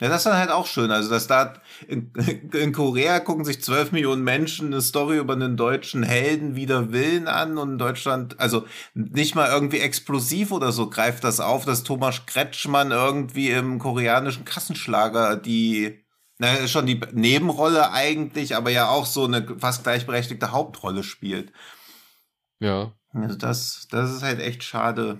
[0.00, 0.92] Ja, das ist dann halt auch schön.
[0.92, 1.54] Also, dass da
[1.88, 2.12] in,
[2.52, 7.26] in Korea gucken sich 12 Millionen Menschen eine Story über einen deutschen Helden wider Willen
[7.26, 8.64] an und in Deutschland, also
[8.94, 14.44] nicht mal irgendwie explosiv oder so greift das auf, dass Thomas Kretschmann irgendwie im koreanischen
[14.44, 16.04] Kassenschlager die,
[16.38, 21.52] naja, schon die Nebenrolle eigentlich, aber ja auch so eine fast gleichberechtigte Hauptrolle spielt.
[22.60, 22.92] Ja.
[23.12, 25.18] Also das, das ist halt echt schade,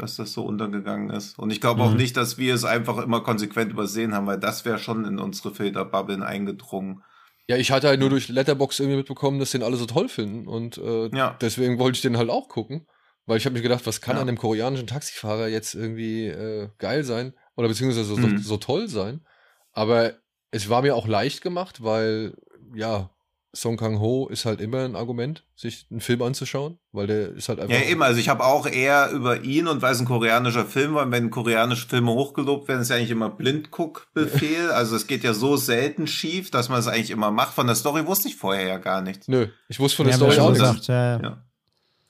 [0.00, 1.38] dass das so untergegangen ist.
[1.38, 1.96] Und ich glaube auch Mhm.
[1.98, 5.54] nicht, dass wir es einfach immer konsequent übersehen haben, weil das wäre schon in unsere
[5.54, 7.02] Filterbubbeln eingedrungen.
[7.48, 10.46] Ja, ich hatte halt nur durch Letterbox irgendwie mitbekommen, dass den alle so toll finden.
[10.46, 11.36] Und äh, Ja.
[11.40, 12.86] deswegen wollte ich den halt auch gucken.
[13.26, 14.22] Weil ich habe mir gedacht, was kann Ja.
[14.22, 17.34] an dem koreanischen Taxifahrer jetzt irgendwie äh, geil sein?
[17.56, 18.38] Oder beziehungsweise so, Mhm.
[18.38, 19.24] so toll sein.
[19.72, 20.14] Aber
[20.50, 22.34] es war mir auch leicht gemacht, weil,
[22.74, 23.10] ja,
[23.52, 27.58] Song Kang-ho ist halt immer ein Argument, sich einen Film anzuschauen, weil der ist halt
[27.58, 27.74] einfach.
[27.74, 28.02] Ja, eben.
[28.02, 31.10] Also ich habe auch eher über ihn und weil es ein koreanischer Film war, und
[31.12, 34.70] wenn koreanische Filme hochgelobt werden, ist ja eigentlich immer Blindguck-Befehl.
[34.72, 37.54] also es geht ja so selten schief, dass man es eigentlich immer macht.
[37.54, 39.26] Von der Story wusste ich vorher ja gar nichts.
[39.26, 40.64] Nö, ich wusste von der Ja, Story auch nichts.
[40.64, 41.20] gesagt, ja.
[41.20, 41.44] Ja.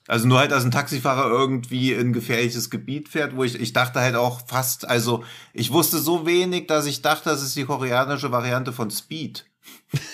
[0.08, 4.00] Also nur halt, dass ein Taxifahrer irgendwie in gefährliches Gebiet fährt, wo ich, ich dachte
[4.00, 5.22] halt auch fast, also
[5.52, 9.46] ich wusste so wenig, dass ich dachte, das ist die koreanische Variante von Speed.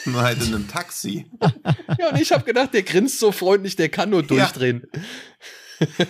[0.05, 1.31] Nur halt in einem Taxi.
[1.99, 4.87] Ja, und ich habe gedacht, der grinst so freundlich, der kann nur durchdrehen.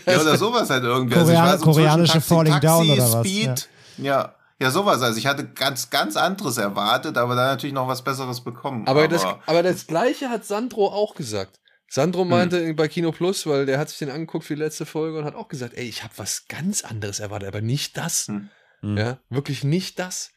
[0.06, 1.14] Ja, oder sowas halt irgendwie.
[1.14, 3.68] Korea- also ich war so koreanische Taxi, Falling Taxi, Down oder was, Speed.
[3.98, 4.34] Ja.
[4.60, 4.70] ja.
[4.70, 5.02] sowas.
[5.02, 8.86] Also ich hatte ganz, ganz anderes erwartet, aber dann natürlich noch was Besseres bekommen.
[8.86, 11.58] Aber, das, aber das gleiche hat Sandro auch gesagt.
[11.88, 12.28] Sandro Hm.
[12.28, 15.24] meinte bei Kino Plus, weil der hat sich den angeguckt für die letzte Folge und
[15.24, 18.28] hat auch gesagt, ey, ich habe was ganz anderes erwartet, aber nicht das.
[18.28, 18.50] Hm.
[18.96, 20.30] Ja, wirklich nicht das.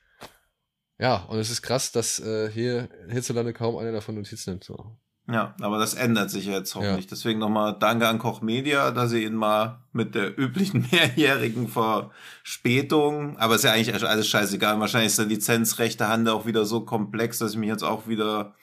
[1.00, 4.66] Ja, und es ist krass, dass äh, hier hierzulande kaum einer davon Notiz nimmt.
[4.66, 4.98] So.
[5.32, 7.08] Ja, aber das ändert sich jetzt hoffentlich.
[7.08, 13.38] Deswegen nochmal Danke an Koch Media, dass sie ihn mal mit der üblichen mehrjährigen Verspätung,
[13.38, 14.80] aber ist ja eigentlich alles scheißegal.
[14.80, 18.56] Wahrscheinlich ist der Lizenzrechte Handel auch wieder so komplex, dass ich mich jetzt auch wieder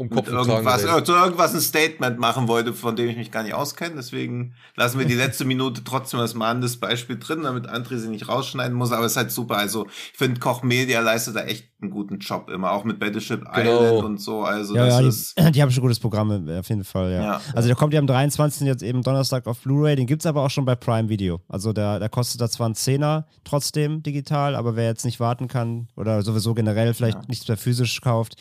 [0.00, 3.54] Um Kopf irgendwas, zu irgendwas ein Statement machen wollte, von dem ich mich gar nicht
[3.54, 3.96] auskenne.
[3.96, 8.28] Deswegen lassen wir die letzte Minute trotzdem als mahnendes Beispiel drin, damit André sie nicht
[8.28, 8.92] rausschneiden muss.
[8.92, 9.56] Aber es ist halt super.
[9.56, 13.40] Also ich finde, Koch Media leistet da echt einen guten Job immer, auch mit Battleship
[13.52, 13.82] Genau.
[13.82, 14.42] Island und so.
[14.42, 15.38] Also Ja, das ja, ist.
[15.38, 17.22] die, die haben schon gutes Programm, äh, auf jeden Fall, ja.
[17.22, 17.40] Ja.
[17.54, 18.68] Also der kommt ja am 23.
[18.68, 21.40] jetzt eben Donnerstag auf Blu-ray, den gibt es aber auch schon bei Prime Video.
[21.48, 25.48] Also der, der kostet da zwar einen Zehner trotzdem digital, aber wer jetzt nicht warten
[25.48, 27.24] kann oder sowieso generell vielleicht Ja.
[27.28, 28.36] nichts mehr physisch kauft,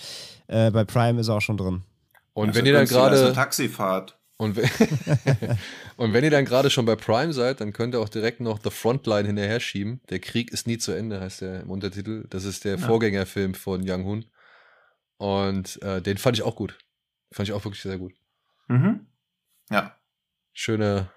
[0.48, 1.84] äh, bei Prime ist er auch schon drin.
[2.34, 4.18] Und Ja, wenn ihr dann gerade Taxifahrt.
[4.38, 4.70] und, wenn-
[5.98, 8.60] und wenn ihr dann gerade schon bei Prime seid, dann könnt ihr auch direkt noch
[8.64, 10.02] The Frontline hinterher schieben.
[10.10, 12.26] Der Krieg ist nie zu Ende, heißt der im Untertitel.
[12.30, 12.86] Das ist der Ja.
[12.88, 14.26] Vorgängerfilm von Young Hun.
[15.18, 16.78] Und äh, den fand ich auch gut.
[17.32, 18.14] Fand ich auch wirklich sehr gut.
[18.68, 19.08] Mhm.
[19.72, 19.96] Ja.
[20.54, 21.12] Schöner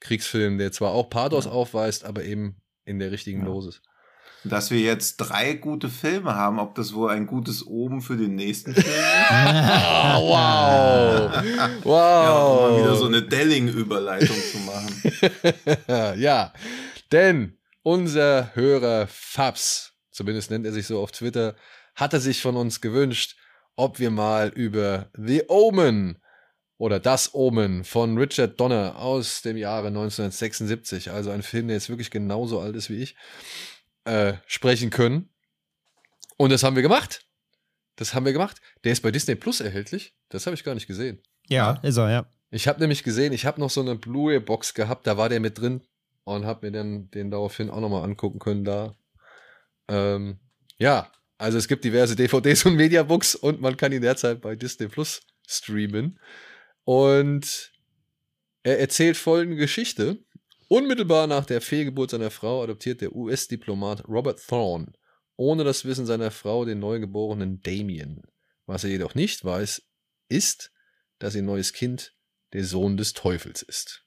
[0.00, 3.46] Kriegsfilm, der zwar auch Pathos aufweist, aber eben in der richtigen Ja.
[3.46, 3.80] Dosis.
[4.48, 8.34] Dass wir jetzt drei gute Filme haben, ob das wohl ein gutes Oben für den
[8.34, 8.94] nächsten Film ist.
[8.94, 11.30] oh, wow.
[11.82, 11.86] wow.
[12.26, 16.18] Ja, um mal wieder so eine Delling-Überleitung zu machen.
[16.20, 16.52] ja,
[17.12, 21.54] denn unser Hörer Fabs, zumindest nennt er sich so auf Twitter,
[21.94, 23.36] hatte sich von uns gewünscht,
[23.76, 26.18] ob wir mal über The Omen
[26.78, 31.88] oder Das Omen von Richard Donner aus dem Jahre 1976, also ein Film, der jetzt
[31.88, 33.16] wirklich genauso alt ist wie ich,
[34.06, 35.28] äh, sprechen können.
[36.36, 37.26] Und das haben wir gemacht.
[37.96, 38.60] Das haben wir gemacht.
[38.84, 40.14] Der ist bei Disney Plus erhältlich.
[40.28, 41.22] Das habe ich gar nicht gesehen.
[41.48, 42.30] Ja, ist er, ja.
[42.50, 45.58] Ich habe nämlich gesehen, ich habe noch so eine Blu-ray-Box gehabt, da war der mit
[45.58, 45.82] drin
[46.24, 48.96] und habe mir dann den daraufhin auch nochmal angucken können da.
[49.88, 50.38] Ähm,
[50.78, 54.88] ja, also es gibt diverse DVDs und Mediabooks und man kann ihn derzeit bei Disney
[54.88, 56.18] Plus streamen.
[56.84, 57.72] Und
[58.62, 60.18] er erzählt folgende Geschichte.
[60.68, 64.92] Unmittelbar nach der Fehlgeburt seiner Frau adoptiert der US-Diplomat Robert Thorne
[65.36, 68.22] ohne das Wissen seiner Frau den neugeborenen Damien.
[68.64, 69.82] Was er jedoch nicht weiß,
[70.28, 70.72] ist,
[71.18, 72.14] dass ihr neues Kind
[72.52, 74.04] der Sohn des Teufels ist.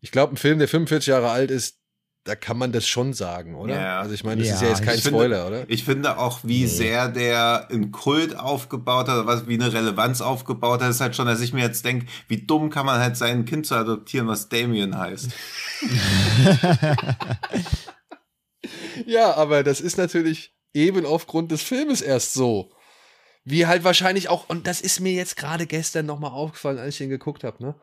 [0.00, 1.80] Ich glaube, ein Film, der 45 Jahre alt ist,
[2.26, 3.74] da kann man das schon sagen, oder?
[3.80, 4.00] Ja.
[4.00, 5.64] Also ich meine, das Ja, ist ja jetzt kein Ich finde- Spoiler, oder?
[5.68, 6.66] Ich finde auch, wie Nee.
[6.66, 11.26] sehr der einen Kult aufgebaut hat, was wie eine Relevanz aufgebaut hat, ist halt schon,
[11.26, 14.48] dass ich mir jetzt denke, wie dumm kann man halt sein Kind zu adoptieren, was
[14.48, 15.30] Damien heißt.
[19.06, 22.72] Ja, aber das ist natürlich eben aufgrund des Filmes erst so.
[23.44, 26.98] Wie halt wahrscheinlich auch, und das ist mir jetzt gerade gestern nochmal aufgefallen, als ich
[26.98, 27.74] den geguckt habe, ne?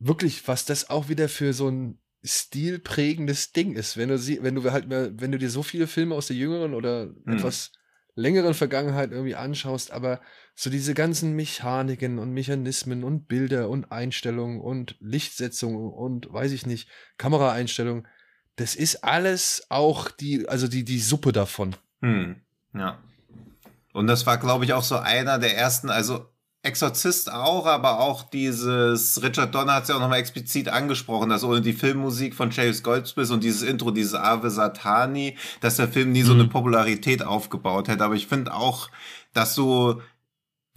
[0.00, 3.96] Wirklich, was das auch wieder für so ein stilprägendes Ding ist.
[3.96, 6.74] Wenn du sie, wenn du halt wenn du dir so viele Filme aus der jüngeren
[6.74, 7.34] oder Hm.
[7.34, 7.72] etwas
[8.14, 10.20] längeren Vergangenheit irgendwie anschaust, aber
[10.54, 16.66] so diese ganzen Mechaniken und Mechanismen und Bilder und Einstellungen und Lichtsetzung und weiß ich
[16.66, 18.08] nicht, Kameraeinstellungen,
[18.56, 21.76] das ist alles auch die, also die, die Suppe davon.
[22.00, 22.40] Hm,
[22.74, 23.00] ja.
[23.92, 26.26] Und das war, glaube ich, auch so einer der ersten, also
[26.68, 31.42] Exorzist auch, aber auch dieses, Richard Donner hat es ja auch nochmal explizit angesprochen, dass
[31.42, 36.12] ohne die Filmmusik von James Goldsmith und dieses Intro, dieses Ave Satani, dass der Film
[36.12, 38.04] nie so eine Popularität aufgebaut hätte.
[38.04, 38.90] Aber ich finde auch,
[39.32, 40.00] dass du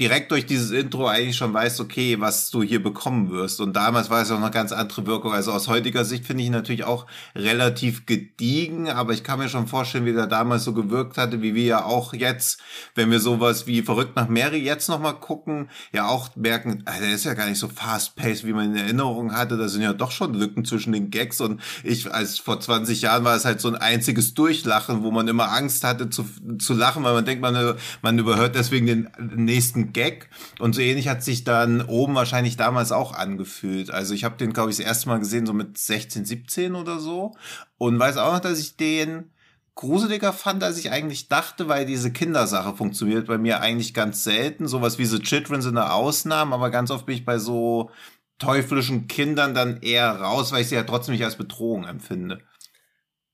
[0.02, 3.62] direkt durch dieses Intro eigentlich schon weißt, okay, was du hier bekommen wirst.
[3.62, 5.32] Und damals war es auch noch ganz andere Wirkung.
[5.32, 7.06] Also aus heutiger Sicht finde ich natürlich auch
[7.36, 11.54] relativ gediegen, aber ich kann mir schon vorstellen, wie der damals so gewirkt hatte, wie
[11.54, 12.60] wir ja auch jetzt,
[12.96, 17.14] wenn wir sowas wie Verrückt nach Mary jetzt nochmal gucken, ja auch merken, ah, der
[17.14, 19.56] ist ja gar nicht so fast-paced, wie man in Erinnerung hatte.
[19.56, 23.24] Da sind ja doch schon Lücken zwischen den Gags und ich, als vor 20 Jahren
[23.24, 26.26] war es halt so ein einziges Durchlachen, wo man immer Angst hatte zu,
[26.58, 30.30] zu lachen, weil man denkt, man, man überhört deswegen den nächsten Gag.
[30.60, 33.92] Und so ähnlich hat sich dann oben wahrscheinlich damals auch angefühlt.
[33.92, 37.00] Also ich habe den, glaube ich, das erste Mal gesehen, so mit 16, 17 oder
[37.00, 37.36] so.
[37.78, 39.32] Und weiß auch noch, dass ich den
[39.76, 44.68] gruseliger fand, als ich eigentlich dachte, weil diese Kindersache funktioniert bei mir eigentlich ganz selten.
[44.68, 47.90] Sowas wie The Children sind eine Ausnahme, aber ganz oft bin ich bei so
[48.38, 52.42] teuflischen Kindern dann eher raus, weil ich sie ja trotzdem nicht als Bedrohung empfinde.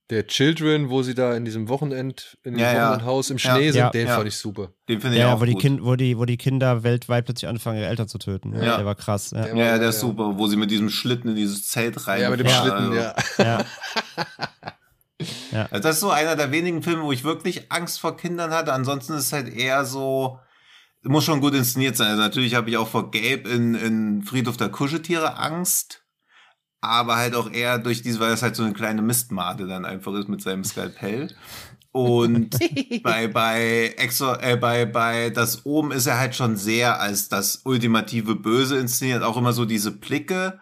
[0.10, 2.86] Der Children, wo sie da in diesem Wochenend, in dem Ja, ja.
[2.92, 3.56] Wochenendhaus im Ja.
[3.56, 3.90] Schnee sind, Ja.
[3.90, 4.16] den Ja.
[4.16, 4.70] fand ich super.
[4.88, 5.62] Den finde ich Ja, auch wo die, gut.
[5.62, 8.54] kind, wo, die, wo die Kinder weltweit plötzlich anfangen, ihre Eltern zu töten.
[8.54, 9.32] Der war krass.
[9.32, 9.42] Ja.
[9.44, 9.90] Der ja, der Ja.
[9.90, 12.22] ist super, wo sie mit diesem Schlitten in dieses Zelt rein.
[12.22, 12.54] Ja, mit dem Ja.
[12.62, 13.66] Schlitten, Also, ja.
[15.52, 15.66] Ja.
[15.72, 18.72] Also das ist so einer der wenigen Filme, wo ich wirklich Angst vor Kindern hatte.
[18.74, 20.38] Ansonsten ist es halt eher so,
[21.04, 22.10] muss schon gut inszeniert sein.
[22.12, 26.04] Also natürlich habe ich auch vor Gabe in, in Friedhof der Kuscheltiere Angst.
[26.82, 30.14] Aber halt auch eher durch diese, weil es halt so eine kleine Mistmade dann einfach
[30.14, 31.36] ist mit seinem Skalpell.
[31.92, 32.58] Und
[33.04, 37.62] bei, bei Exo, äh, bei, bei das oben ist er halt schon sehr als das
[37.66, 40.60] ultimative Böse inszeniert, auch immer so diese Blicke.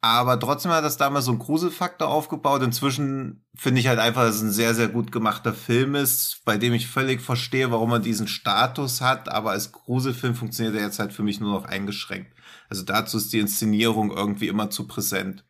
[0.00, 2.62] Aber trotzdem hat das damals so einen Gruselfaktor aufgebaut.
[2.62, 6.58] Inzwischen finde ich halt einfach, dass es ein sehr, sehr gut gemachter Film ist, bei
[6.58, 9.30] dem ich völlig verstehe, warum er diesen Status hat.
[9.30, 12.33] Aber als Gruselfilm funktioniert er jetzt halt für mich nur noch eingeschränkt.
[12.74, 15.44] Also dazu ist die Inszenierung irgendwie immer zu präsent.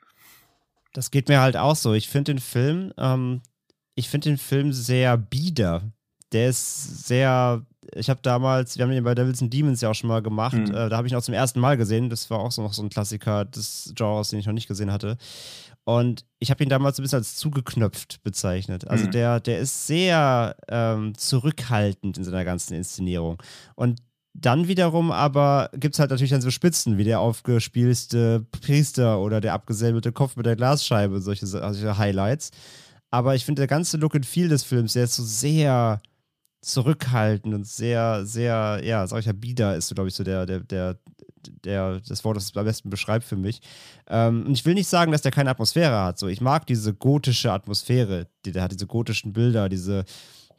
[0.93, 1.95] Das geht mir halt auch so.
[1.95, 3.41] Ich finde den Film, ähm,
[3.95, 5.83] ich finde den Film sehr bieder.
[6.33, 7.65] Der ist sehr,
[7.95, 10.55] ich habe damals, wir haben ihn bei Devils and Demons ja auch schon mal gemacht,
[10.57, 10.75] Mhm.
[10.75, 12.11] äh, da habe ich ihn auch zum ersten Mal gesehen.
[12.11, 14.93] Das war auch so noch so ein Klassiker des Genres, den ich noch nicht gesehen
[14.93, 15.17] hatte.
[15.85, 18.87] Und ich habe ihn damals so ein bisschen als zugeknöpft bezeichnet.
[18.87, 19.11] Also Mhm.
[19.13, 23.43] der, der ist sehr ähm, zurückhaltend in seiner ganzen Inszenierung.
[23.75, 24.01] Und
[24.35, 29.41] dann wiederum aber gibt es halt natürlich dann so Spitzen, wie der aufgespielte Priester oder
[29.41, 32.51] der abgesäbelte Kopf mit der Glasscheibe, solche, solche Highlights.
[33.11, 36.03] Aber ich finde, der ganze Look and Feel des Films, der ist so sehr
[36.63, 40.47] zurückhaltend und sehr, sehr, ja, sag ich ja, bieder ist so, glaube ich, so der,
[40.47, 40.99] der, der,
[41.65, 43.61] der, das Wort, das es am besten beschreibt für mich.
[44.09, 46.19] Ähm, und ich will nicht sagen, dass der keine Atmosphäre hat.
[46.19, 50.05] So, ich mag diese gotische Atmosphäre, die der hat, diese gotischen Bilder, diese,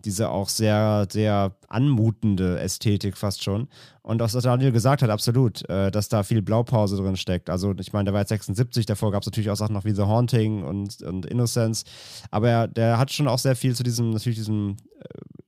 [0.06, 3.68] diese auch sehr, sehr anmutende Ästhetik fast schon.
[4.02, 7.50] Und was Daniel gesagt hat, absolut, äh, dass da viel Blaupause drin steckt.
[7.50, 9.96] Also ich meine, der war jetzt 76, davor gab es natürlich auch Sachen noch wie
[9.96, 11.84] The Haunting und, und Innocence.
[12.32, 15.08] Aber er, der hat schon auch sehr viel zu diesem, natürlich diesem, äh,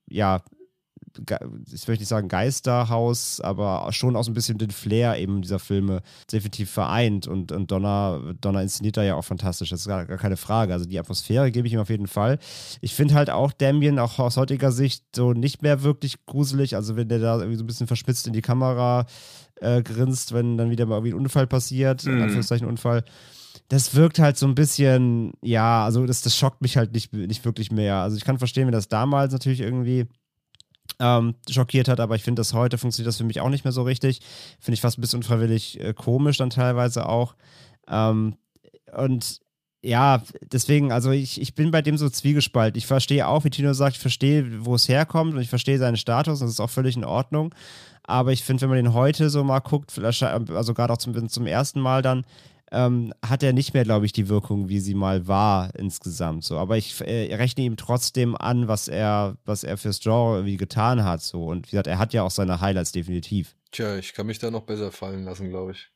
[0.09, 0.41] ja,
[1.19, 5.59] ich möchte nicht sagen Geisterhaus, aber schon auch so ein bisschen den Flair eben dieser
[5.59, 7.27] Filme definitiv vereint.
[7.27, 10.73] Und, und Donner, Donner inszeniert da ja auch fantastisch, das ist gar, gar keine Frage.
[10.73, 12.39] Also die Atmosphäre gebe ich ihm auf jeden Fall.
[12.81, 16.75] Ich finde halt auch Damien auch aus heutiger Sicht so nicht mehr wirklich gruselig.
[16.75, 19.05] Also wenn der da irgendwie so ein bisschen verschmitzt in die Kamera
[19.55, 22.13] äh, grinst, wenn dann wieder mal irgendwie ein Unfall passiert, mhm.
[22.13, 23.03] in Anführungszeichen Unfall
[23.69, 27.43] das wirkt halt so ein bisschen, ja, also das, das schockt mich halt nicht, nicht
[27.43, 27.95] wirklich mehr.
[27.95, 30.05] Also ich kann verstehen, wenn das damals natürlich irgendwie
[30.99, 33.71] ähm, schockiert hat, aber ich finde, dass heute funktioniert das für mich auch nicht mehr
[33.71, 34.19] so richtig.
[34.59, 37.35] Finde ich fast ein bisschen unfreiwillig äh, komisch dann teilweise auch.
[37.87, 38.35] Ähm,
[38.95, 39.41] und
[39.83, 42.77] ja, deswegen, also ich, ich bin bei dem so zwiegespalten.
[42.77, 45.97] Ich verstehe auch, wie Tino sagt, ich verstehe, wo es herkommt und ich verstehe seinen
[45.97, 47.53] Status, das ist auch völlig in Ordnung.
[48.03, 51.45] Aber ich finde, wenn man den heute so mal guckt, also gerade auch zum, zum
[51.45, 52.25] ersten Mal dann,
[52.71, 56.43] ähm, hat er nicht mehr, glaube ich, die Wirkung, wie sie mal war insgesamt.
[56.43, 60.57] So, aber ich äh, rechne ihm trotzdem an, was er, was er fürs Genre irgendwie
[60.57, 61.21] getan hat.
[61.21, 63.55] So und wie gesagt, er hat ja auch seine Highlights definitiv.
[63.71, 65.91] Tja, ich kann mich da noch besser fallen lassen, glaube ich.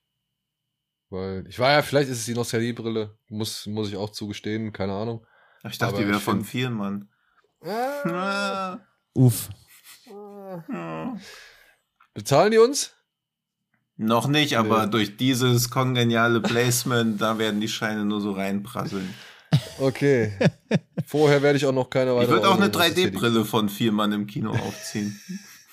[1.10, 4.94] Weil ich war ja, vielleicht ist es die Nostalgiebrille, muss, muss ich auch zugestehen, keine
[4.94, 5.26] Ahnung.
[5.70, 7.10] Ich dachte, aber die wäre von vielen, Mann.
[7.62, 8.80] Ah.
[9.14, 9.50] Uff.
[12.14, 12.96] Bezahlen die uns?
[14.02, 14.92] Noch nicht, aber nee.
[14.92, 19.14] durch dieses kongeniale Placement, da werden die Scheine nur so reinprasseln.
[19.78, 20.34] Okay.
[21.06, 22.24] Vorher werde ich auch noch keine weitere.
[22.24, 25.20] Ich würde auch eine 3D-Brille von vier Mann im Kino aufziehen.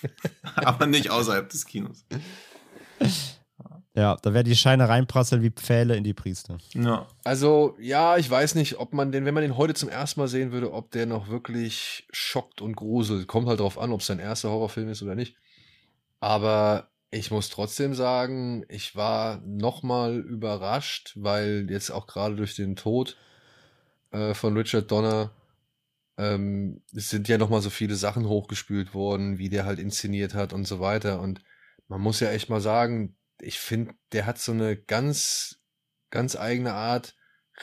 [0.56, 2.04] aber nicht außerhalb des Kinos.
[3.94, 6.58] Ja, da werden die Scheine reinprasseln wie Pfähle in die Priester.
[6.74, 7.06] Ja.
[7.24, 10.28] Also, ja, ich weiß nicht, ob man den, wenn man den heute zum ersten Mal
[10.28, 13.26] sehen würde, ob der noch wirklich schockt und gruselt.
[13.26, 15.34] Kommt halt drauf an, ob es sein erster Horrorfilm ist oder nicht.
[16.20, 22.76] Aber ich muss trotzdem sagen, ich war nochmal überrascht, weil jetzt auch gerade durch den
[22.76, 23.16] Tod
[24.10, 25.32] äh, von Richard Donner
[26.18, 30.66] ähm, sind ja nochmal so viele Sachen hochgespült worden, wie der halt inszeniert hat und
[30.66, 31.20] so weiter.
[31.20, 31.40] Und
[31.86, 35.60] man muss ja echt mal sagen, ich finde, der hat so eine ganz,
[36.10, 37.14] ganz eigene Art,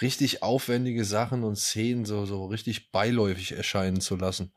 [0.02, 4.54] richtig aufwendige Sachen und Szenen so, so richtig beiläufig erscheinen zu lassen.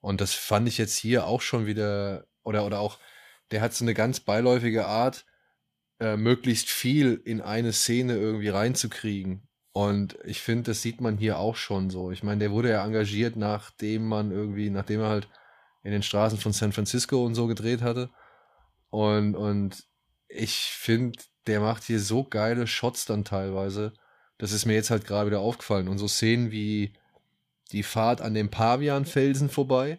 [0.00, 2.98] Und das fand ich jetzt hier auch schon wieder, oder, oder auch
[3.50, 5.24] der hat so eine ganz beiläufige Art,
[6.00, 9.48] äh, möglichst viel in eine Szene irgendwie reinzukriegen.
[9.72, 12.10] Und ich finde, das sieht man hier auch schon so.
[12.10, 15.28] Ich meine, der wurde ja engagiert, nachdem man irgendwie, nachdem er halt
[15.82, 18.10] in den Straßen von San Francisco und so gedreht hatte.
[18.90, 19.84] Und, und
[20.28, 23.92] ich finde, der macht hier so geile Shots dann teilweise.
[24.38, 25.88] Das ist mir jetzt halt gerade wieder aufgefallen.
[25.88, 26.94] Und so Szenen wie
[27.72, 29.98] die Fahrt an dem Pavianfelsen vorbei,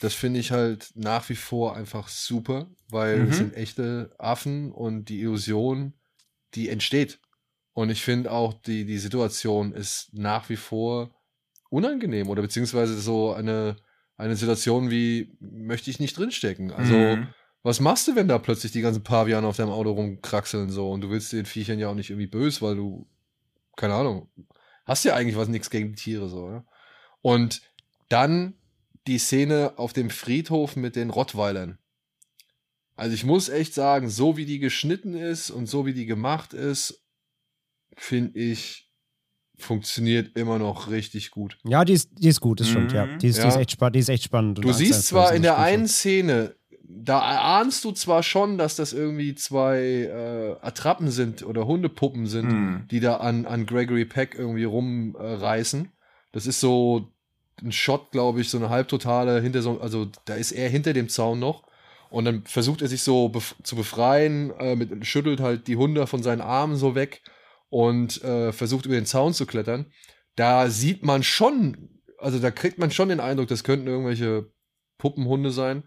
[0.00, 3.30] das finde ich halt nach wie vor einfach super, weil mhm.
[3.30, 5.94] es sind echte Affen und die Illusion,
[6.54, 7.20] die entsteht.
[7.72, 11.14] Und ich finde auch, die, die Situation ist nach wie vor
[11.70, 13.76] unangenehm oder beziehungsweise so eine,
[14.16, 16.72] eine Situation wie, möchte ich nicht drinstecken.
[16.72, 17.28] Also, mhm.
[17.62, 21.02] was machst du, wenn da plötzlich die ganzen Paviane auf deinem Auto rumkraxeln so und
[21.02, 23.06] du willst den Viechern ja auch nicht irgendwie böse, weil du,
[23.76, 24.28] keine Ahnung,
[24.86, 26.64] hast ja eigentlich was nichts gegen die Tiere so, ja?
[27.20, 27.62] Und
[28.08, 28.54] dann
[29.08, 31.78] die Szene auf dem Friedhof mit den Rottweilern.
[32.94, 36.52] Also ich muss echt sagen, so wie die geschnitten ist und so wie die gemacht
[36.52, 37.04] ist,
[37.96, 38.90] finde ich,
[39.56, 41.58] funktioniert immer noch richtig gut.
[41.64, 42.96] Ja, die ist, die ist gut, das stimmt, mhm.
[42.96, 43.16] ja.
[43.16, 43.44] Die ist, ja.
[43.44, 44.62] Die, ist echt, die ist echt spannend.
[44.62, 49.34] Du siehst zwar in der einen Szene, da ahnst du zwar schon, dass das irgendwie
[49.34, 52.88] zwei äh, Attrappen sind oder Hundepuppen sind, mhm.
[52.90, 55.84] die da an, an Gregory Peck irgendwie rumreißen.
[55.84, 55.88] Äh,
[56.32, 57.12] das ist so
[57.62, 61.08] ein Shot, glaube ich, so eine halbtotale hinter so, also da ist er hinter dem
[61.08, 61.64] Zaun noch
[62.10, 66.06] und dann versucht er sich so bef zu befreien, äh, mit, schüttelt halt die Hunde
[66.06, 67.22] von seinen Armen so weg
[67.68, 69.86] und äh, versucht über den Zaun zu klettern.
[70.36, 74.50] Da sieht man schon, also da kriegt man schon den Eindruck, das könnten irgendwelche
[74.98, 75.84] Puppenhunde sein.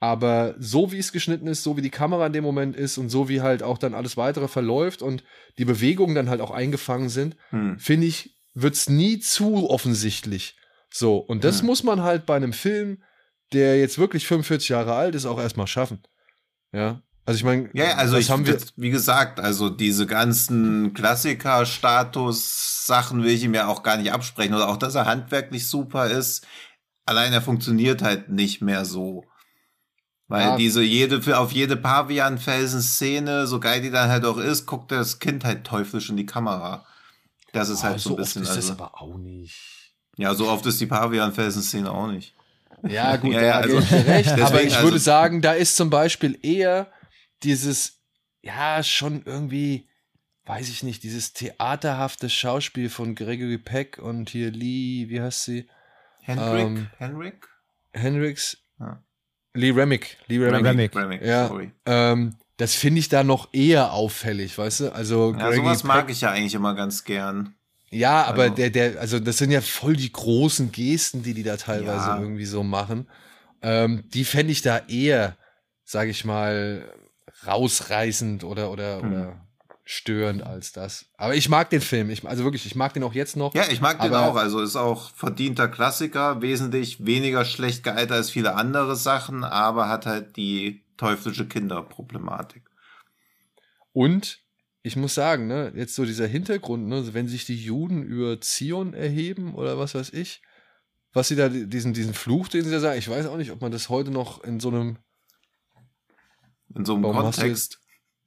[0.00, 3.08] Aber so wie es geschnitten ist, so wie die Kamera in dem Moment ist und
[3.08, 5.24] so wie halt auch dann alles weitere verläuft und
[5.56, 7.78] die Bewegungen dann halt auch eingefangen sind, hm.
[7.78, 10.56] finde ich, wird es nie zu offensichtlich.
[10.96, 11.64] So, und das ja.
[11.66, 13.02] muss man halt bei einem Film,
[13.52, 16.04] der jetzt wirklich 45 Jahre alt ist, auch erstmal schaffen.
[16.70, 17.02] Ja.
[17.26, 23.32] Also ich meine, ja, also ich haben wir wie gesagt, also diese ganzen Klassiker-Status-Sachen will
[23.32, 26.46] ich ihm ja auch gar nicht absprechen oder auch, dass er handwerklich super ist.
[27.06, 29.24] Allein er funktioniert halt nicht mehr so.
[30.28, 30.56] Weil Ja.
[30.56, 35.44] diese jede, auf jede Pavian-Felsen-Szene, so geil die dann halt auch ist, guckt das Kind
[35.44, 36.86] halt teuflisch in die Kamera.
[37.52, 38.42] Das ist halt so ein bisschen.
[38.42, 39.73] oft ist Also, das aber auch nicht.
[40.16, 42.34] Ja, so oft ist die Pavian-Felsen-Szene auch nicht.
[42.86, 44.28] Ja, gut, Ja, ja, also- recht.
[44.32, 46.90] aber deswegen, ich also- würde sagen, da ist zum Beispiel eher
[47.42, 48.00] dieses,
[48.42, 49.88] ja, schon irgendwie,
[50.46, 55.68] weiß ich nicht, dieses theaterhafte Schauspiel von Gregory Peck und hier Lee, wie heißt sie?
[56.22, 56.60] Henrik?
[56.64, 57.48] Ähm, Henrik?
[57.92, 58.58] Henricks?
[58.80, 59.02] Ja.
[59.54, 60.18] Lee Remick.
[60.26, 60.64] Lee Remick.
[60.64, 60.96] Remick.
[60.96, 61.70] Remick, Ja, sorry.
[61.86, 64.92] ähm, das finde ich da noch eher auffällig, weißt du?
[64.94, 67.54] Also Ja, Gregory sowas Peck, mag ich ja eigentlich immer ganz gern.
[67.94, 71.42] Ja, aber Also- der, der, also das sind ja voll die großen Gesten, die die
[71.42, 72.18] da teilweise Ja.
[72.20, 73.08] irgendwie so machen.
[73.62, 75.36] Ähm, die fände ich da eher,
[75.84, 76.92] sage ich mal,
[77.46, 79.12] rausreißend oder oder Hm.
[79.12, 79.40] oder
[79.86, 81.06] störend als das.
[81.18, 82.08] Aber ich mag den Film.
[82.08, 83.54] Ich, also wirklich, ich mag den auch jetzt noch.
[83.54, 84.34] Ja, ich mag den auch.
[84.34, 90.06] Also ist auch verdienter Klassiker, wesentlich weniger schlecht gealtert als viele andere Sachen, aber hat
[90.06, 92.62] halt die teuflische Kinderproblematik.
[93.92, 94.40] Und
[94.86, 98.92] ich muss sagen, ne, jetzt so dieser Hintergrund, ne, wenn sich die Juden über Zion
[98.94, 100.42] erheben oder was weiß ich,
[101.14, 103.62] was sie da, diesen, diesen Fluch, den sie da sagen, ich weiß auch nicht, ob
[103.62, 104.98] man das heute noch in so einem
[106.74, 107.80] In so einem hast du Kontext.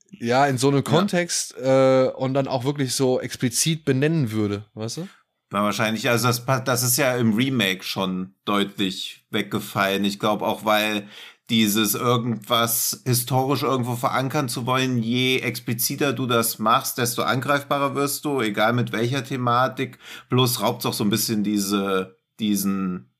[0.10, 4.98] ja, in so einem Kontext äh, und dann auch wirklich so explizit benennen würde, weißt
[4.98, 5.10] du?
[5.50, 10.04] Na, wahrscheinlich, also das, das ist ja im Remake schon deutlich weggefallen.
[10.04, 11.08] Ich glaube auch, weil
[11.50, 18.26] dieses irgendwas historisch irgendwo verankern zu wollen, je expliziter du das machst, desto angreifbarer wirst
[18.26, 19.98] du, egal mit welcher Thematik.
[20.30, 23.14] Bloß raubt auch so ein bisschen diese, diesen,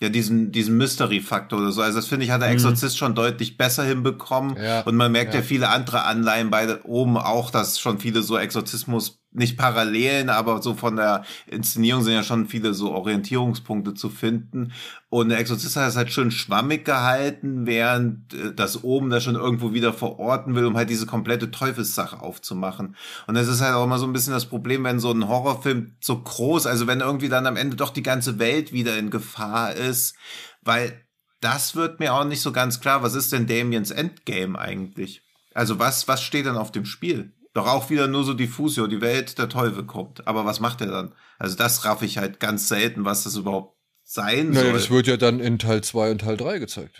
[0.00, 1.82] ja, diesen, diesen Mystery-Faktor oder so.
[1.82, 2.54] Also das finde ich, hat der Mhm.
[2.54, 4.56] Exorzist schon deutlich besser hinbekommen.
[4.56, 5.40] Ja, Und man merkt ja.
[5.40, 5.46] ja.
[5.46, 10.74] viele andere Anleihen bei oben auch, dass schon viele so Exorzismus, nicht Parallelen, aber so
[10.74, 14.72] von der Inszenierung sind ja schon viele so Orientierungspunkte zu finden.
[15.10, 19.36] Und der Exorzist hat das halt schön schwammig gehalten, während äh, das oben das schon
[19.36, 22.96] irgendwo wieder verorten will, um halt diese komplette Teufelssache aufzumachen.
[23.26, 25.96] Und das ist halt auch immer so ein bisschen das Problem, wenn so ein Horrorfilm
[26.00, 29.72] so groß, also wenn irgendwie dann am Ende doch die ganze Welt wieder in Gefahr
[29.74, 30.14] ist,
[30.62, 31.04] weil
[31.40, 33.02] das wird mir auch nicht so ganz klar.
[33.02, 35.22] Was ist denn Damiens Endgame eigentlich?
[35.54, 37.32] Also was, was steht dann auf dem Spiel?
[37.54, 40.26] Doch auch wieder nur so diffus, ja, die Welt, der Teufel kommt.
[40.26, 41.14] Aber was macht er dann?
[41.38, 44.72] Also das raff ich halt ganz selten, was das überhaupt sein Naja, soll.
[44.74, 46.96] das wird ja dann in Teil 2 und Teil 3 gezeigt.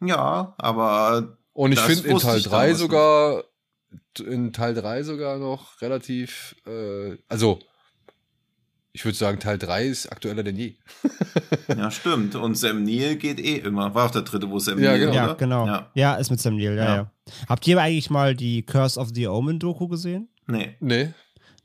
[0.00, 3.44] ja, aber Und ich finde in Teil ich dann 3 was sogar,
[4.24, 7.58] in Teil 3 sogar noch relativ, äh, also
[8.96, 10.74] ich würde sagen, Teil 3 ist aktueller denn je.
[11.76, 12.36] ja, stimmt.
[12.36, 13.92] Und Sam Neill geht eh immer.
[13.92, 15.10] War auch der dritte, wo Sam Ja, Neill, genau.
[15.12, 15.26] oder?
[15.26, 15.66] Ja, genau.
[15.66, 15.86] Ja.
[15.94, 16.14] Ja.
[16.14, 16.94] ist mit Sam Neill, ja, Ja.
[16.96, 17.10] ja,
[17.48, 20.28] Habt ihr eigentlich mal die Curse of the Omen Doku gesehen?
[20.46, 20.76] Nee.
[20.78, 21.12] Nee.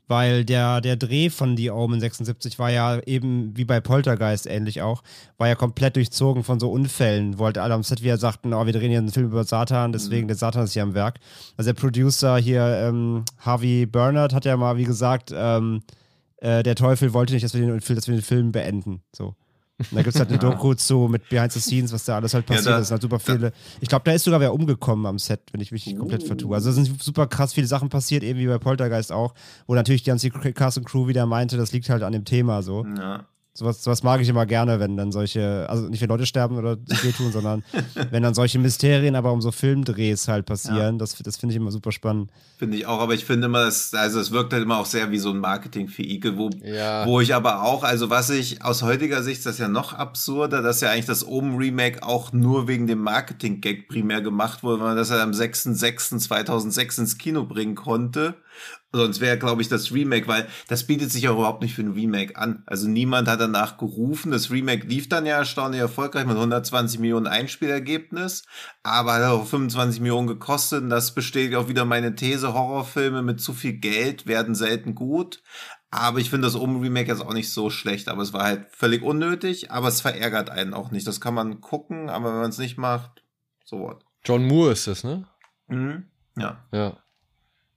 [0.08, 4.82] Weil der, der Dreh von The Omen 76 war ja eben wie bei Poltergeist ähnlich
[4.82, 5.04] auch,
[5.38, 8.66] war ja komplett durchzogen von so Unfällen, wo halt alle am Set wieder sagten, oh,
[8.66, 11.20] wir drehen hier einen Film über Satan, deswegen der Satan ist hier am Werk.
[11.56, 15.82] Also der Producer hier, ähm, Harvey Bernard, hat ja mal, wie gesagt, ähm,
[16.40, 19.02] äh, der Teufel wollte nicht, dass wir den, dass wir den Film beenden.
[19.14, 19.34] So.
[19.78, 22.34] Und da gibt es halt eine Doku zu mit Behind the Scenes, was da alles
[22.34, 22.90] halt Ja, passiert da- ist.
[22.90, 23.52] Halt super viele.
[23.80, 26.54] Ich glaube, da ist sogar wer umgekommen am Set, wenn ich mich nicht komplett vertue.
[26.54, 29.32] Also da sind super krass viele Sachen passiert, eben wie bei Poltergeist auch,
[29.66, 32.62] wo natürlich die ganze Cast und Crew wieder meinte, das liegt halt an dem Thema
[32.62, 32.84] so.
[32.84, 33.24] Ja.
[33.60, 36.78] Sowas, sowas mag ich immer gerne, wenn dann solche, also nicht wenn Leute sterben oder
[36.86, 37.62] sich wehtun, sondern
[38.10, 40.98] wenn dann solche Mysterien aber um so Filmdrehs halt passieren.
[40.98, 42.30] Das, das finde ich immer super spannend.
[42.58, 45.10] Finde ich auch, aber ich finde immer, es, also es wirkt halt immer auch sehr
[45.10, 47.06] wie so ein Marketing-Vehikel, wo, Ja.
[47.06, 50.62] wo ich aber auch, also was ich aus heutiger Sicht, das ist ja noch absurder,
[50.62, 54.96] dass ja eigentlich das Omen-Remake auch nur wegen dem Marketing-Gag primär gemacht wurde, weil man
[54.96, 58.36] das ja am 6.6.2006 ins Kino bringen konnte.
[58.92, 61.92] Sonst wäre, glaube ich, das Remake, weil das bietet sich ja überhaupt nicht für ein
[61.92, 62.64] Remake an.
[62.66, 64.32] Also niemand hat danach gerufen.
[64.32, 68.42] Das Remake lief dann ja erstaunlich erfolgreich mit 120 Millionen Einspielergebnis,
[68.82, 70.82] aber hat auch 25 Millionen gekostet.
[70.82, 75.40] Und das bestätigt auch wieder meine These, Horrorfilme mit zu viel Geld werden selten gut.
[75.92, 79.02] Aber ich finde das Omen-Remake jetzt auch nicht so schlecht, aber es war halt völlig
[79.02, 81.06] unnötig, aber es verärgert einen auch nicht.
[81.06, 83.24] Das kann man gucken, aber wenn man es nicht macht,
[83.64, 84.04] so what.
[84.24, 85.26] John Moore ist das, ne?
[85.66, 86.04] Mhm.
[86.36, 86.64] Ja.
[86.72, 86.96] Ja.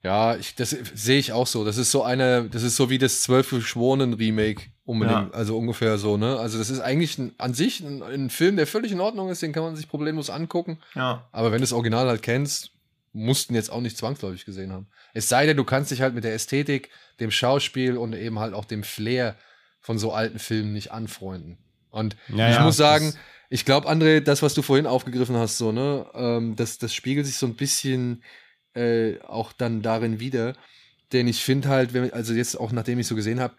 [0.04, 1.64] Ja, ich, das sehe ich auch so.
[1.64, 5.38] Das ist so eine, das ist so wie das Zwölf Geschworenen Remake unbedingt, Ja.
[5.38, 6.38] also ungefähr so, ne?
[6.38, 9.40] Also das ist eigentlich ein, an sich ein, ein Film, der völlig in Ordnung ist,
[9.42, 10.78] den kann man sich problemlos angucken.
[10.94, 11.26] Ja.
[11.32, 12.70] Aber wenn du das Original halt kennst,
[13.14, 14.88] mussten jetzt auch nicht zwangsläufig gesehen haben.
[15.14, 18.52] Es sei denn, du kannst dich halt mit der Ästhetik, dem Schauspiel und eben halt
[18.52, 19.36] auch dem Flair
[19.80, 21.56] von so alten Filmen nicht anfreunden.
[21.90, 23.14] Und Ja, ich ja, muss sagen,
[23.48, 27.24] ich glaube, André, das, was du vorhin aufgegriffen hast, so, ne, ähm, das, das spiegelt
[27.24, 28.22] sich so ein bisschen
[28.74, 30.54] äh, auch dann darin wieder.
[31.12, 33.54] Denn ich finde halt, wenn, also jetzt auch nachdem ich so gesehen habe,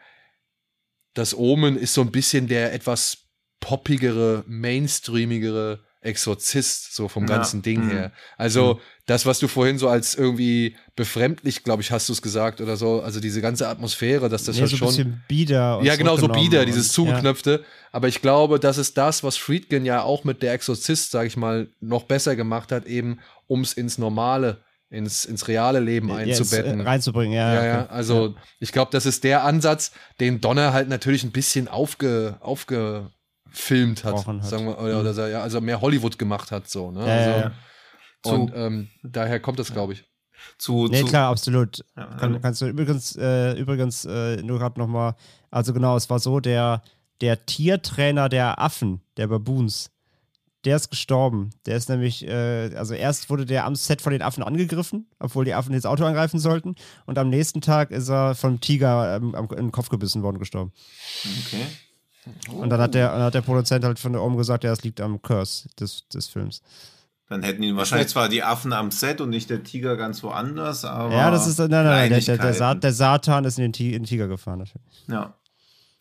[1.14, 3.20] das Omen ist so ein bisschen der etwas
[3.62, 7.38] poppigere, mainstreamigere Exorzist, so vom Ja.
[7.38, 7.90] ganzen Ding Mhm.
[7.90, 8.12] her.
[8.38, 12.62] Also das, was du vorhin so als irgendwie befremdlich, glaube ich, hast du es gesagt
[12.62, 15.80] oder so, also diese ganze Atmosphäre, dass das nee, halt so ein schon bisschen bieder.
[15.82, 17.66] ja, genau, so bieder, und- dieses Zugeknöpfte.
[17.92, 21.38] Aber ich glaube, das ist das, was Friedkin ja auch mit der Exorzist, sag ich
[21.38, 24.64] mal, noch besser gemacht hat, eben um es ins normale,
[24.96, 26.82] ins, ins reale Leben Ja, jetzt, äh, einzubetten.
[26.82, 27.54] reinzubringen, ja.
[27.54, 27.94] ja, ja, okay.
[27.94, 34.04] also ich glaube, das ist der Ansatz, den Donner halt natürlich ein bisschen aufge, aufgefilmt
[34.04, 34.44] hat, hat.
[34.46, 37.00] sagen wir, oder, oder so, ja, also mehr Hollywood gemacht hat, so, ne?
[37.02, 37.52] Ja, also, ja, ja.
[38.24, 40.04] Und Zu- ähm, daher kommt das, glaube ich.
[40.58, 41.84] Zu, Nee, zu, klar, absolut.
[41.96, 45.16] Ja, Kann, kannst du übrigens, äh, übrigens äh, nur gerade nochmal,
[45.52, 46.82] also genau, es war so, der,
[47.22, 49.92] der Tiertrainer der Affen, der Baboons,
[50.66, 51.52] der ist gestorben.
[51.66, 55.46] Der ist nämlich, äh, also erst wurde der am Set von den Affen angegriffen, obwohl
[55.46, 56.76] die Affen das Auto angreifen sollten.
[57.06, 60.40] Und am nächsten Tag ist er vom Tiger ähm, am, in den Kopf gebissen worden,
[60.40, 60.72] gestorben.
[61.46, 61.66] Okay.
[62.52, 64.84] Und dann hat der, dann hat der Produzent halt von da oben gesagt, ja, es
[64.84, 66.62] liegt am Curse des, des Films.
[67.30, 70.86] Dann hätten ihn wahrscheinlich zwar die Affen am Set und nicht der Tiger ganz woanders,
[70.86, 71.14] aber.
[71.14, 73.94] ja, das ist, nein, nein, nein, der, der, der, der Satan ist in den, Ti-
[73.94, 74.60] in den Tiger gefahren.
[74.60, 75.06] Natürlich.
[75.08, 75.36] Ja,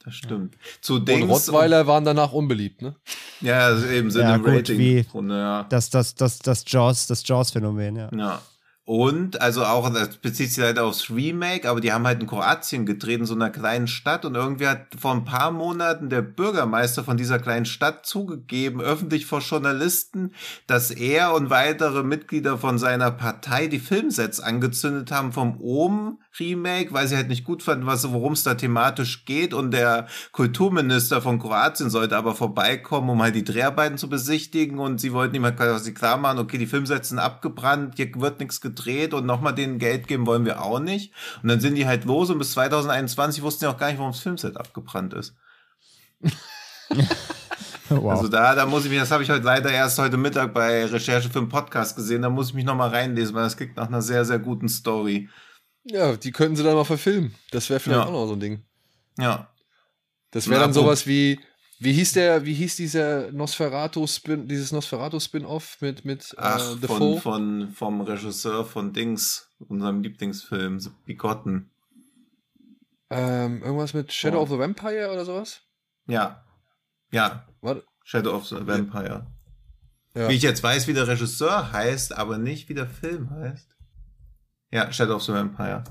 [0.04, 0.56] das stimmt.
[0.80, 1.08] Zu Und.
[1.10, 2.94] Rottweiler waren danach unbeliebt, ne?
[3.40, 4.78] ja, also eben sind Ja, im gut, Rating.
[4.78, 5.64] wie- Und, ja.
[5.64, 8.10] Das, das, das, das Jaws, das Jaws-Phänomen, ja.
[8.16, 8.42] Ja.
[8.86, 12.84] Und, also auch, das bezieht sich leider aufs Remake, aber die haben halt in Kroatien
[12.84, 17.02] gedreht, in so einer kleinen Stadt und irgendwie hat vor ein paar Monaten der Bürgermeister
[17.02, 20.32] von dieser kleinen Stadt zugegeben, öffentlich vor Journalisten,
[20.66, 26.92] dass er und weitere Mitglieder von seiner Partei die Filmsets angezündet haben vom Ohm Remake,
[26.92, 31.22] weil sie halt nicht gut fanden, was, worum es da thematisch geht und der Kulturminister
[31.22, 35.44] von Kroatien sollte aber vorbeikommen, um halt die Dreharbeiten zu besichtigen und sie wollten ihm
[35.44, 39.54] halt quasi klar machen, okay, die Filmsets sind abgebrannt, hier wird nichts gedreht und nochmal
[39.54, 41.12] denen Geld geben wollen wir auch nicht.
[41.42, 44.12] Und dann sind die halt los und bis 2021 wussten die auch gar nicht, warum
[44.12, 45.34] das Filmset abgebrannt ist.
[47.90, 48.12] Wow.
[48.12, 50.86] Also da, da muss ich mich, das habe ich heute leider erst heute Mittag bei
[50.86, 53.88] Recherche für einen Podcast gesehen, da muss ich mich nochmal reinlesen, weil das klingt nach
[53.88, 55.28] einer sehr, sehr guten Story.
[55.84, 57.34] Ja, die könnten sie dann mal verfilmen.
[57.50, 58.06] Das wäre vielleicht Ja.
[58.06, 58.64] auch noch so ein Ding.
[59.18, 59.48] Ja.
[60.30, 61.38] Das wäre dann sowas wie,
[61.78, 67.18] wie hieß der, wie hieß dieser Nosferatu-Spin, dieses Nosferatu-Spin-Off mit, mit Ach, äh, The von,
[67.20, 71.70] von, vom Regisseur von Dings, unserem Lieblingsfilm, The Bigotten.
[73.10, 74.42] Ähm, irgendwas mit Shadow Oh.
[74.42, 75.60] of the Vampire oder sowas?
[76.06, 76.42] Ja.
[77.12, 77.84] Ja, Warte.
[78.02, 79.26] Shadow of the Vampire.
[80.16, 80.28] Ja.
[80.28, 83.73] Wie ich jetzt weiß, wie der Regisseur heißt, aber nicht wie der Film heißt.
[84.74, 85.84] Ja, Shadow of the Vampire.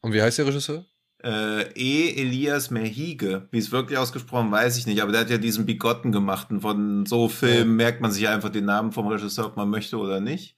[0.00, 0.84] Und wie heißt der Regisseur?
[1.22, 2.20] Äh, E.
[2.20, 3.46] Elias Merhige.
[3.52, 6.50] Wie es wirklich ausgesprochen, weiß ich nicht, aber der hat ja diesen Bigotten gemacht.
[6.50, 9.96] Und von so Filmen merkt man sich einfach den Namen vom Regisseur, ob man möchte
[9.96, 10.56] oder nicht.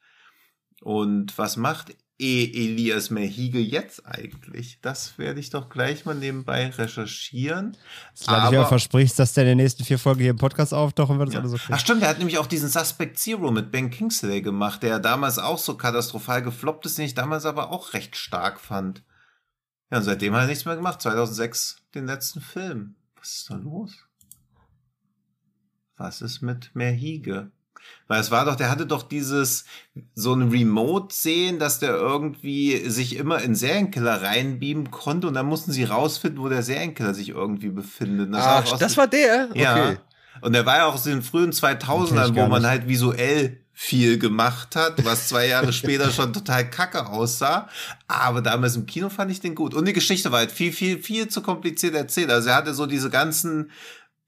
[0.80, 2.44] Und was macht E.
[2.44, 4.78] Elias Merhige jetzt eigentlich?
[4.82, 7.76] Das werde ich doch gleich mal nebenbei recherchieren.
[8.14, 11.18] Solange du dir versprichst, dass der in den nächsten vier Folgen hier im Podcast auftauchen
[11.18, 11.40] wird, ist Ja.
[11.40, 11.72] alles okay.
[11.72, 15.38] Ach stimmt, der hat nämlich auch diesen Suspect Zero mit Ben Kingsley gemacht, der damals
[15.38, 19.02] auch so katastrophal gefloppt ist, den ich damals aber auch recht stark fand.
[19.90, 21.00] Ja, und seitdem hat er nichts mehr gemacht.
[21.00, 22.96] 2006 den letzten Film.
[23.18, 23.92] Was ist da los?
[25.96, 27.50] Was ist mit Merhige?
[28.08, 29.64] Weil es war doch, der hatte doch dieses,
[30.14, 35.46] so ein Remote sehen, dass der irgendwie sich immer in Serienkiller reinbeamen konnte und dann
[35.46, 38.34] mussten sie rausfinden, wo der Serienkiller sich irgendwie befindet.
[38.34, 39.48] Das Ach, aus das war der?
[39.54, 39.74] ja.
[39.74, 39.96] Okay.
[40.42, 42.88] Und der war ja auch aus den frühen Den 2000ern, kenn ich wo man halt
[42.88, 47.66] visuell viel gemacht hat, was zwei Jahre später schon total kacke aussah.
[48.08, 49.72] Aber damals im Kino fand ich den gut.
[49.72, 52.30] Und die Geschichte war halt viel, viel, viel zu kompliziert erzählt.
[52.30, 53.70] Also er hatte so diese ganzen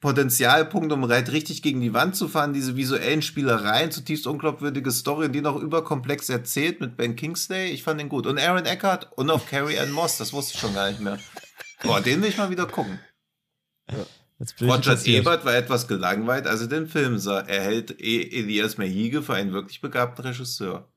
[0.03, 5.31] Potenzialpunkte, um halt richtig gegen die Wand zu fahren, diese visuellen Spielereien, zutiefst unglaubwürdige Story,
[5.31, 7.71] die noch überkomplex erzählt mit Ben Kingsley.
[7.71, 8.27] Ich fand den gut.
[8.27, 11.19] Und Aaron Eckhart und auch Carrie Ann Moss, das wusste ich schon gar nicht mehr.
[11.83, 12.99] Boah, den will ich mal wieder gucken.
[13.87, 14.99] Ich Roger.
[15.07, 17.41] Ebert war etwas gelangweilt, als er den Film sah.
[17.41, 20.93] Er hält E- Elias Merhige für einen wirklich begabten Regisseur.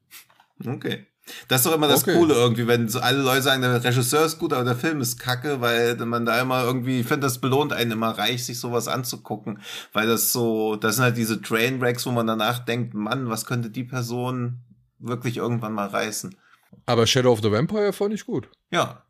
[0.65, 1.06] Okay.
[1.47, 2.14] Das ist doch immer das Okay.
[2.15, 5.19] Coole irgendwie, wenn so alle Leute sagen, der Regisseur ist gut, aber der Film ist
[5.19, 8.88] kacke, weil man da immer irgendwie, ich finde, das belohnt einen immer reich, sich sowas
[8.88, 9.60] anzugucken,
[9.91, 13.69] weil das so, das sind halt diese Trainwrecks, wo man danach denkt, Mann, was könnte
[13.69, 14.60] die Person
[14.99, 16.35] wirklich irgendwann mal reißen?
[16.85, 18.49] Aber Shadow of the Vampire fand ich gut.
[18.72, 19.02] Ja.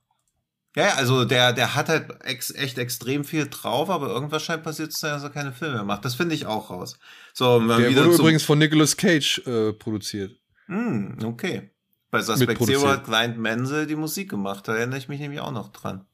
[0.75, 4.91] Ja, also der, der hat halt ex, echt extrem viel drauf, aber irgendwas scheint passiert
[4.91, 6.03] zu sein, dass er keine Filme mehr macht.
[6.03, 6.99] Das finde ich auch raus.
[7.33, 10.35] So, Der wurde übrigens von Nicolas Cage äh, produziert.
[10.67, 11.71] Hm, okay.
[12.15, 12.63] Bei Suspect.
[12.63, 14.67] Zero hat Client Menzel die Musik gemacht.
[14.67, 16.05] Da erinnere ich mich nämlich auch noch dran.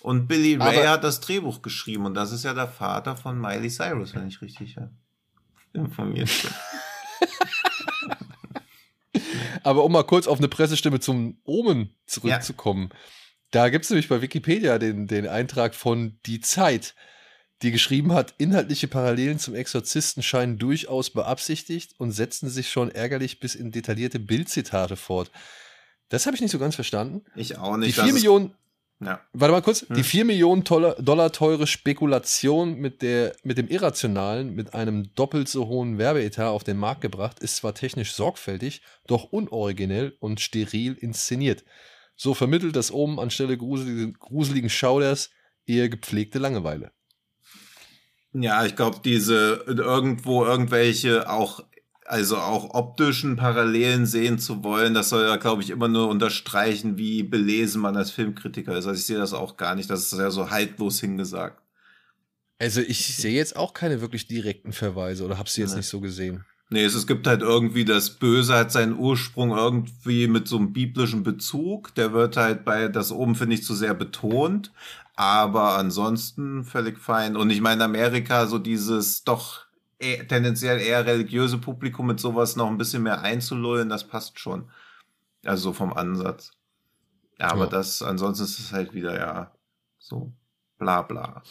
[0.00, 3.40] Und Billy Ray Aber- hat das Drehbuch geschrieben und das ist ja der Vater von
[3.40, 4.76] Miley Cyrus, wenn ich richtig
[5.72, 6.50] informiert bin.
[9.62, 12.90] Aber um mal kurz auf eine Pressestimme zum Omen zurückzukommen.
[13.50, 16.94] Da gibt es nämlich bei Wikipedia den, den Eintrag von Die Zeit.
[17.62, 23.40] Die geschrieben hat, inhaltliche Parallelen zum Exorzisten scheinen durchaus beabsichtigt und setzen sich schon ärgerlich
[23.40, 25.30] bis in detaillierte Bildzitate fort.
[26.08, 27.24] Das habe ich nicht so ganz verstanden.
[27.34, 27.96] Ich auch nicht.
[27.96, 28.54] Die 4 Millionen,
[29.00, 29.20] ja.
[29.32, 29.96] warte mal kurz, Hm.
[29.96, 35.66] die 4 Millionen Dollar, teure Spekulation mit, der, mit dem Irrationalen mit einem doppelt so
[35.66, 41.64] hohen Werbeetat auf den Markt gebracht, ist zwar technisch sorgfältig, doch unoriginell und steril inszeniert.
[42.16, 45.30] So vermittelt das oben anstelle gruseligen, gruseligen Schauders
[45.66, 46.92] eher gepflegte Langeweile.
[48.38, 51.64] Ja, ich glaube, diese irgendwo irgendwelche auch,
[52.04, 56.98] also auch optischen Parallelen sehen zu wollen, das soll ja, glaube ich, immer nur unterstreichen,
[56.98, 58.86] wie belesen man als Filmkritiker ist.
[58.86, 59.88] Also ich sehe das auch gar nicht.
[59.88, 61.62] Das ist ja so haltlos hingesagt.
[62.58, 65.78] Also ich sehe jetzt auch keine wirklich direkten Verweise oder habe sie jetzt Nee.
[65.78, 66.44] nicht so gesehen.
[66.68, 70.72] Nee, es, es gibt halt irgendwie, das Böse hat seinen Ursprung irgendwie mit so einem
[70.72, 71.94] biblischen Bezug.
[71.94, 74.72] Der wird halt bei, das oben finde ich zu sehr betont.
[75.16, 77.36] Aber ansonsten völlig fein.
[77.36, 79.64] Und ich meine, Amerika, so dieses doch
[79.98, 84.68] eher, tendenziell eher religiöse Publikum mit sowas noch ein bisschen mehr einzulullen, das passt schon.
[85.44, 86.52] Also so vom Ansatz.
[87.38, 87.70] Ja, aber Ja.
[87.70, 89.52] das, ansonsten ist es halt wieder, ja,
[89.98, 90.32] so
[90.78, 91.42] bla bla.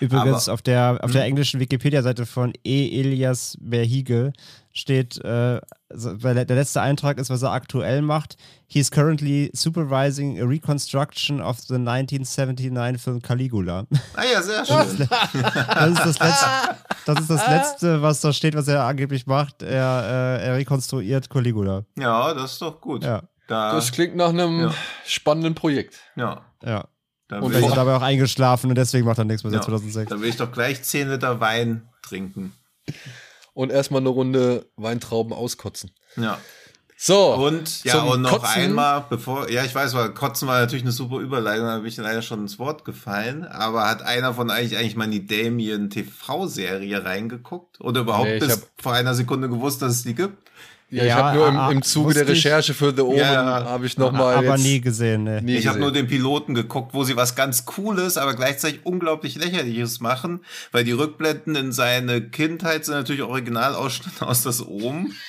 [0.00, 1.28] Übrigens Aber- auf der auf der Hm?
[1.28, 3.00] englischen Wikipedia-Seite von E.
[3.00, 4.32] Elias Berhige
[4.76, 8.36] steht, äh, weil der letzte Eintrag ist, was er aktuell macht.
[8.66, 13.86] He is currently supervising a reconstruction of the 1979 film Caligula.
[14.14, 15.08] Ah ja, sehr schön.
[15.08, 16.46] Das ist das letzte,
[17.06, 19.62] das ist das letzte was da steht, was er angeblich macht.
[19.62, 21.84] Er, äh, er rekonstruiert Caligula.
[21.98, 23.02] Ja, das ist doch gut.
[23.04, 24.74] Ja, Da, Das klingt nach einem Ja.
[25.06, 25.94] spannenden Projekt.
[26.16, 26.42] ja.
[26.64, 26.84] ja.
[27.28, 29.62] Da Und ich- ist er dabei auch eingeschlafen und deswegen macht er nichts mehr seit
[29.62, 29.66] Ja.
[29.66, 30.10] 2006.
[30.10, 32.52] Da will ich doch gleich 10 Liter Wein trinken.
[33.56, 35.90] Und erstmal eine Runde Weintrauben auskotzen.
[36.18, 36.38] Ja.
[36.98, 37.34] So.
[37.34, 40.92] Und ja, und noch Kotzen- einmal, bevor, ja, ich weiß, weil Kotzen war natürlich eine
[40.92, 44.76] super Überleitung, da bin ich leider schon ins Wort gefallen, aber hat einer von euch
[44.76, 47.80] eigentlich mal in die Damien TV-Serie reingeguckt?
[47.80, 50.36] Oder überhaupt Nee, bis vor einer Sekunde gewusst, dass es die gibt?
[50.88, 52.28] Ja, ich Ja, habe nur im, ah, im Zuge der.
[52.28, 55.42] Recherche für The Omen Ja, habe ich nochmal Aber jetzt nie gesehen, ne.
[55.42, 59.34] nie ich habe nur den Piloten geguckt, wo sie was ganz Cooles, aber gleichzeitig unglaublich
[59.34, 65.12] Lächerliches machen, weil die Rückblenden in seine Kindheit sind natürlich Originalausschnitte aus das Ohm.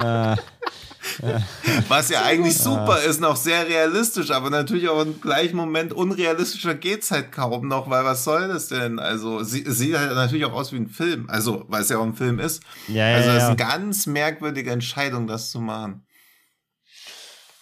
[0.00, 0.36] Äh,
[1.88, 6.74] Was ja eigentlich super ist, noch sehr realistisch, aber natürlich auch im gleichen Moment unrealistischer
[6.74, 8.98] geht's halt kaum noch, weil was soll das denn?
[8.98, 12.04] Also, sie sieht halt natürlich auch aus wie ein Film, also, weil es ja auch
[12.04, 12.62] ein Film ist.
[12.88, 13.48] ja, ja, Also, das ist ja.
[13.48, 16.06] eine ganz merkwürdige Entscheidung, das zu machen.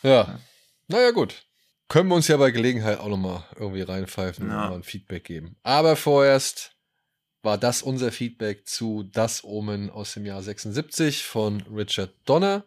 [0.03, 0.39] Ja.
[0.89, 1.43] Naja, gut.
[1.89, 4.65] Können wir uns ja bei Gelegenheit auch nochmal irgendwie reinpfeifen Ja.
[4.65, 5.57] und mal ein Feedback geben.
[5.63, 6.73] Aber vorerst
[7.43, 12.65] war das unser Feedback zu Das Omen aus dem Jahr 76 von Richard Donner.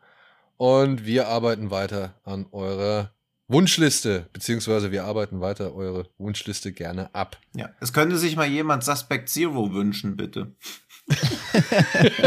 [0.61, 3.15] Und wir arbeiten weiter an eurer
[3.47, 7.39] Wunschliste, beziehungsweise wir arbeiten weiter eure Wunschliste gerne ab.
[7.55, 7.71] Ja.
[7.79, 10.55] Es könnte sich mal jemand Suspect Zero wünschen, bitte.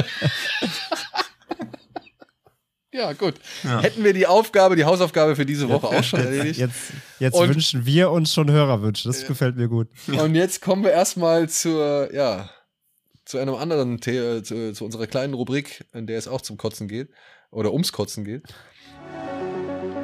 [2.90, 3.34] Ja, gut.
[3.64, 3.82] Ja.
[3.82, 6.60] Hätten wir die Aufgabe, die Hausaufgabe für diese Woche auch schon erledigt.
[6.60, 9.08] Jetzt, jetzt Und- wünschen wir uns schon Hörerwünsche.
[9.08, 9.88] Das gefällt mir gut.
[10.06, 12.50] Und jetzt kommen wir erstmal zur, ja,
[13.24, 16.86] zu einem anderen, The zu, zu unserer kleinen Rubrik, in der es auch zum Kotzen
[16.86, 17.10] geht
[17.54, 18.42] oder ums Kotzen geht.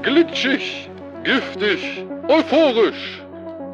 [0.03, 0.89] Glitschig,
[1.25, 3.23] giftig, euphorisch.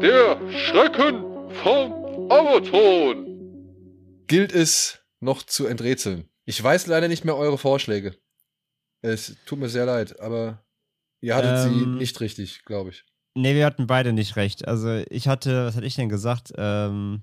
[0.01, 1.23] Der Schrecken
[1.63, 3.25] vom Amazon.
[4.27, 6.29] Gilt es noch zu enträtseln?
[6.45, 8.17] Ich weiß leider nicht mehr eure Vorschläge.
[9.03, 10.65] Es tut mir sehr leid, aber
[11.21, 13.05] ihr hattet sie Ähm, nicht richtig, glaube ich.
[13.35, 14.67] Nee, wir hatten beide nicht recht.
[14.67, 16.53] Also ich hatte, was hatte ich denn gesagt?
[16.57, 17.23] Ähm,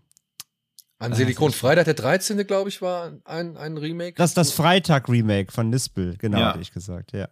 [1.04, 4.16] An Ah, Silikon ist- Freitag der 13., glaube ich, war ein, ein Remake.
[4.16, 6.50] das das Freitag-Remake von Nispel, genau, Ja.
[6.50, 7.28] hatte ich gesagt, ja.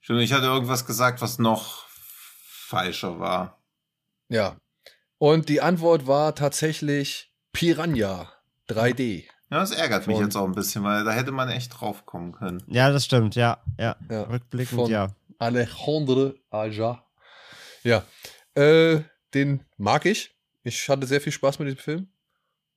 [0.00, 3.58] Stimmt, ich hatte irgendwas gesagt, was noch falscher war.
[4.28, 4.56] Ja.
[5.18, 8.32] Und die Antwort war tatsächlich Piranha
[8.68, 9.24] 3D.
[9.50, 12.06] Ja, das ärgert mich Von- jetzt auch ein bisschen, weil da hätte man echt drauf
[12.06, 12.62] kommen können.
[12.68, 13.96] Ja, das stimmt, ja, ja.
[14.10, 14.22] Ja.
[14.24, 15.08] Rückblickend, Von- ja.
[15.38, 17.02] Alejandro Aja.
[17.82, 18.04] Ja,
[18.54, 19.00] äh,
[19.34, 20.36] den mag ich.
[20.62, 22.08] Ich hatte sehr viel Spaß mit dem Film.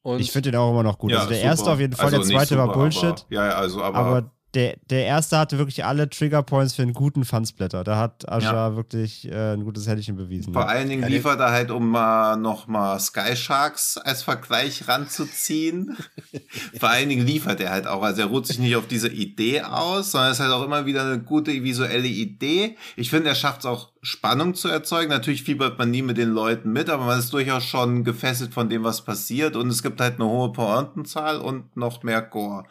[0.03, 1.13] Und Ich finde den auch immer noch gut.
[1.13, 1.49] also der super.
[1.49, 3.03] erste auf jeden Fall, Also der zweite war Bullshit.
[3.09, 6.93] Aber, ja, ja, also, aber, Aber der, der erste hatte wirklich alle Triggerpoints für einen
[6.93, 7.83] guten Fansblätter.
[7.83, 10.53] Da hat Asha wirklich äh, ein gutes Händchen bewiesen.
[10.53, 10.67] vor Ja.
[10.67, 15.95] allen Dingen Ja, liefert er halt, um mal noch mal Sky Sharks als Vergleich ranzuziehen.
[16.79, 18.03] vor allen Dingen liefert er halt auch.
[18.03, 20.85] Also er ruht sich nicht auf diese Idee aus, sondern es ist halt auch immer
[20.85, 22.75] wieder eine gute visuelle Idee.
[22.95, 25.09] Ich finde, er schafft es auch, Spannung zu erzeugen.
[25.11, 28.67] Natürlich fiebert man nie mit den Leuten mit, aber man ist durchaus schon gefesselt von
[28.67, 29.55] dem, was passiert.
[29.55, 32.65] Und es gibt halt eine hohe Pointenzahl und noch mehr Gore.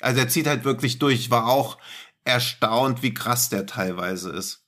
[0.00, 1.14] Also er zieht halt wirklich durch.
[1.14, 1.78] Ich war auch
[2.24, 4.64] erstaunt, wie krass der teilweise ist.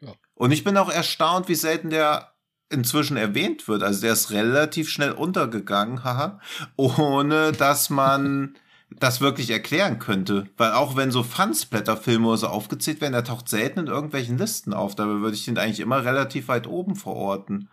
[0.00, 0.14] Ja.
[0.34, 2.32] Und ich bin auch erstaunt, wie selten der
[2.70, 3.82] inzwischen erwähnt wird.
[3.82, 6.40] Also der ist relativ schnell untergegangen, haha,
[6.76, 8.56] ohne dass man
[8.90, 10.48] das wirklich erklären könnte.
[10.56, 14.94] Weil auch wenn so Fansblätterfilme so aufgezählt werden, der taucht selten in irgendwelchen Listen auf.
[14.94, 17.68] Dabei würde ich den eigentlich immer relativ weit oben verorten.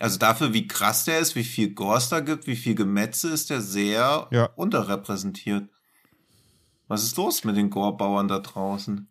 [0.00, 3.50] Also dafür, wie krass der ist, wie viel Gors da gibt, wie viel Gemetze, ist
[3.50, 4.46] der sehr Ja.
[4.56, 5.68] unterrepräsentiert.
[6.88, 9.08] Was ist los mit den Gorbauern da draußen?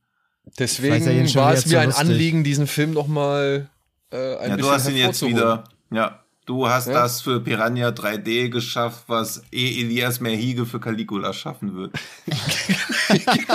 [0.60, 2.01] Deswegen war es mir ein lustig.
[2.07, 3.69] Anliegen, diesen Film nochmal
[4.11, 5.64] äh, ein Ja, bisschen du hast ihn jetzt wieder.
[5.91, 6.94] Ja, du hast Ja.
[6.94, 11.91] das für Piranha 3D geschafft, was eh Elias Merhige für Caligula schaffen wird.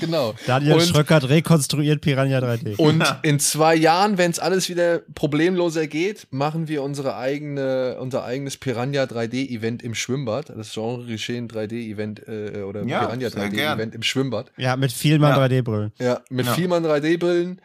[0.00, 0.34] Genau.
[0.46, 2.76] Daniel und, Schröckert rekonstruiert Piranha 3D.
[2.76, 8.24] und in zwei Jahren, wenn es alles wieder problemloser geht, machen wir unsere eigene, unser
[8.24, 10.50] eigenes Piranha 3D-Event im Schwimmbad.
[10.50, 13.78] Das Genre Geschehen 3D-Event äh, oder Ja, Piranha sehr gern.
[13.78, 14.50] 3D-Event im Schwimmbad.
[14.56, 15.44] Ja, mit Vielmann Ja.
[15.46, 15.92] 3D-Brillen.
[15.98, 16.54] Ja, mit Ja.
[16.54, 17.60] Vielmann 3D-Brillen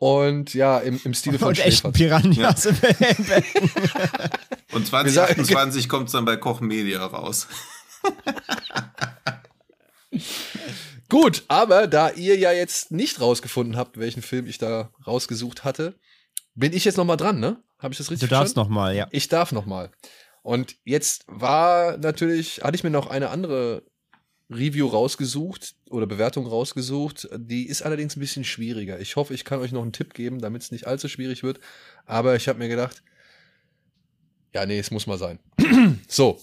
[0.00, 1.92] und ja, im, im Stile von Und echten.
[1.92, 2.96] Piranhas im Bett.
[4.72, 7.46] Und Wir sagen- 2028 kommt es dann bei Koch Media raus.
[11.08, 15.94] Gut, aber da ihr ja jetzt nicht rausgefunden habt, welchen Film ich da rausgesucht hatte,
[16.54, 17.62] bin ich jetzt noch mal dran, ne?
[17.78, 18.70] Habe ich das Du richtig darfst verstanden?
[18.70, 19.08] noch mal, ja.
[19.10, 19.90] Ich darf noch mal.
[20.42, 23.82] Und jetzt war natürlich, hatte ich mir noch eine andere
[24.50, 27.28] Review rausgesucht oder Bewertung rausgesucht.
[27.36, 28.98] Die ist allerdings ein bisschen schwieriger.
[28.98, 31.60] Ich hoffe, ich kann euch noch einen Tipp geben, damit es nicht allzu schwierig wird.
[32.04, 33.02] Aber ich habe mir gedacht,
[34.52, 35.38] ja, nee, es muss mal sein.
[36.08, 36.42] so.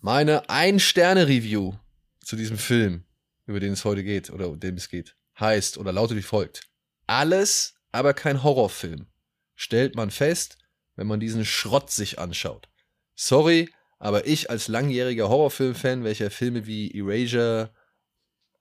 [0.00, 1.74] Meine Ein-Sterne-Review
[2.20, 3.04] zu diesem Film,
[3.46, 6.62] über den es heute geht oder um den es geht, heißt oder lautet wie folgt.
[7.06, 9.06] Alles, aber kein Horrorfilm.
[9.54, 10.58] Stellt man fest,
[10.96, 12.68] wenn man diesen Schrott sich anschaut.
[13.14, 17.70] Sorry, aber ich als langjähriger Horrorfilm-Fan, welcher Filme wie Erasure,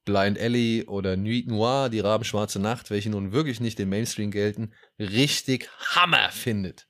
[0.05, 4.71] Blind Alley oder Nuit Noir, die Rabenschwarze Nacht, welche nun wirklich nicht dem Mainstream gelten,
[4.99, 6.87] richtig Hammer findet.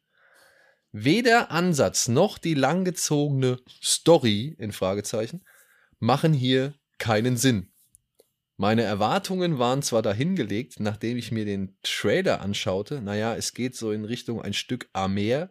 [0.91, 5.43] Weder Ansatz noch die langgezogene Story in Fragezeichen
[5.99, 7.71] machen hier keinen Sinn.
[8.55, 13.91] Meine Erwartungen waren zwar dahingelegt, nachdem ich mir den Trailer anschaute, naja, es geht so
[13.91, 15.49] in Richtung ein Stück Amer,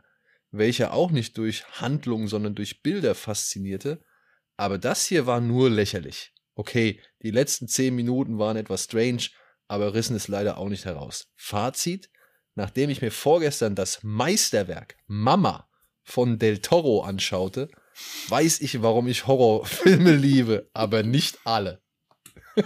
[0.50, 4.02] welcher auch nicht durch Handlung, sondern durch Bilder faszinierte,
[4.56, 6.32] aber das hier war nur lächerlich.
[6.54, 9.28] Okay, die letzten zehn Minuten waren etwas strange,
[9.68, 11.26] aber rissen es leider auch nicht heraus.
[11.36, 12.08] Fazit,
[12.54, 15.68] nachdem ich mir vorgestern das Meisterwerk Mama
[16.02, 17.68] von Del Toro anschaute,
[18.28, 21.82] weiß ich, warum ich Horrorfilme liebe, aber nicht alle.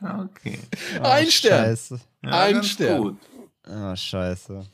[0.00, 0.58] Okay.
[1.02, 1.64] Ein Stern.
[1.64, 2.00] Scheiße.
[2.24, 3.00] Ja, Ein Stern.
[3.00, 3.16] Gut.
[3.62, 4.66] Ah, scheiße.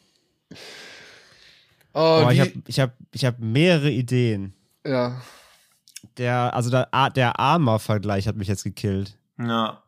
[1.93, 4.55] Oh, Oh, ich habe ich hab, ich hab mehrere Ideen.
[4.87, 5.21] ja.
[6.17, 9.17] Der, also der, der Arma-Vergleich hat mich jetzt gekillt.
[9.39, 9.83] Ja.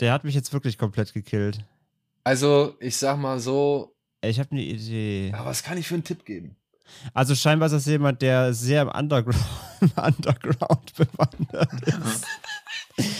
[0.00, 1.64] Der hat mich jetzt wirklich komplett gekillt.
[2.24, 5.30] Also, ich sag mal so, Ich habe eine Idee.
[5.30, 6.56] ja, was kann ich für einen Tipp geben?
[7.14, 9.36] Also scheinbar ist das jemand, der sehr im Underground,
[9.80, 12.26] im Underground bewandert ist.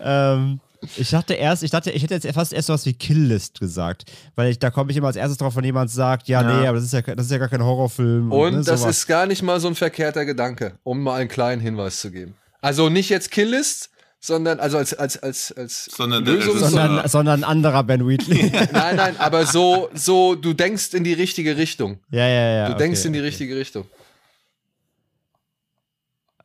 [0.00, 0.60] ähm,
[0.96, 4.04] ich dachte erst, ich dachte, ich hätte jetzt fast erst sowas wie Killlist gesagt,
[4.34, 6.60] weil ich, da komme ich immer als erstes drauf, wenn jemand sagt, ja, Ja.
[6.60, 8.30] nee, aber das ist ja, das ist ja gar kein Horrorfilm.
[8.32, 8.98] Und ne, das sowas.
[8.98, 12.34] ist gar nicht mal so ein verkehrter Gedanke, um mal einen kleinen Hinweis zu geben.
[12.60, 13.90] Also nicht jetzt Killlist,
[14.20, 18.50] sondern also als als als als Sondern der Lösung, sondern, sondern ein anderer Ben Wheatley.
[18.52, 21.98] ja, nein, nein, aber so so du denkst in die richtige Richtung.
[22.10, 22.66] ja, ja.
[22.66, 23.26] Du okay, denkst in die okay.
[23.28, 23.84] richtige Richtung.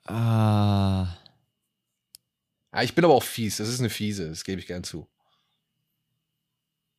[0.05, 1.07] Ah.
[2.73, 3.57] Ja, ich bin aber auch fies.
[3.57, 5.07] Das ist eine fiese, das gebe ich gern zu.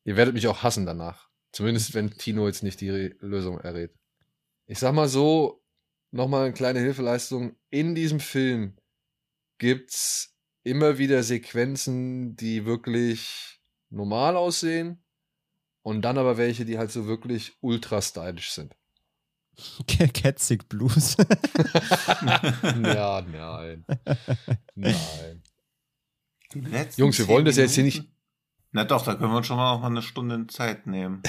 [0.05, 1.29] Ihr werdet mich auch hassen danach.
[1.53, 3.95] Zumindest wenn Tino jetzt nicht die Re Lösung errät.
[4.67, 5.63] Ich sag mal so,
[6.11, 7.57] nochmal eine kleine Hilfeleistung.
[7.71, 8.77] In diesem Film
[9.59, 15.03] gibt's immer wieder Sequenzen, die wirklich normal aussehen.
[15.83, 18.77] Und dann aber welche, die halt so wirklich ultra stylisch sind.
[19.87, 21.17] Ketzig Blues.
[22.83, 23.85] ja, nein.
[24.75, 25.42] Nein.
[26.97, 28.13] Jungs, wir wollen das jetzt hier Minuten?
[28.73, 31.23] Na doch, da können wir uns schon mal noch mal eine Stunde Zeit nehmen.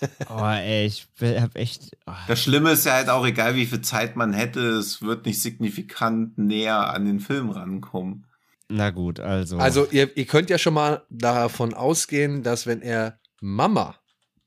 [0.28, 1.96] oh, ey, ich hab echt.
[2.06, 2.12] Oh.
[2.26, 5.40] Das Schlimme ist ja halt auch, egal wie viel Zeit man hätte, es wird nicht
[5.40, 8.26] signifikant näher an den Film rankommen.
[8.68, 9.58] Na gut, also.
[9.58, 13.96] Also ihr, ihr könnt ja schon mal davon ausgehen, dass wenn er Mama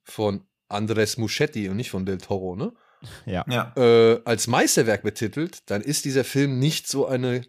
[0.04, 2.74] von Andres Muschetti und nicht von Del Toro, ne,
[3.26, 3.44] ja.
[3.48, 3.74] Ja.
[3.76, 7.46] äh, als Meisterwerk betitelt, dann ist dieser Film nicht so eine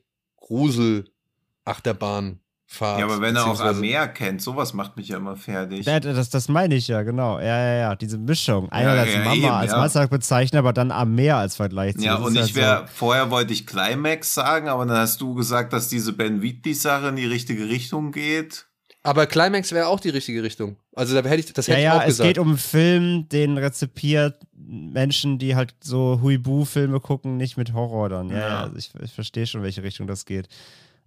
[1.64, 2.98] Grusel-Achterbahnfahrt.
[3.00, 5.86] Ja, aber wenn er auch Armea kennt, sowas macht mich ja immer fertig.
[5.86, 7.38] Ja, das, das meine ich ja, genau.
[7.38, 7.96] Ja, ja, ja.
[7.96, 8.70] Diese Mischung.
[8.70, 9.78] Einerseits ja, Mama eben, als ja.
[9.78, 12.02] Meisterwerk bezeichnen, aber dann Armea als Vergleich zu.
[12.04, 15.34] Ja, Das und ich halt wäre, vorher wollte ich Climax sagen, aber dann hast du
[15.34, 18.66] gesagt, dass diese Ben Wheatley-Sache in die richtige Richtung geht.
[19.04, 20.76] Aber Climax wäre auch die richtige Richtung.
[20.94, 22.28] Also da hätte ich, das Ja, hätte ich ja, auch es gesagt.
[22.28, 28.08] geht um einen Film, den rezipiert Menschen, die halt so Huibu-Filme gucken, nicht mit Horror
[28.08, 28.28] dann.
[28.30, 28.60] Ja, ja, Ja.
[28.62, 30.48] also ich, ich verstehe schon, welche Richtung das geht.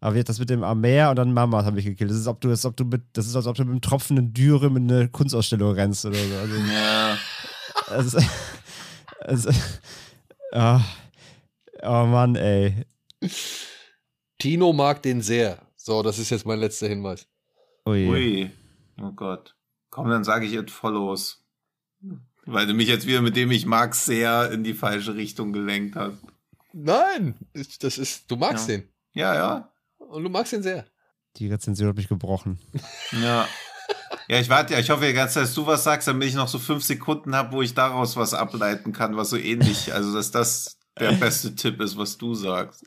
[0.02, 2.10] Aber jetzt das mit dem Amer und dann Mama hat mich gekillt.
[2.12, 3.72] Das ist, ob du, das, ist, ob du mit, das ist, als ob du mit
[3.72, 6.36] einem tropfenden Dürre mit einer Kunstausstellung rennst oder so.
[6.38, 7.18] Also, Ja.
[7.88, 8.20] also,
[9.20, 9.50] also,
[10.52, 10.82] ah,
[11.82, 12.86] oh Mann, ey.
[14.38, 15.60] Tino mag den sehr.
[15.76, 17.28] So, das ist jetzt mein letzter Hinweis.
[17.88, 18.08] Ui.
[18.10, 18.52] Ui.
[19.02, 19.56] Oh Gott.
[19.90, 21.44] Komm, dann sage ich It Follows.
[22.46, 25.96] Weil du mich jetzt wieder mit dem ich mag sehr in die falsche Richtung gelenkt
[25.96, 26.18] hast.
[26.74, 27.36] Nein,
[27.80, 28.78] das ist, du magst Ja.
[28.78, 28.90] den.
[29.14, 29.72] Ja, ja.
[30.10, 30.86] Und du magst den sehr.
[31.38, 32.60] Die Rezension hat mich gebrochen.
[33.12, 33.48] Ja.
[34.28, 34.80] Ja, ich warte ja.
[34.80, 37.36] Ich hoffe die ganze Zeit, dass du was sagst, damit ich noch so fünf Sekunden
[37.36, 41.54] habe, wo ich daraus was ableiten kann, was so ähnlich, also dass das der beste
[41.54, 42.84] Tipp ist, was du sagst.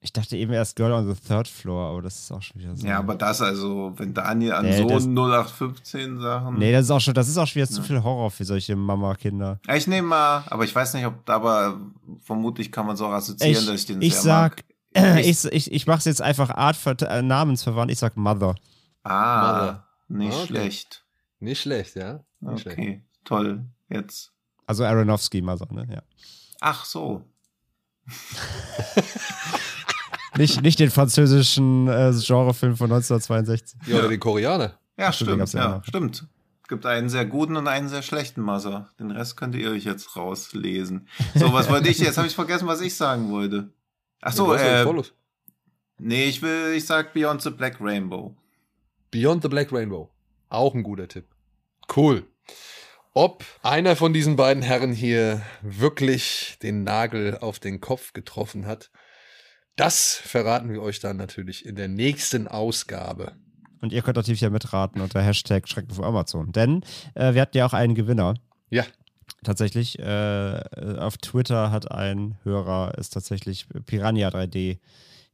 [0.00, 2.74] Ich dachte eben erst Girl on the Third Floor, aber das ist auch schon wieder
[2.76, 2.86] so.
[2.86, 6.58] Ja, aber das also, wenn Daniel an Nee, so das- 0815 Sachen.
[6.58, 8.76] Nee, das ist auch schon, das ist auch schon wieder zu viel Horror für solche
[8.76, 9.60] Mama-Kinder.
[9.66, 11.78] Ja, Ich nehme mal, aber ich weiß nicht, ob, aber
[12.20, 14.64] vermutlich kann man so auch assoziieren, Ich, dass ich den ich sehr sag, mag.
[14.94, 18.54] Ich, ich, ich mach's jetzt einfach Art äh, namensverwandt, ich sag Mother.
[19.04, 19.88] Ah, Mother.
[20.08, 20.46] nicht Okay.
[20.46, 21.04] schlecht.
[21.40, 22.24] Nicht schlecht, ja?
[22.40, 22.78] Nicht schlecht.
[22.78, 23.64] Okay, toll.
[23.88, 24.32] Jetzt.
[24.66, 25.86] Also Aronofsky Mother, ne?
[25.90, 26.02] Ja.
[26.60, 27.22] Ach so.
[30.36, 33.76] Nicht, nicht den französischen äh, Genrefilm von 1962.
[33.86, 34.78] Ja, oder den Koreaner.
[34.96, 35.64] Ja, Stimmt, den stimmt.
[35.64, 36.26] ja Ja, stimmt.
[36.62, 38.88] Es gibt einen sehr guten und einen sehr schlechten Mother.
[39.00, 41.08] Den Rest könnt ihr euch jetzt rauslesen.
[41.34, 41.98] So, was wollte ich?
[41.98, 43.72] Jetzt habe ich vergessen, was ich sagen wollte.
[44.20, 45.02] Ach so, Ja, äh,
[45.98, 48.36] nee, ich will, ich sag Beyond the Black Rainbow.
[49.10, 50.10] Beyond the Black Rainbow.
[50.48, 51.26] Auch ein guter Tipp.
[51.94, 52.24] Cool.
[53.14, 58.90] Ob einer von diesen beiden Herren hier wirklich den Nagel auf den Kopf getroffen hat,
[59.76, 63.32] das verraten wir euch dann natürlich in der nächsten Ausgabe.
[63.80, 66.52] Und ihr könnt natürlich ja mitraten unter Hashtag Schrecken vor Amazon.
[66.52, 66.82] Denn
[67.14, 68.34] äh, wir hatten ja auch einen Gewinner.
[68.70, 68.84] Ja,
[69.44, 70.60] Tatsächlich, äh,
[70.98, 74.78] auf Twitter hat ein Hörer es tatsächlich Piranha 3D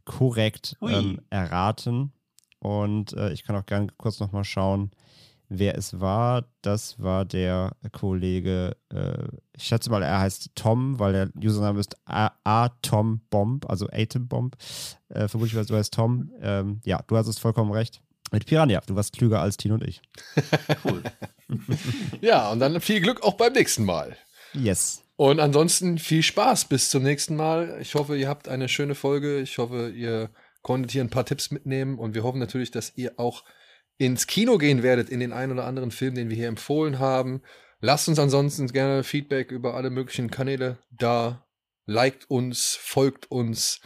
[0.04, 2.12] korrekt ähm, erraten.
[2.58, 4.90] Und äh, ich kann auch gerne kurz nochmal schauen,
[5.48, 6.44] wer es war.
[6.62, 9.24] Das war der Kollege, äh,
[9.56, 14.28] ich schätze mal, er heißt Tom, weil der Username ist A- Atom Bomb, also Atom
[14.28, 14.56] Bomb.
[15.08, 16.30] Äh, vermutlich, weil du heißt Tom.
[16.40, 18.02] Ähm, ja, du hast es vollkommen recht.
[18.34, 20.02] Mit Piranha, du warst klüger als Tino und ich.
[20.84, 21.04] Cool.
[22.20, 24.16] ja, und dann viel Glück auch beim nächsten Mal.
[24.54, 25.04] Yes.
[25.14, 27.78] Und ansonsten viel Spaß bis zum nächsten Mal.
[27.80, 29.38] Ich hoffe, ihr habt eine schöne Folge.
[29.38, 30.30] Ich hoffe, ihr
[30.62, 31.96] konntet hier ein paar Tipps mitnehmen.
[31.96, 33.44] Und wir hoffen natürlich, dass ihr auch
[33.98, 37.40] ins Kino gehen werdet in den einen oder anderen Film, den wir hier empfohlen haben.
[37.80, 41.46] Lasst uns ansonsten gerne Feedback über alle möglichen Kanäle da.
[41.86, 43.80] Liked uns, folgt uns,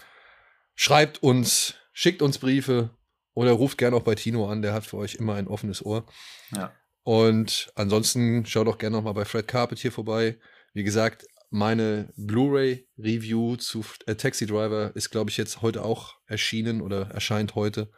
[0.74, 2.97] schreibt uns, schickt uns Briefe
[3.38, 4.62] oder ruft gerne auch bei Tino an.
[4.62, 6.04] Der hat für euch immer ein offenes Ohr.
[6.50, 6.72] Ja.
[7.04, 10.40] Und ansonsten schaut auch gerne nochmal bei Fred Carpet hier vorbei.
[10.74, 16.80] Wie gesagt, meine Blu-ray-Review zu äh, Taxi Driver ist, glaube ich, jetzt heute auch erschienen
[16.80, 17.92] oder erscheint heute.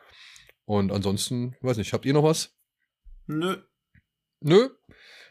[0.66, 2.54] Und ansonsten, weiß nicht, habt ihr noch was?
[3.26, 3.56] Nö.
[4.40, 4.68] Nö?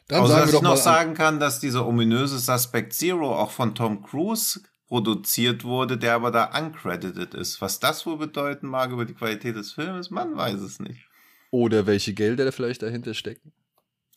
[0.07, 0.69] Dann Außer, sagen dass wir ich doch mal.
[0.69, 4.59] noch sagen kann, dass dieser ominöse Suspect Zero auch von Tom Cruise
[4.89, 7.61] produziert wurde, der aber da uncredited ist.
[7.61, 11.07] Was das wohl bedeuten mag über die Qualität des Filmes, man weiß es nicht.
[11.51, 13.53] oder welche Gelder da vielleicht dahinter stecken.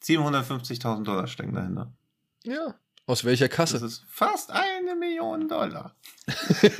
[0.02, 1.92] 750.000 Dollar stecken dahinter.
[2.44, 2.74] Ja.
[3.06, 3.84] Aus welcher Das Kasse?
[3.84, 5.94] ist fast eine Million Dollar.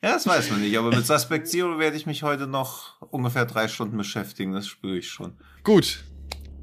[0.00, 3.46] Ja, das weiß man nicht, aber mit Suspect Zero werde ich mich heute noch ungefähr
[3.46, 5.36] drei Stunden beschäftigen, das spüre ich schon.
[5.64, 6.04] Gut.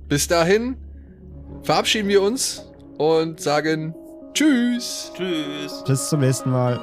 [0.07, 0.77] Bis dahin
[1.63, 2.63] verabschieden wir uns
[2.97, 3.93] und sagen
[4.35, 5.11] Tschüss.
[5.15, 5.83] Tschüss.
[5.85, 6.77] Bis zum nächsten Mal.